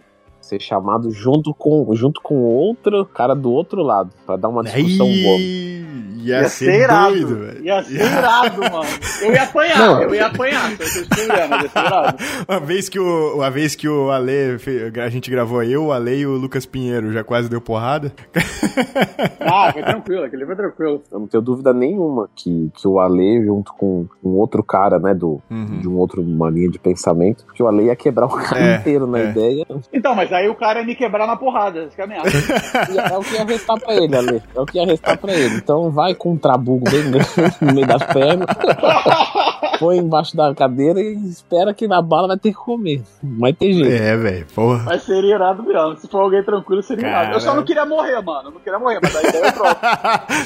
[0.50, 5.06] ser chamado junto com, junto com outro cara do outro lado, pra dar uma discussão
[5.06, 5.36] boa.
[5.36, 5.80] Aí,
[6.22, 7.12] Ia, ser, irado.
[7.12, 7.64] doido, velho.
[7.64, 8.88] Ia ser irado, mano.
[9.22, 10.02] Eu ia apanhar, Não.
[10.02, 10.70] eu ia apanhar.
[10.72, 12.18] Se eu fosse problema, ia ser irado.
[12.46, 14.58] Uma vez que o, uma vez que o Ale,
[15.02, 18.12] a gente gravou eu, o Ale e o Lucas Pinheiro, já quase deu porrada.
[19.40, 21.02] Ah, foi tranquilo, aquele foi tranquilo.
[21.10, 25.14] Eu não tenho dúvida nenhuma que, que o Ale, junto com um outro cara, né,
[25.14, 25.78] do, Uhum.
[25.80, 28.76] de um outro, uma linha de pensamento, que o Ale ia quebrar o cara É,
[28.76, 29.30] inteiro na é.
[29.30, 29.66] ideia.
[29.92, 32.28] Então, mas aí o cara ia me quebrar na porrada, essa que é a merda.
[32.90, 34.42] E é o que ia restar pra ele, Ale.
[34.54, 35.56] É o que ia restar pra ele.
[35.56, 37.28] Então vai com um trabugo bem grande
[37.60, 38.46] no meio das pernas,
[39.78, 43.02] põe embaixo da cadeira e espera que na bala vai ter que comer.
[43.22, 43.90] Vai ter jeito.
[43.90, 44.82] É, velho, porra.
[44.84, 45.96] Mas seria irado mesmo.
[45.96, 47.32] Se for alguém tranquilo, seria irado.
[47.34, 48.48] Eu só não queria morrer, mano.
[48.48, 49.90] Eu não queria morrer, mas ideia é própria.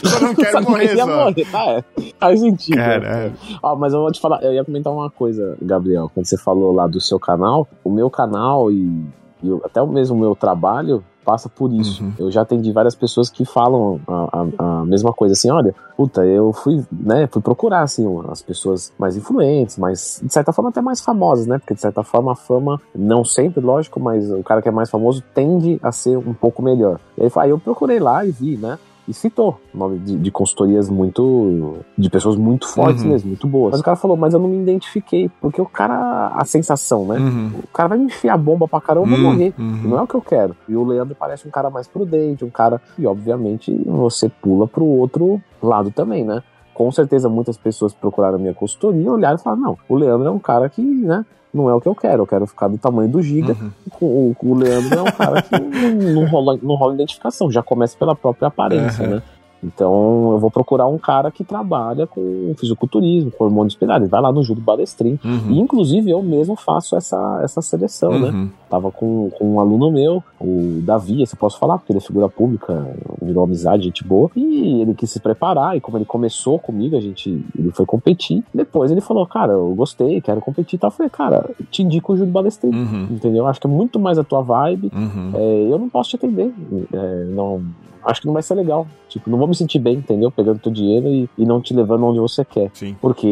[0.02, 1.16] Eu não quero Só morrer queria só.
[1.24, 1.64] morrer, tá?
[1.70, 1.84] É.
[2.18, 2.76] Faz sentido.
[2.76, 3.32] Caralho.
[3.62, 6.72] Ó, mas eu vou te falar, eu ia comentar uma coisa, Gabriel, quando você falou
[6.72, 9.04] lá do seu canal, o meu canal e,
[9.44, 12.04] e o- até o mesmo meu trabalho passa por isso.
[12.04, 12.12] Uhum.
[12.18, 16.24] Eu já atendi várias pessoas que falam a, a- a mesma coisa, assim, olha, puta,
[16.26, 20.82] eu fui, né, fui procurar, assim, as pessoas mais influentes, mais, de certa forma até
[20.82, 24.60] mais famosas, né, porque de certa forma a fama, não sempre, lógico, mas o cara
[24.60, 27.00] que é mais famoso tende a ser um pouco melhor.
[27.16, 30.88] E aí, aí eu procurei lá e vi, né, e citou nome de, de consultorias
[30.88, 31.78] muito.
[31.96, 33.10] de pessoas muito fortes Uhum.
[33.10, 33.72] mesmo, muito boas.
[33.72, 36.28] Mas o cara falou, mas eu não me identifiquei, porque o cara.
[36.34, 37.18] a sensação, né?
[37.18, 37.50] Uhum.
[37.62, 39.54] O cara vai me enfiar bomba pra caramba, eu vou Hum, morrer.
[39.58, 39.80] uhum.
[39.90, 40.56] Não é o que eu quero.
[40.68, 42.80] E o Leandro parece um cara mais prudente, um cara.
[42.98, 46.42] E obviamente você pula pro outro lado também, né?
[46.74, 50.30] Com certeza muitas pessoas procuraram a minha consultoria, olharam e falaram: não, o Leandro é
[50.30, 51.24] um cara que, né?
[51.52, 53.56] Não é o que eu quero, eu quero ficar do tamanho do Giga.
[54.00, 54.34] Uhum.
[54.42, 57.96] O, o Leandro é um cara que não, não rola, não rola identificação, já começa
[57.96, 59.10] pela própria aparência, Uhum.
[59.14, 59.22] né?
[59.62, 64.04] Então eu vou procurar um cara que trabalha com fisiculturismo, com hormônio espelhado.
[64.04, 65.18] Ele vai lá no Júlio Balestrin.
[65.24, 65.52] E Uhum.
[65.62, 68.48] inclusive eu mesmo faço essa, essa seleção, né?
[68.74, 72.02] Tava com, com um aluno meu, o Davi, esse eu posso falar, porque ele é
[72.02, 72.84] figura pública,
[73.22, 74.28] virou amizade, gente boa.
[74.34, 78.42] E ele quis se preparar, e como ele começou comigo, a gente, ele foi competir.
[78.52, 80.88] Depois ele falou, cara, eu gostei, quero competir e tal.
[80.88, 82.74] Eu falei, cara, te indico o Júlio Balestrin.
[82.74, 83.08] Uhum.
[83.12, 83.46] Entendeu?
[83.46, 84.90] Acho que é muito mais a tua vibe.
[84.92, 85.30] Uhum.
[85.36, 86.52] É, eu não posso te atender.
[86.92, 87.62] É, não,
[88.04, 88.86] acho que não vai ser legal.
[89.08, 90.30] Tipo, não vou me sentir bem, entendeu?
[90.30, 92.70] Pegando teu dinheiro e, e não te levando onde você quer.
[92.74, 92.96] Sim.
[93.00, 93.28] Porque,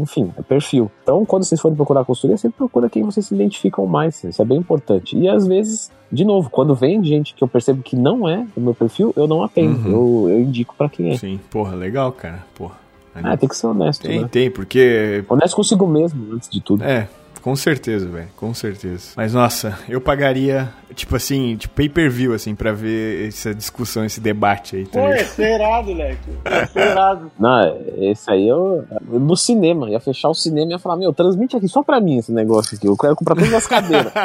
[0.00, 0.90] enfim, é perfil.
[1.02, 4.22] Então, quando vocês forem procurar consultoria, sempre procura quem vocês se identificam mais.
[4.24, 4.83] Isso é bem importante.
[5.14, 8.60] E às vezes, de novo, quando vem gente que eu percebo que não é o
[8.60, 9.88] meu perfil, eu não atendo.
[9.88, 11.16] Eu, eu indico pra quem é.
[11.16, 11.40] Sim.
[11.50, 12.44] Porra, legal, cara.
[12.54, 12.74] Porra.
[13.14, 14.28] Ah, tem que ser honesto, Tem, né?
[14.30, 15.24] tem, porque.
[15.28, 16.82] Honesto consigo mesmo, antes de tudo.
[16.82, 17.08] É,
[17.44, 18.28] com certeza, velho.
[18.36, 19.12] Com certeza.
[19.14, 24.02] Mas nossa, eu pagaria, tipo assim, de pay per view, assim, pra ver essa discussão,
[24.02, 25.26] esse debate aí, tá Pô, ia ligado?
[25.26, 26.30] ser irado, moleque.
[26.50, 27.32] Ia ser irado.
[27.38, 28.86] Não, esse aí eu.
[29.02, 32.16] No cinema, ia fechar o cinema e ia falar: Meu, transmite aqui só pra mim
[32.16, 32.86] esse negócio aqui.
[32.86, 34.10] Eu quero comprar todas as cadeiras.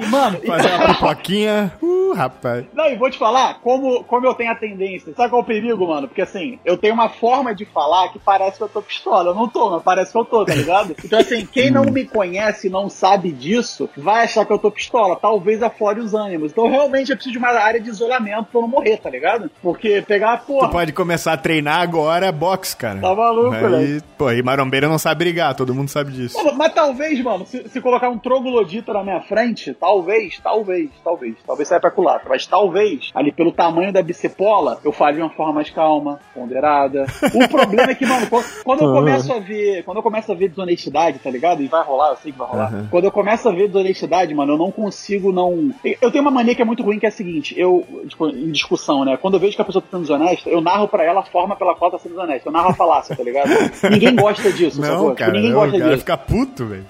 [0.00, 1.72] E, mano, Fazer uma pipoquinha.
[1.82, 2.64] Uh, rapaz.
[2.72, 5.46] Não, e vou te falar, como, como eu tenho a tendência, sabe qual é o
[5.46, 6.06] perigo, mano?
[6.06, 9.30] Porque assim, eu tenho uma forma de falar que parece que eu tô pistola.
[9.30, 10.94] Eu não tô, mas parece que eu tô, tá ligado?
[11.04, 14.70] Então, assim, quem não me conhece e não sabe disso, vai achar que eu tô
[14.70, 15.16] pistola.
[15.16, 16.52] Talvez aflore os ânimos.
[16.52, 19.50] Então, realmente, eu preciso de uma área de isolamento pra eu não morrer, tá ligado?
[19.62, 23.00] Porque pegar, Tu porra, pode começar a treinar agora boxe, cara.
[23.00, 24.02] Tá maluco, Aí, velho.
[24.16, 26.36] pô, e marombeira não sabe brigar, todo mundo sabe disso.
[26.42, 31.34] Pô, Mas talvez, mano, se, se colocar um troglodita na minha frente, talvez, talvez, talvez,
[31.46, 35.30] talvez saia pra culatra, mas talvez, ali pelo tamanho da bicepola, eu fale de uma
[35.30, 37.06] forma mais calma, ponderada.
[37.34, 40.34] O problema é que, mano, quando, quando eu começo a ver, quando eu começo a
[40.34, 41.62] ver desonestidade, tá ligado?
[41.62, 42.68] E vai rolar, eu sei que vai rolar.
[42.68, 42.88] Aham.
[42.90, 45.72] Quando eu começo a ver desonestidade, mano, eu não consigo não.
[46.00, 48.50] Eu tenho uma mania que é muito ruim, que é a seguinte, eu, tipo, em
[48.50, 49.16] discussão, né?
[49.16, 51.56] Quando eu vejo que a pessoa tá sendo desonesta, eu narro pra ela a forma
[51.56, 52.48] pela qual tá sendo desonesta.
[52.48, 53.48] Eu narro a falácia, tá ligado?
[53.90, 55.04] Ninguém gosta disso, Não, sacou?
[55.10, 56.00] Tipo, cara, ninguém não, gosta cara disso.
[56.00, 56.86] fica puto, velho.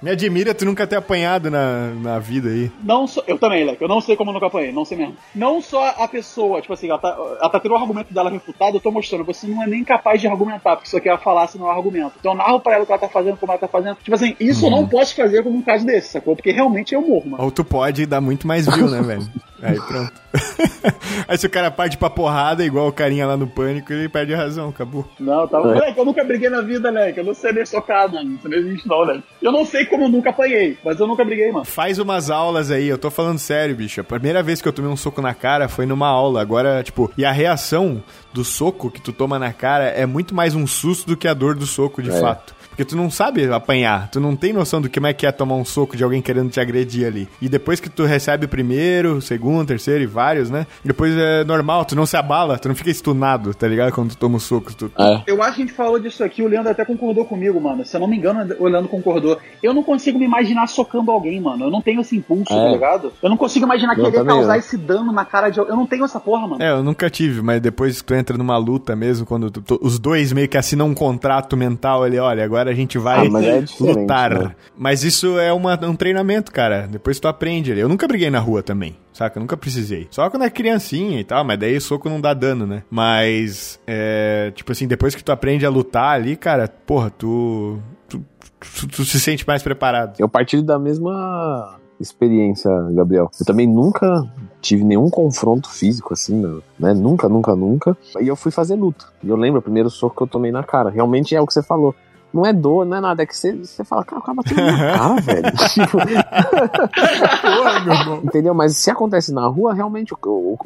[0.00, 2.70] Me admira tu nunca ter apanhado na, na vida aí.
[2.82, 5.16] Não eu também, Leque, eu não sei como eu nunca apanhei, não sei mesmo.
[5.34, 8.76] Não só a pessoa, tipo assim, ela tá, ela tá tendo o argumento dela refutado,
[8.76, 11.58] eu tô mostrando, você não é nem capaz de argumentar, porque isso aqui é falácia,
[11.58, 12.12] não é argumento.
[12.20, 13.96] Então eu narro pra ela o que ela tá fazendo, como ela tá fazendo.
[13.96, 16.34] Tipo assim, isso eu não posso fazer como um caso desse, sacou?
[16.34, 17.44] Porque realmente eu morro, mano.
[17.44, 19.28] Ou tu pode dar muito mais view, né, velho?
[19.62, 20.12] Aí pronto.
[21.26, 24.34] aí se o cara parte pra porrada, igual o carinha lá no pânico, ele perde
[24.34, 25.08] a razão, acabou.
[25.18, 25.58] Não, tá.
[25.60, 27.20] Leque, eu nunca briguei na vida, Leque.
[27.20, 28.34] Eu não sei nem socar, mano.
[28.34, 29.22] Isso não existe, não, Leque.
[29.40, 31.64] Eu não sei como eu nunca apanhei, mas eu nunca briguei, mano.
[31.64, 34.00] Faz umas aulas aí, eu tô falando sério, bicho.
[34.00, 36.40] A primeira vez que eu tomei um soco na cara foi numa aula.
[36.42, 38.02] Agora, tipo, e a reação
[38.34, 41.32] do soco que tu toma na cara é muito mais um susto do que a
[41.34, 42.20] dor do soco, de É.
[42.20, 42.54] fato.
[42.76, 45.54] Porque tu não sabe apanhar, tu não tem noção do que é que é tomar
[45.54, 47.26] um soco de alguém querendo te agredir ali.
[47.40, 50.66] E depois que tu recebe o primeiro, o segundo, terceiro e vários, né?
[50.84, 53.92] Depois é normal, tu não se abala, tu não fica estunado, tá ligado?
[53.92, 54.74] Quando tu toma o soco.
[54.74, 54.90] Tu...
[54.98, 55.22] É.
[55.26, 57.82] Eu acho que a gente falou disso aqui, o Leandro até concordou comigo, mano.
[57.84, 59.38] Se eu não me engano, o Leandro concordou.
[59.62, 61.64] Eu não consigo me imaginar socando alguém, mano.
[61.64, 62.56] Eu não tenho esse impulso, É.
[62.56, 63.12] tá ligado?
[63.22, 64.58] Eu não consigo imaginar Eu querer também causar não.
[64.58, 65.72] esse dano na cara de alguém.
[65.74, 66.62] Eu não tenho essa porra, mano.
[66.62, 69.78] É, eu nunca tive, mas depois que tu entra numa luta mesmo, quando tu- tu-
[69.82, 73.30] os dois meio que assinam um contrato mental ali, olha, agora a gente vai Ah,
[73.30, 74.30] mas é lutar.
[74.38, 74.54] né?
[74.76, 76.86] Mas isso é uma- um treinamento, cara.
[76.90, 77.70] Depois tu aprende.
[77.78, 79.38] Eu nunca briguei na rua também, saca?
[79.38, 80.06] Eu nunca precisei.
[80.10, 82.82] Só quando é criancinha e tal, mas daí soco não dá dano, né?
[82.90, 87.78] Mas, é, tipo assim, depois que tu aprende a lutar ali, cara, porra, tu,
[88.08, 88.22] tu,
[88.60, 90.14] tu- tu se sente mais preparado.
[90.18, 93.30] Eu partilho da mesma experiência, Gabriel.
[93.38, 94.24] Eu também nunca
[94.60, 96.34] tive nenhum confronto físico assim,
[96.78, 96.92] né?
[96.92, 97.96] Nunca, nunca, nunca.
[98.20, 99.06] E eu fui fazer luta.
[99.22, 100.90] E eu lembro o primeiro soco que eu tomei na cara.
[100.90, 101.94] Realmente é o que você falou.
[102.36, 103.22] Não é dor, não é nada.
[103.22, 105.52] É que você, você fala, cara, o cara bateu na minha cara, velho.
[105.72, 108.20] Tipo, Porra, meu irmão.
[108.24, 108.54] entendeu?
[108.54, 110.56] Mas se acontece na rua, realmente o, o-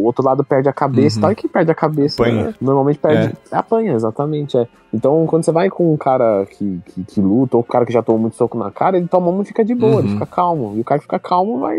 [0.00, 1.32] o outro lado perde a cabeça e tal.
[1.32, 3.34] E quem perde a cabeça né, normalmente perde.
[3.52, 4.56] Apanha, exatamente.
[4.56, 4.66] É.
[4.92, 7.92] Então, quando você vai com um cara que, que, que luta, ou um cara que
[7.92, 10.14] já tomou muito soco na cara, ele toma um e fica de boa, ele Uhum.
[10.14, 10.72] fica calmo.
[10.76, 11.78] E o cara que fica calmo vai.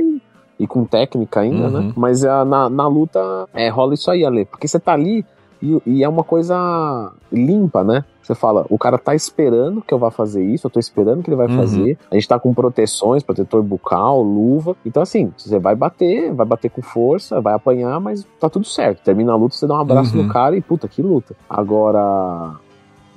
[0.60, 1.88] E com técnica ainda, Uhum.
[1.88, 1.94] né?
[1.98, 3.20] Mas ah, na, na luta
[3.54, 4.46] é, rola isso aí, Ale.
[4.46, 5.26] Porque você tá ali
[5.62, 8.04] e, e é uma coisa limpa, né?
[8.22, 11.30] Você fala, o cara tá esperando que eu vá fazer isso, eu tô esperando que
[11.30, 11.58] ele vai Uhum.
[11.58, 11.98] fazer.
[12.10, 14.76] A gente tá com proteções, protetor bucal, luva.
[14.86, 19.02] Então, assim, você vai bater, vai bater com força, vai apanhar, mas tá tudo certo.
[19.04, 20.24] Termina a luta, você dá um abraço Uhum.
[20.24, 21.36] no cara e puta, que luta.
[21.50, 22.56] Agora.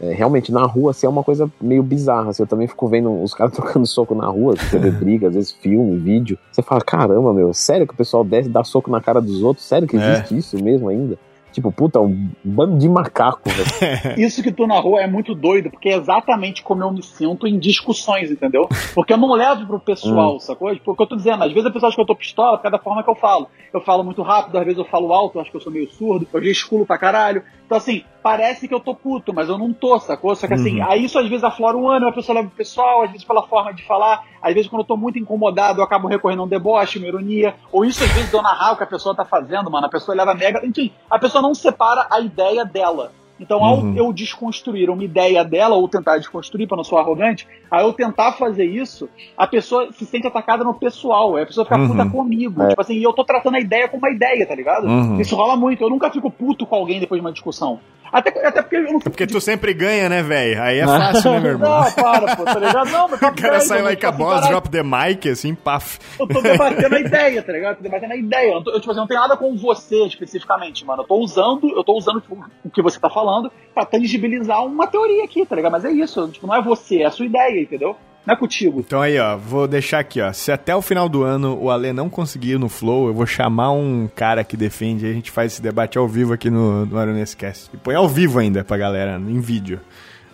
[0.00, 2.30] é, realmente, na rua, assim, é uma coisa meio bizarra.
[2.30, 5.34] Assim, eu também fico vendo os caras trocando soco na rua, você vê briga, às
[5.34, 6.36] vezes filme, vídeo.
[6.50, 9.40] Você fala, caramba, meu, sério que o pessoal desce e dá soco na cara dos
[9.42, 9.64] outros?
[9.66, 10.00] Sério que É.
[10.10, 11.16] existe isso mesmo ainda?
[11.54, 14.18] Tipo, puta, um bando de macaco, velho.
[14.18, 17.60] Isso que tu narrou é muito doido, porque é exatamente como eu me sinto em
[17.60, 18.68] discussões, entendeu?
[18.92, 20.74] Porque eu não levo pro pessoal, sacou?
[20.74, 22.56] Tipo, o que eu tô dizendo, às vezes a pessoa acha que eu tô pistola
[22.56, 23.48] por causa da forma que eu falo.
[23.72, 25.88] Eu falo muito rápido, às vezes eu falo alto, eu acho que eu sou meio
[25.92, 27.44] surdo, eu gesticulo pra caralho.
[27.64, 30.34] Então, assim, parece que eu tô puto, mas eu não tô, sacou?
[30.34, 33.02] Só que assim, aí isso às vezes aflora um ano, a pessoa leva pro pessoal,
[33.02, 36.08] às vezes pela forma de falar, às vezes quando eu tô muito incomodado, eu acabo
[36.08, 38.86] recorrendo a um deboche, uma ironia, ou isso às vezes eu narrar o que a
[38.86, 40.64] pessoa tá fazendo, mano, a pessoa leva mega.
[40.66, 43.12] Enfim, a pessoa não separa a ideia dela.
[43.38, 43.96] Então, ao Uhum.
[43.96, 48.30] eu desconstruir uma ideia dela, ou tentar desconstruir para não soar arrogante, ao eu tentar
[48.32, 51.88] fazer isso, a pessoa se sente atacada no pessoal, aí a pessoa fica Uhum.
[51.88, 52.62] puta comigo.
[52.62, 52.68] É.
[52.68, 54.86] Tipo assim, e eu tô tratando a ideia como uma ideia, tá ligado?
[54.86, 55.20] Uhum.
[55.20, 55.82] Isso rola muito.
[55.82, 57.80] Eu nunca fico puto com alguém depois de uma discussão.
[58.12, 60.62] Até, até porque eu não É porque tu sempre ganha, né, velho?
[60.62, 61.80] Aí é fácil, né, meu irmão?
[61.82, 62.90] Não, para, pô, tá ligado?
[62.90, 64.48] Não, mas O cara sai lá com a boss, drop.
[64.50, 65.98] drop the mic, assim, paf.
[66.18, 67.72] Eu tô debatendo a ideia, tá ligado?
[67.72, 68.50] Eu tô debatendo a ideia.
[68.50, 71.02] Eu, não tô- eu, tipo assim, não tem nada com você especificamente, mano.
[71.02, 74.86] Eu tô usando, eu tô usando tipo, o que você tá falando pra tangibilizar uma
[74.86, 75.72] teoria aqui, tá ligado?
[75.72, 77.96] Mas é isso, tipo, não é você, é a sua ideia, entendeu?
[78.26, 78.80] Não é contigo.
[78.80, 80.32] Então aí, ó, vou deixar aqui, ó.
[80.32, 83.72] Se até o final do ano o Ale não conseguir no Flow, eu vou chamar
[83.72, 87.70] um cara que defende a gente faz esse debate ao vivo aqui no, no Aronescast.
[87.74, 89.80] E põe ao vivo ainda pra galera, em vídeo.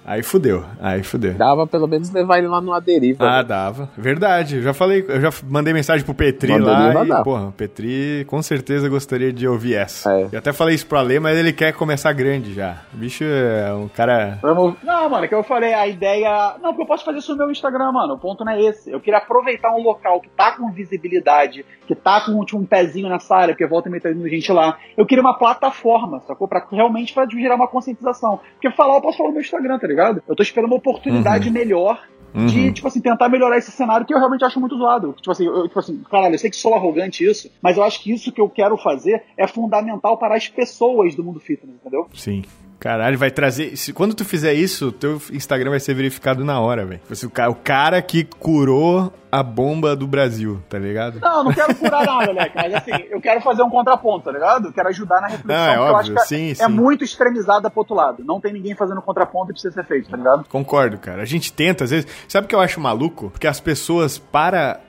[0.05, 1.35] Aí fudeu, aí fudeu.
[1.35, 3.25] Dava pelo menos levar ele lá numa deriva.
[3.25, 3.45] Ah, né?
[3.45, 3.89] dava.
[3.97, 4.57] Verdade.
[4.57, 7.23] Eu já falei, eu já mandei mensagem pro Petri lá deriva, e, dá.
[7.23, 10.13] porra, o Petri com certeza gostaria de ouvir essa.
[10.13, 10.29] É.
[10.33, 12.83] Eu até falei isso pro Ale, mas ele quer começar grande já.
[12.93, 14.39] O bicho é um cara...
[14.43, 14.75] Vamos...
[14.83, 16.57] Não, mano, é que eu falei, a ideia.
[16.63, 18.15] Não, porque eu posso fazer isso no meu Instagram, mano.
[18.15, 18.91] O ponto não é esse.
[18.91, 23.09] Eu queria aproveitar um local que tá com visibilidade, que tá com tipo, um pezinho
[23.09, 24.79] nessa área, porque volta e meia tá indo gente lá.
[24.97, 26.49] Eu queria uma plataforma, sacou?
[26.49, 28.41] Pra realmente pra gerar uma conscientização.
[28.55, 30.23] Porque falar, eu posso falar no meu Instagram, tá ligado?
[30.27, 32.03] Eu tô esperando uma oportunidade melhor
[32.33, 32.73] de, Uhum.
[32.73, 35.15] tipo assim, tentar melhorar esse cenário que eu realmente acho muito zoado.
[35.19, 38.01] Tipo assim, eu, tipo assim, caralho, eu sei que sou arrogante isso, mas eu acho
[38.03, 42.07] que isso que eu quero fazer é fundamental para as pessoas do mundo fitness, entendeu?
[42.15, 42.43] Sim.
[42.81, 43.77] Caralho, vai trazer.
[43.77, 47.01] se- quando tu fizer isso, teu Instagram vai ser verificado na hora, velho.
[47.11, 51.21] O, o cara que curou a bomba do Brasil, tá ligado?
[51.21, 52.57] Não, eu não quero curar nada, moleque.
[52.57, 54.69] Mas assim, eu quero fazer um contraponto, tá ligado?
[54.69, 56.63] Eu quero ajudar na reflexão, Não, é porque eu óbvio, acho que sim, é, sim.
[56.63, 58.25] é muito extremizada pro outro lado.
[58.25, 60.45] Não tem ninguém fazendo contraponto e precisa ser feito, tá ligado?
[60.49, 61.21] Concordo, cara.
[61.23, 62.11] A gente tenta, às vezes.
[62.27, 63.29] Sabe o que eu acho maluco?
[63.31, 64.81] Porque as pessoas, para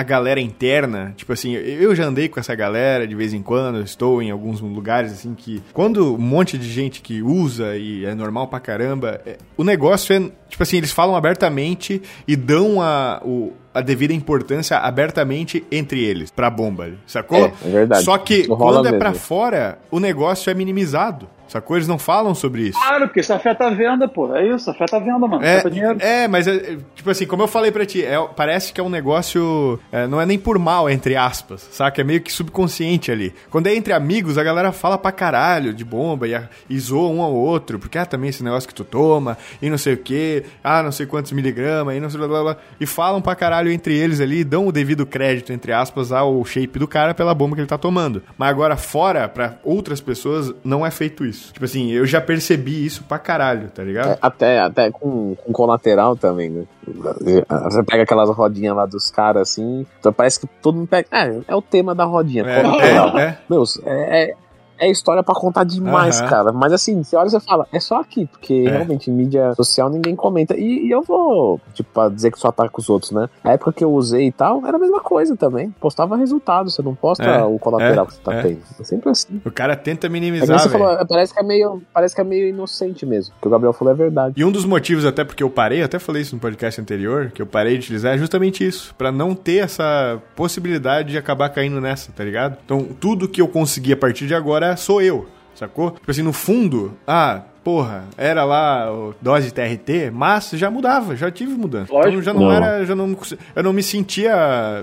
[0.00, 3.80] a galera interna, tipo assim, eu já andei com essa galera de vez em quando,
[3.82, 5.62] estou em alguns lugares assim que.
[5.72, 10.14] Quando um monte de gente que usa e é normal pra caramba, é- o negócio
[10.14, 10.20] é.
[10.48, 16.30] Tipo assim, eles falam abertamente e dão a, o- a devida importância abertamente entre eles,
[16.30, 17.38] pra bomba, sacou?
[17.38, 18.04] É, é verdade.
[18.04, 19.24] Só que quando é pra mesmo.
[19.24, 21.28] fora, o negócio é minimizado.
[21.50, 21.76] Sacou?
[21.76, 22.78] Eles não falam sobre isso.
[22.80, 24.34] Claro, porque isso afeta a venda, pô.
[24.34, 25.44] É isso, afeta a venda, mano.
[25.44, 25.96] É, afeta dinheiro.
[26.00, 28.88] é, mas é, tipo assim, como eu falei pra ti, é- parece que é um
[28.88, 29.78] negócio.
[29.92, 32.00] é, não é nem por mal, entre aspas, saca?
[32.00, 33.34] É meio que subconsciente ali.
[33.50, 37.20] Quando é entre amigos, a galera fala pra caralho de bomba e, e zoa um
[37.22, 40.44] ao outro, porque ah, também esse negócio que tu toma, e não sei o que,
[40.62, 42.56] ah, não sei quantos miligramas, e não sei blá blá blá.
[42.80, 46.78] E falam pra caralho entre eles ali, dão o devido crédito, entre aspas, ao shape
[46.78, 48.22] do cara pela bomba que ele tá tomando.
[48.38, 51.39] Mas agora, fora, pra outras pessoas, não é feito isso.
[51.52, 54.10] Tipo assim, eu já percebi isso pra caralho, tá ligado?
[54.12, 56.64] É, até, até com, com colateral também, né?
[56.86, 61.06] Você pega aquelas rodinhas lá dos caras assim, então parece que todo mundo pega.
[61.10, 63.18] É, é o tema da rodinha, É, colateral.
[63.18, 63.38] é, é.
[63.48, 64.34] Meu, é, é,
[64.80, 66.28] é história pra contar demais, Aham.
[66.28, 66.52] cara.
[66.52, 68.70] Mas assim, você olha e você fala, é só aqui, porque É.
[68.70, 70.56] realmente em mídia social ninguém comenta.
[70.56, 73.28] E, e eu vou, tipo, pra dizer que só ataca os outros, né?
[73.44, 75.70] A época que eu usei e tal, era a mesma coisa também.
[75.80, 78.42] Postava resultado, você não posta É, o colateral é, que você tá é.
[78.42, 78.60] tendo.
[78.80, 79.40] É sempre assim.
[79.44, 82.24] O cara tenta É minimizar, nem você falou, parece que é meio, parece que é
[82.24, 83.34] meio inocente mesmo.
[83.38, 84.34] O que o Gabriel falou é verdade.
[84.36, 87.42] E um dos motivos até porque eu parei, até falei isso no podcast anterior, que
[87.42, 88.94] eu parei de utilizar, é justamente isso.
[88.96, 92.56] Pra não ter essa possibilidade de acabar caindo nessa, tá ligado?
[92.64, 95.90] Então, tudo que eu consegui a partir de agora sou eu, sacou?
[95.92, 101.30] Tipo assim, no fundo, ah, porra, era lá o dose TRT, mas já mudava, já
[101.30, 101.92] tive mudança.
[101.92, 102.10] Lógico.
[102.12, 102.52] Então já não, Não.
[102.52, 103.16] era, já não,
[103.54, 104.32] eu não me sentia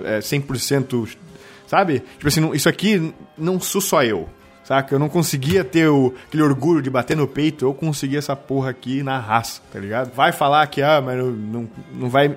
[0.05, 1.17] é, 100%,
[1.65, 1.99] sabe?
[1.99, 4.29] Tipo assim, não- isso aqui não sou só eu.
[4.63, 4.93] Saca?
[4.95, 8.69] Eu não conseguia ter o, aquele orgulho de bater no peito, eu consegui essa porra
[8.71, 10.11] aqui na raça, tá ligado?
[10.13, 12.35] Vai falar que, ah, mas não, não, não vai.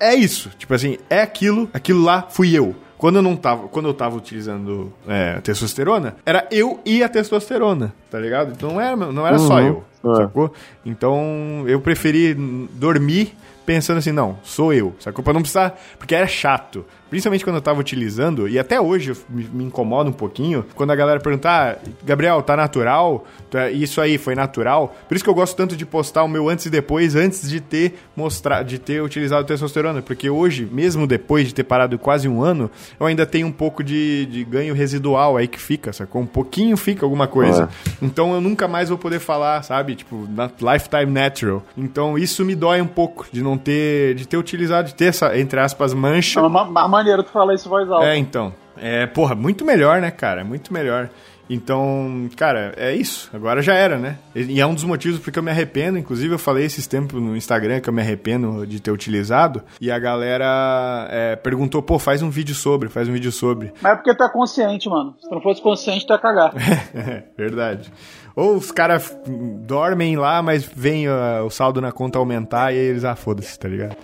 [0.00, 0.50] É isso.
[0.58, 2.74] Tipo assim, é aquilo, aquilo lá fui eu.
[2.98, 7.94] Quando eu não tava, quando eu tava utilizando é, testosterona, era eu e a testosterona,
[8.10, 8.52] tá ligado?
[8.56, 10.16] Então não era, não era só eu, É.
[10.16, 10.52] sacou?
[10.84, 13.34] Então eu preferi dormir
[13.64, 15.22] pensando assim, não, sou eu, sacou?
[15.22, 16.84] Pra não precisar, porque era chato.
[17.10, 20.96] Principalmente quando eu tava utilizando, e até hoje me, me incomoda um pouquinho, quando a
[20.96, 23.24] galera pergunta, ah, Gabriel, tá natural?
[23.50, 24.94] Tu é- Isso aí foi natural?
[25.08, 27.60] Por isso que eu gosto tanto de postar o meu antes e depois, antes de
[27.60, 32.42] ter mostrar, de ter utilizado testosterona, porque hoje, mesmo depois de ter parado quase um
[32.42, 36.22] ano, eu ainda tenho um pouco de, de ganho residual aí que fica, sacou?
[36.22, 37.68] Um pouquinho fica alguma coisa.
[38.02, 39.94] Então eu nunca mais vou poder falar, sabe?
[39.94, 41.62] Tipo, na Lifetime Natural.
[41.76, 45.38] Então isso me dói um pouco de não ter, de ter utilizado, de ter essa,
[45.38, 46.40] entre aspas, mancha.
[46.40, 48.06] É uma, uma maneira tu falar isso em voz alta.
[48.06, 48.52] É, então.
[48.76, 50.44] É, porra, muito melhor, né, cara?
[50.44, 51.10] Muito melhor.
[51.50, 53.30] Então, cara, é isso.
[53.32, 54.18] Agora já era, né?
[54.34, 55.98] E é um dos motivos porque eu me arrependo.
[55.98, 59.62] Inclusive, eu falei esses tempos no Instagram que eu me arrependo de ter utilizado.
[59.80, 63.72] E a galera é, perguntou, pô, faz um vídeo sobre, faz um vídeo sobre.
[63.80, 65.16] Mas é porque tu é consciente, mano.
[65.20, 66.52] Se tu não fosse consciente, tu ia cagar.
[66.94, 67.92] É, verdade.
[68.34, 69.16] Ou os caras
[69.66, 73.58] dormem lá, mas vem ah, o saldo na conta aumentar e aí eles, ah, foda-se,
[73.58, 73.96] tá ligado?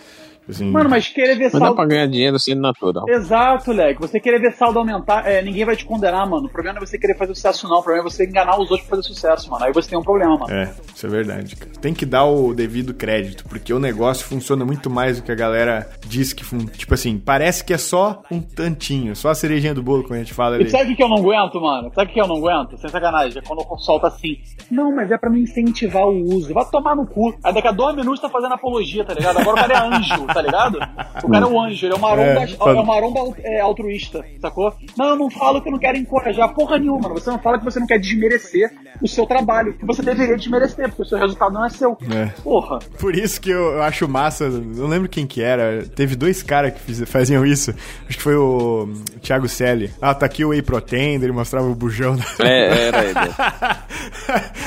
[0.49, 1.77] Assim, Mano, mas querer ver Mas dá saldo.
[1.77, 3.05] pra ganhar dinheiro sendo natural.
[3.09, 4.01] Exato, Leque.
[4.01, 6.47] Você querer ver saldo aumentar, é, ninguém vai te condenar, mano.
[6.47, 7.79] O problema não é você querer fazer sucesso, não.
[7.79, 9.65] O problema é você enganar os outros pra fazer sucesso, mano.
[9.65, 10.53] Aí você tem um problema, mano.
[10.53, 11.73] É, isso é verdade, cara.
[11.81, 15.35] Tem que dar o devido crédito, porque o negócio funciona muito mais do que a
[15.35, 16.73] galera diz que funciona.
[16.73, 20.19] Tipo assim, parece que é só um tantinho, só a cerejinha do bolo, como a
[20.19, 20.71] gente fala E ali.
[20.71, 21.91] sabe o que que eu não aguento, mano?
[21.95, 22.77] Sabe o que eu não aguento?
[22.79, 23.39] Sem sacanagem.
[23.39, 24.37] É quando eu solto assim.
[24.71, 26.53] Não, mas é pra me incentivar o uso.
[26.53, 27.35] Vai tomar no cu.
[27.43, 29.39] Aí daqui a dois minutos tá fazendo apologia, tá ligado?
[29.39, 30.78] Agora o cara é anjo, tá ligado?
[31.23, 33.61] O cara é o anjo, ele é o maromba, É, é, faz- o maromba é,
[33.61, 34.74] altruísta, sacou?
[34.98, 37.15] Não, eu não falo que eu não quero encorajar porra nenhuma, mano.
[37.15, 38.70] Você não fala que você não quer desmerecer
[39.01, 41.97] o seu trabalho, que você deveria desmerecer, porque o seu resultado não é seu.
[42.12, 42.27] É.
[42.43, 42.78] Porra.
[42.98, 46.73] Por isso que eu, eu acho massa, não lembro quem que era, teve dois caras
[46.74, 47.70] que fiz- faziam isso,
[48.09, 48.89] acho que foi o
[49.23, 49.90] Thiago Selle.
[50.01, 52.16] Ah, tá aqui o Whey Protein, ele mostrava o bujão.
[52.40, 53.15] É, era ele.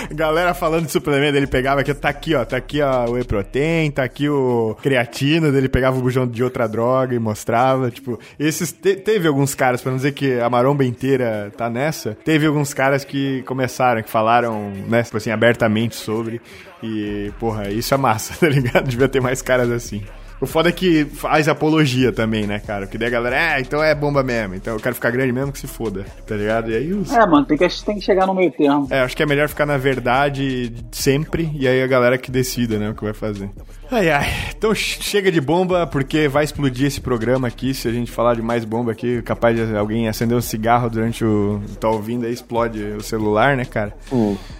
[0.11, 3.23] Galera falando de suplemento, ele pegava aqui, tá aqui, ó, tá aqui ó, o Whey
[3.23, 8.19] Protein, tá aqui o creatina, dele pegava o bujão de outra droga e mostrava, tipo,
[8.39, 12.45] esses, te- teve alguns caras, pra não dizer que a maromba inteira tá nessa, teve
[12.45, 16.39] alguns caras que começaram, que falaram, né, tipo assim, abertamente sobre,
[16.81, 18.87] e, porra, isso é massa, tá ligado?
[18.87, 20.01] Devia ter mais caras assim.
[20.39, 22.85] O foda é que faz apologia também, né, cara?
[22.85, 25.51] Porque daí a galera, ah, então é bomba mesmo, então eu quero ficar grande mesmo
[25.51, 26.69] que se foda, tá ligado?
[26.69, 27.11] E aí os...
[27.11, 28.87] É, mano, tem que, tem que chegar no meio termo.
[28.91, 32.77] É, acho que é melhor ficar na verdade sempre e aí a galera que decida,
[32.77, 33.49] né, o que vai fazer.
[33.89, 34.27] Ai, ai.
[34.57, 37.73] Então ch- chega de bomba, porque vai explodir esse programa aqui.
[37.73, 41.23] Se a gente falar de mais bomba aqui, capaz de alguém acender um cigarro durante
[41.23, 41.61] o.
[41.79, 43.93] tá ouvindo aí, explode o celular, né, cara?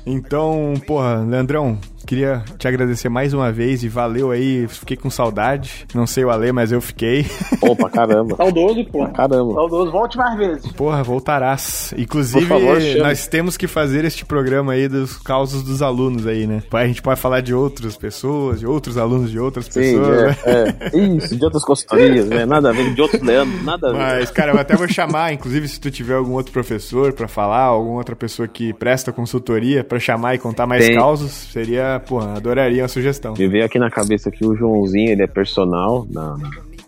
[0.06, 4.66] Então, porra, Leandrão, Queria te agradecer mais uma vez e valeu aí.
[4.70, 5.86] Fiquei com saudade.
[5.94, 7.26] Não sei o Ale, mas eu fiquei.
[7.62, 8.38] Opa, caramba.
[8.38, 9.06] Saudoso, pô.
[9.10, 9.54] Caramba.
[9.54, 9.92] Saudoso.
[9.92, 10.72] Volte mais vezes.
[10.72, 11.94] Porra, voltarás.
[11.98, 16.64] Inclusive, favor, nós temos que fazer este programa aí dos causos dos alunos aí, né?
[16.72, 20.36] A gente pode falar de outras pessoas, de outros alunos de outras Sim, pessoas, né?
[20.46, 21.00] é, é.
[21.00, 22.46] Isso, de outras consultorias, né?
[22.46, 23.98] Nada a ver, de outros Leandro, nada a ver.
[23.98, 27.64] Mas, cara, eu até vou chamar, inclusive, se tu tiver algum outro professor pra falar,
[27.64, 30.96] alguma outra pessoa que presta consultoria pra chamar e contar mais Tem.
[30.96, 33.34] causos, seria, porra, adoraria a sugestão.
[33.38, 36.38] Me veio aqui na cabeça que o Joãozinho, ele é personal na,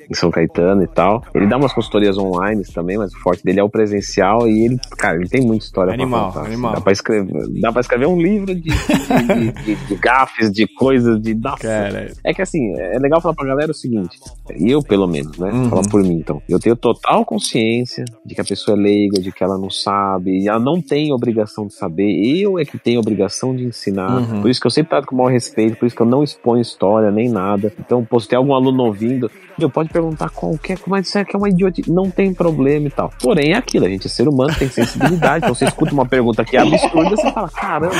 [0.10, 1.23] em São Caetano e tal.
[1.34, 4.77] Ele dá umas consultorias online também, mas o forte dele é o presencial e ele,
[4.98, 6.41] cara, ele tem muita história Animal, pra contar.
[6.41, 6.53] assim.
[6.53, 6.73] animal.
[6.73, 11.22] Dá pra escrever, dá pra escrever um livro de, de, de, de- gafes, de coisas,
[11.22, 11.34] de...
[11.36, 11.57] Nossa.
[11.68, 14.18] Cara, É que assim, é legal falar pra galera o seguinte,
[14.60, 15.52] eu pelo menos, né?
[15.52, 15.69] Uhum.
[15.69, 16.41] Falar por mim então.
[16.49, 20.31] Eu tenho total consciência de que a pessoa é leiga, de que ela não sabe,
[20.44, 22.10] e ela não tem obrigação de saber,
[22.41, 24.18] eu é que tenho obrigação de ensinar.
[24.19, 24.41] Uhum.
[24.41, 26.23] Por isso que eu sempre trato com o maior respeito, por isso que eu não
[26.23, 27.72] exponho história nem nada.
[27.80, 29.30] Então, pô, se tem algum aluno ouvindo,
[29.60, 32.91] meu, pode perguntar qualquer coisa, mas isso aqui é uma idiotice, não tem problema e
[32.91, 33.11] tal.
[33.22, 36.44] Porém, é aquilo, a gente é ser humano, tem sensibilidade, então você escuta uma pergunta
[36.44, 37.95] que é absurda, você fala, caramba,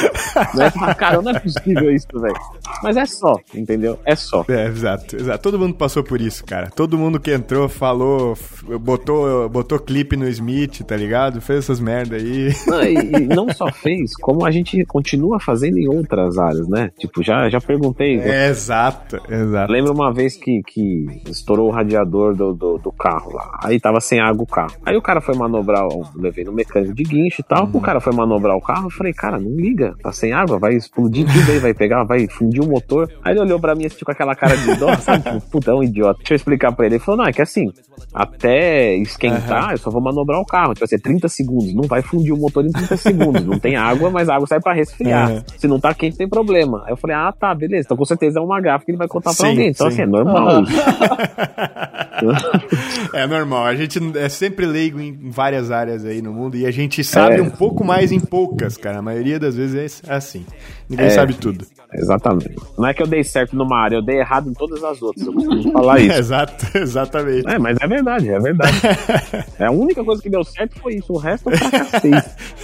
[0.56, 0.70] né?
[0.72, 2.36] Fala, caramba, não é possível isso, velho.
[2.84, 4.00] Mas é só, entendeu?
[4.06, 4.46] É só.
[4.48, 5.42] É, exato, exato.
[5.42, 6.70] Todo mundo passou por isso, cara.
[6.76, 8.38] Todo mundo que entrou falou,
[8.80, 11.42] botou, botou clipe no Smith, tá ligado?
[11.42, 12.54] Fez essas merda aí.
[12.68, 16.92] Não, e, e não só fez, como a gente continua fazendo em outras áreas, né?
[16.98, 18.20] Tipo, já, já perguntei.
[18.20, 19.72] É, exato, exato.
[19.72, 21.06] Lembro uma vez que, que
[21.50, 23.60] estourou o radiador do, do, do carro lá.
[23.64, 24.74] Aí tava sem água o carro.
[24.86, 27.68] Aí o cara foi manobrar, eu levei no mecânico de guincho e tal.
[27.74, 28.86] O cara foi manobrar o carro.
[28.86, 32.28] Eu falei, cara, não liga, tá sem água, vai explodir tudo aí, vai pegar, vai
[32.28, 33.12] fundir o motor.
[33.24, 35.24] Aí ele olhou pra mim assim, com aquela cara de dó, sabe?
[35.24, 36.20] Tipo, puta, é um idiota.
[36.20, 36.96] Deixa eu explicar pra ele.
[36.96, 37.72] Ele falou, não, é que assim,
[38.14, 40.74] até esquentar, eu só vou manobrar o carro.
[40.74, 41.74] Tipo assim, 30 segundos.
[41.74, 43.46] Não vai fundir o motor em 30 segundos.
[43.46, 45.32] Não tem água, mas a água sai pra resfriar.
[45.32, 45.42] Uhum.
[45.58, 46.84] Se não tá quente, tem problema.
[46.86, 47.86] Aí eu falei, ah, tá, beleza.
[47.86, 49.70] Então com certeza é uma gafa que ele vai contar pra Sim, alguém.
[49.70, 49.94] Então sim.
[49.94, 50.74] assim, é normal isso.
[53.14, 56.72] É normal, a gente é sempre leigo em várias áreas aí no mundo e a
[56.72, 57.42] gente sabe É.
[57.42, 59.00] um pouco mais em poucas, cara.
[59.00, 60.46] A maioria das vezes é assim.
[60.90, 61.10] Ninguém É.
[61.10, 61.66] sabe tudo.
[61.92, 62.56] Exatamente.
[62.78, 65.26] Não é que eu dei certo numa área, eu dei errado em todas as outras.
[65.26, 66.14] Eu costumo falar isso.
[66.14, 67.50] Exato, exatamente.
[67.50, 68.78] É, mas é verdade, é verdade.
[69.60, 71.12] É a única coisa que deu certo foi isso.
[71.12, 72.12] O resto eu fracassei.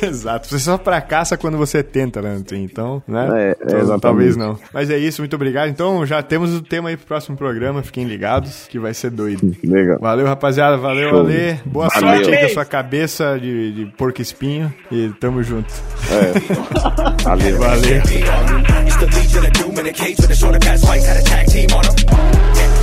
[0.02, 0.47] Exato.
[0.47, 2.41] Você só fracassa quando você tenta, né?
[2.53, 3.27] Então, né?
[3.34, 4.57] É, é, Então, talvez não.
[4.73, 5.68] Mas é isso, muito obrigado.
[5.69, 7.84] Então, já temos o tema aí pro próximo programa.
[7.84, 9.53] Fiquem ligados, que vai ser doido.
[9.61, 9.97] Legal.
[9.99, 10.77] Valeu, rapaziada.
[10.77, 11.19] Valeu, Show.
[11.19, 11.60] Ale.
[11.65, 12.10] Boa Valeu.
[12.23, 14.73] sorte aí com a sua cabeça de, de porco espinho.
[14.89, 15.73] E tamo junto.
[16.10, 17.23] É.
[17.23, 17.57] Valeu.
[17.57, 18.02] Valeu.
[18.18, 21.24] It's the Legion of Doom in a cage with a shoulder pass fights, had a
[21.24, 21.96] tag team on him.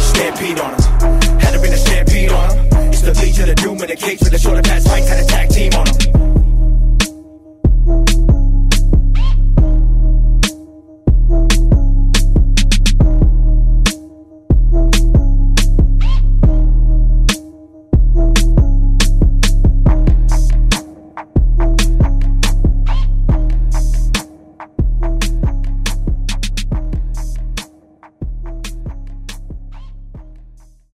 [0.01, 1.41] Stampede on him.
[1.41, 2.89] Had to bring a stampede on him.
[2.93, 5.27] It's the Legion of Doom in a cage with a shoulder pass fights, had a
[5.27, 6.41] tag team on him.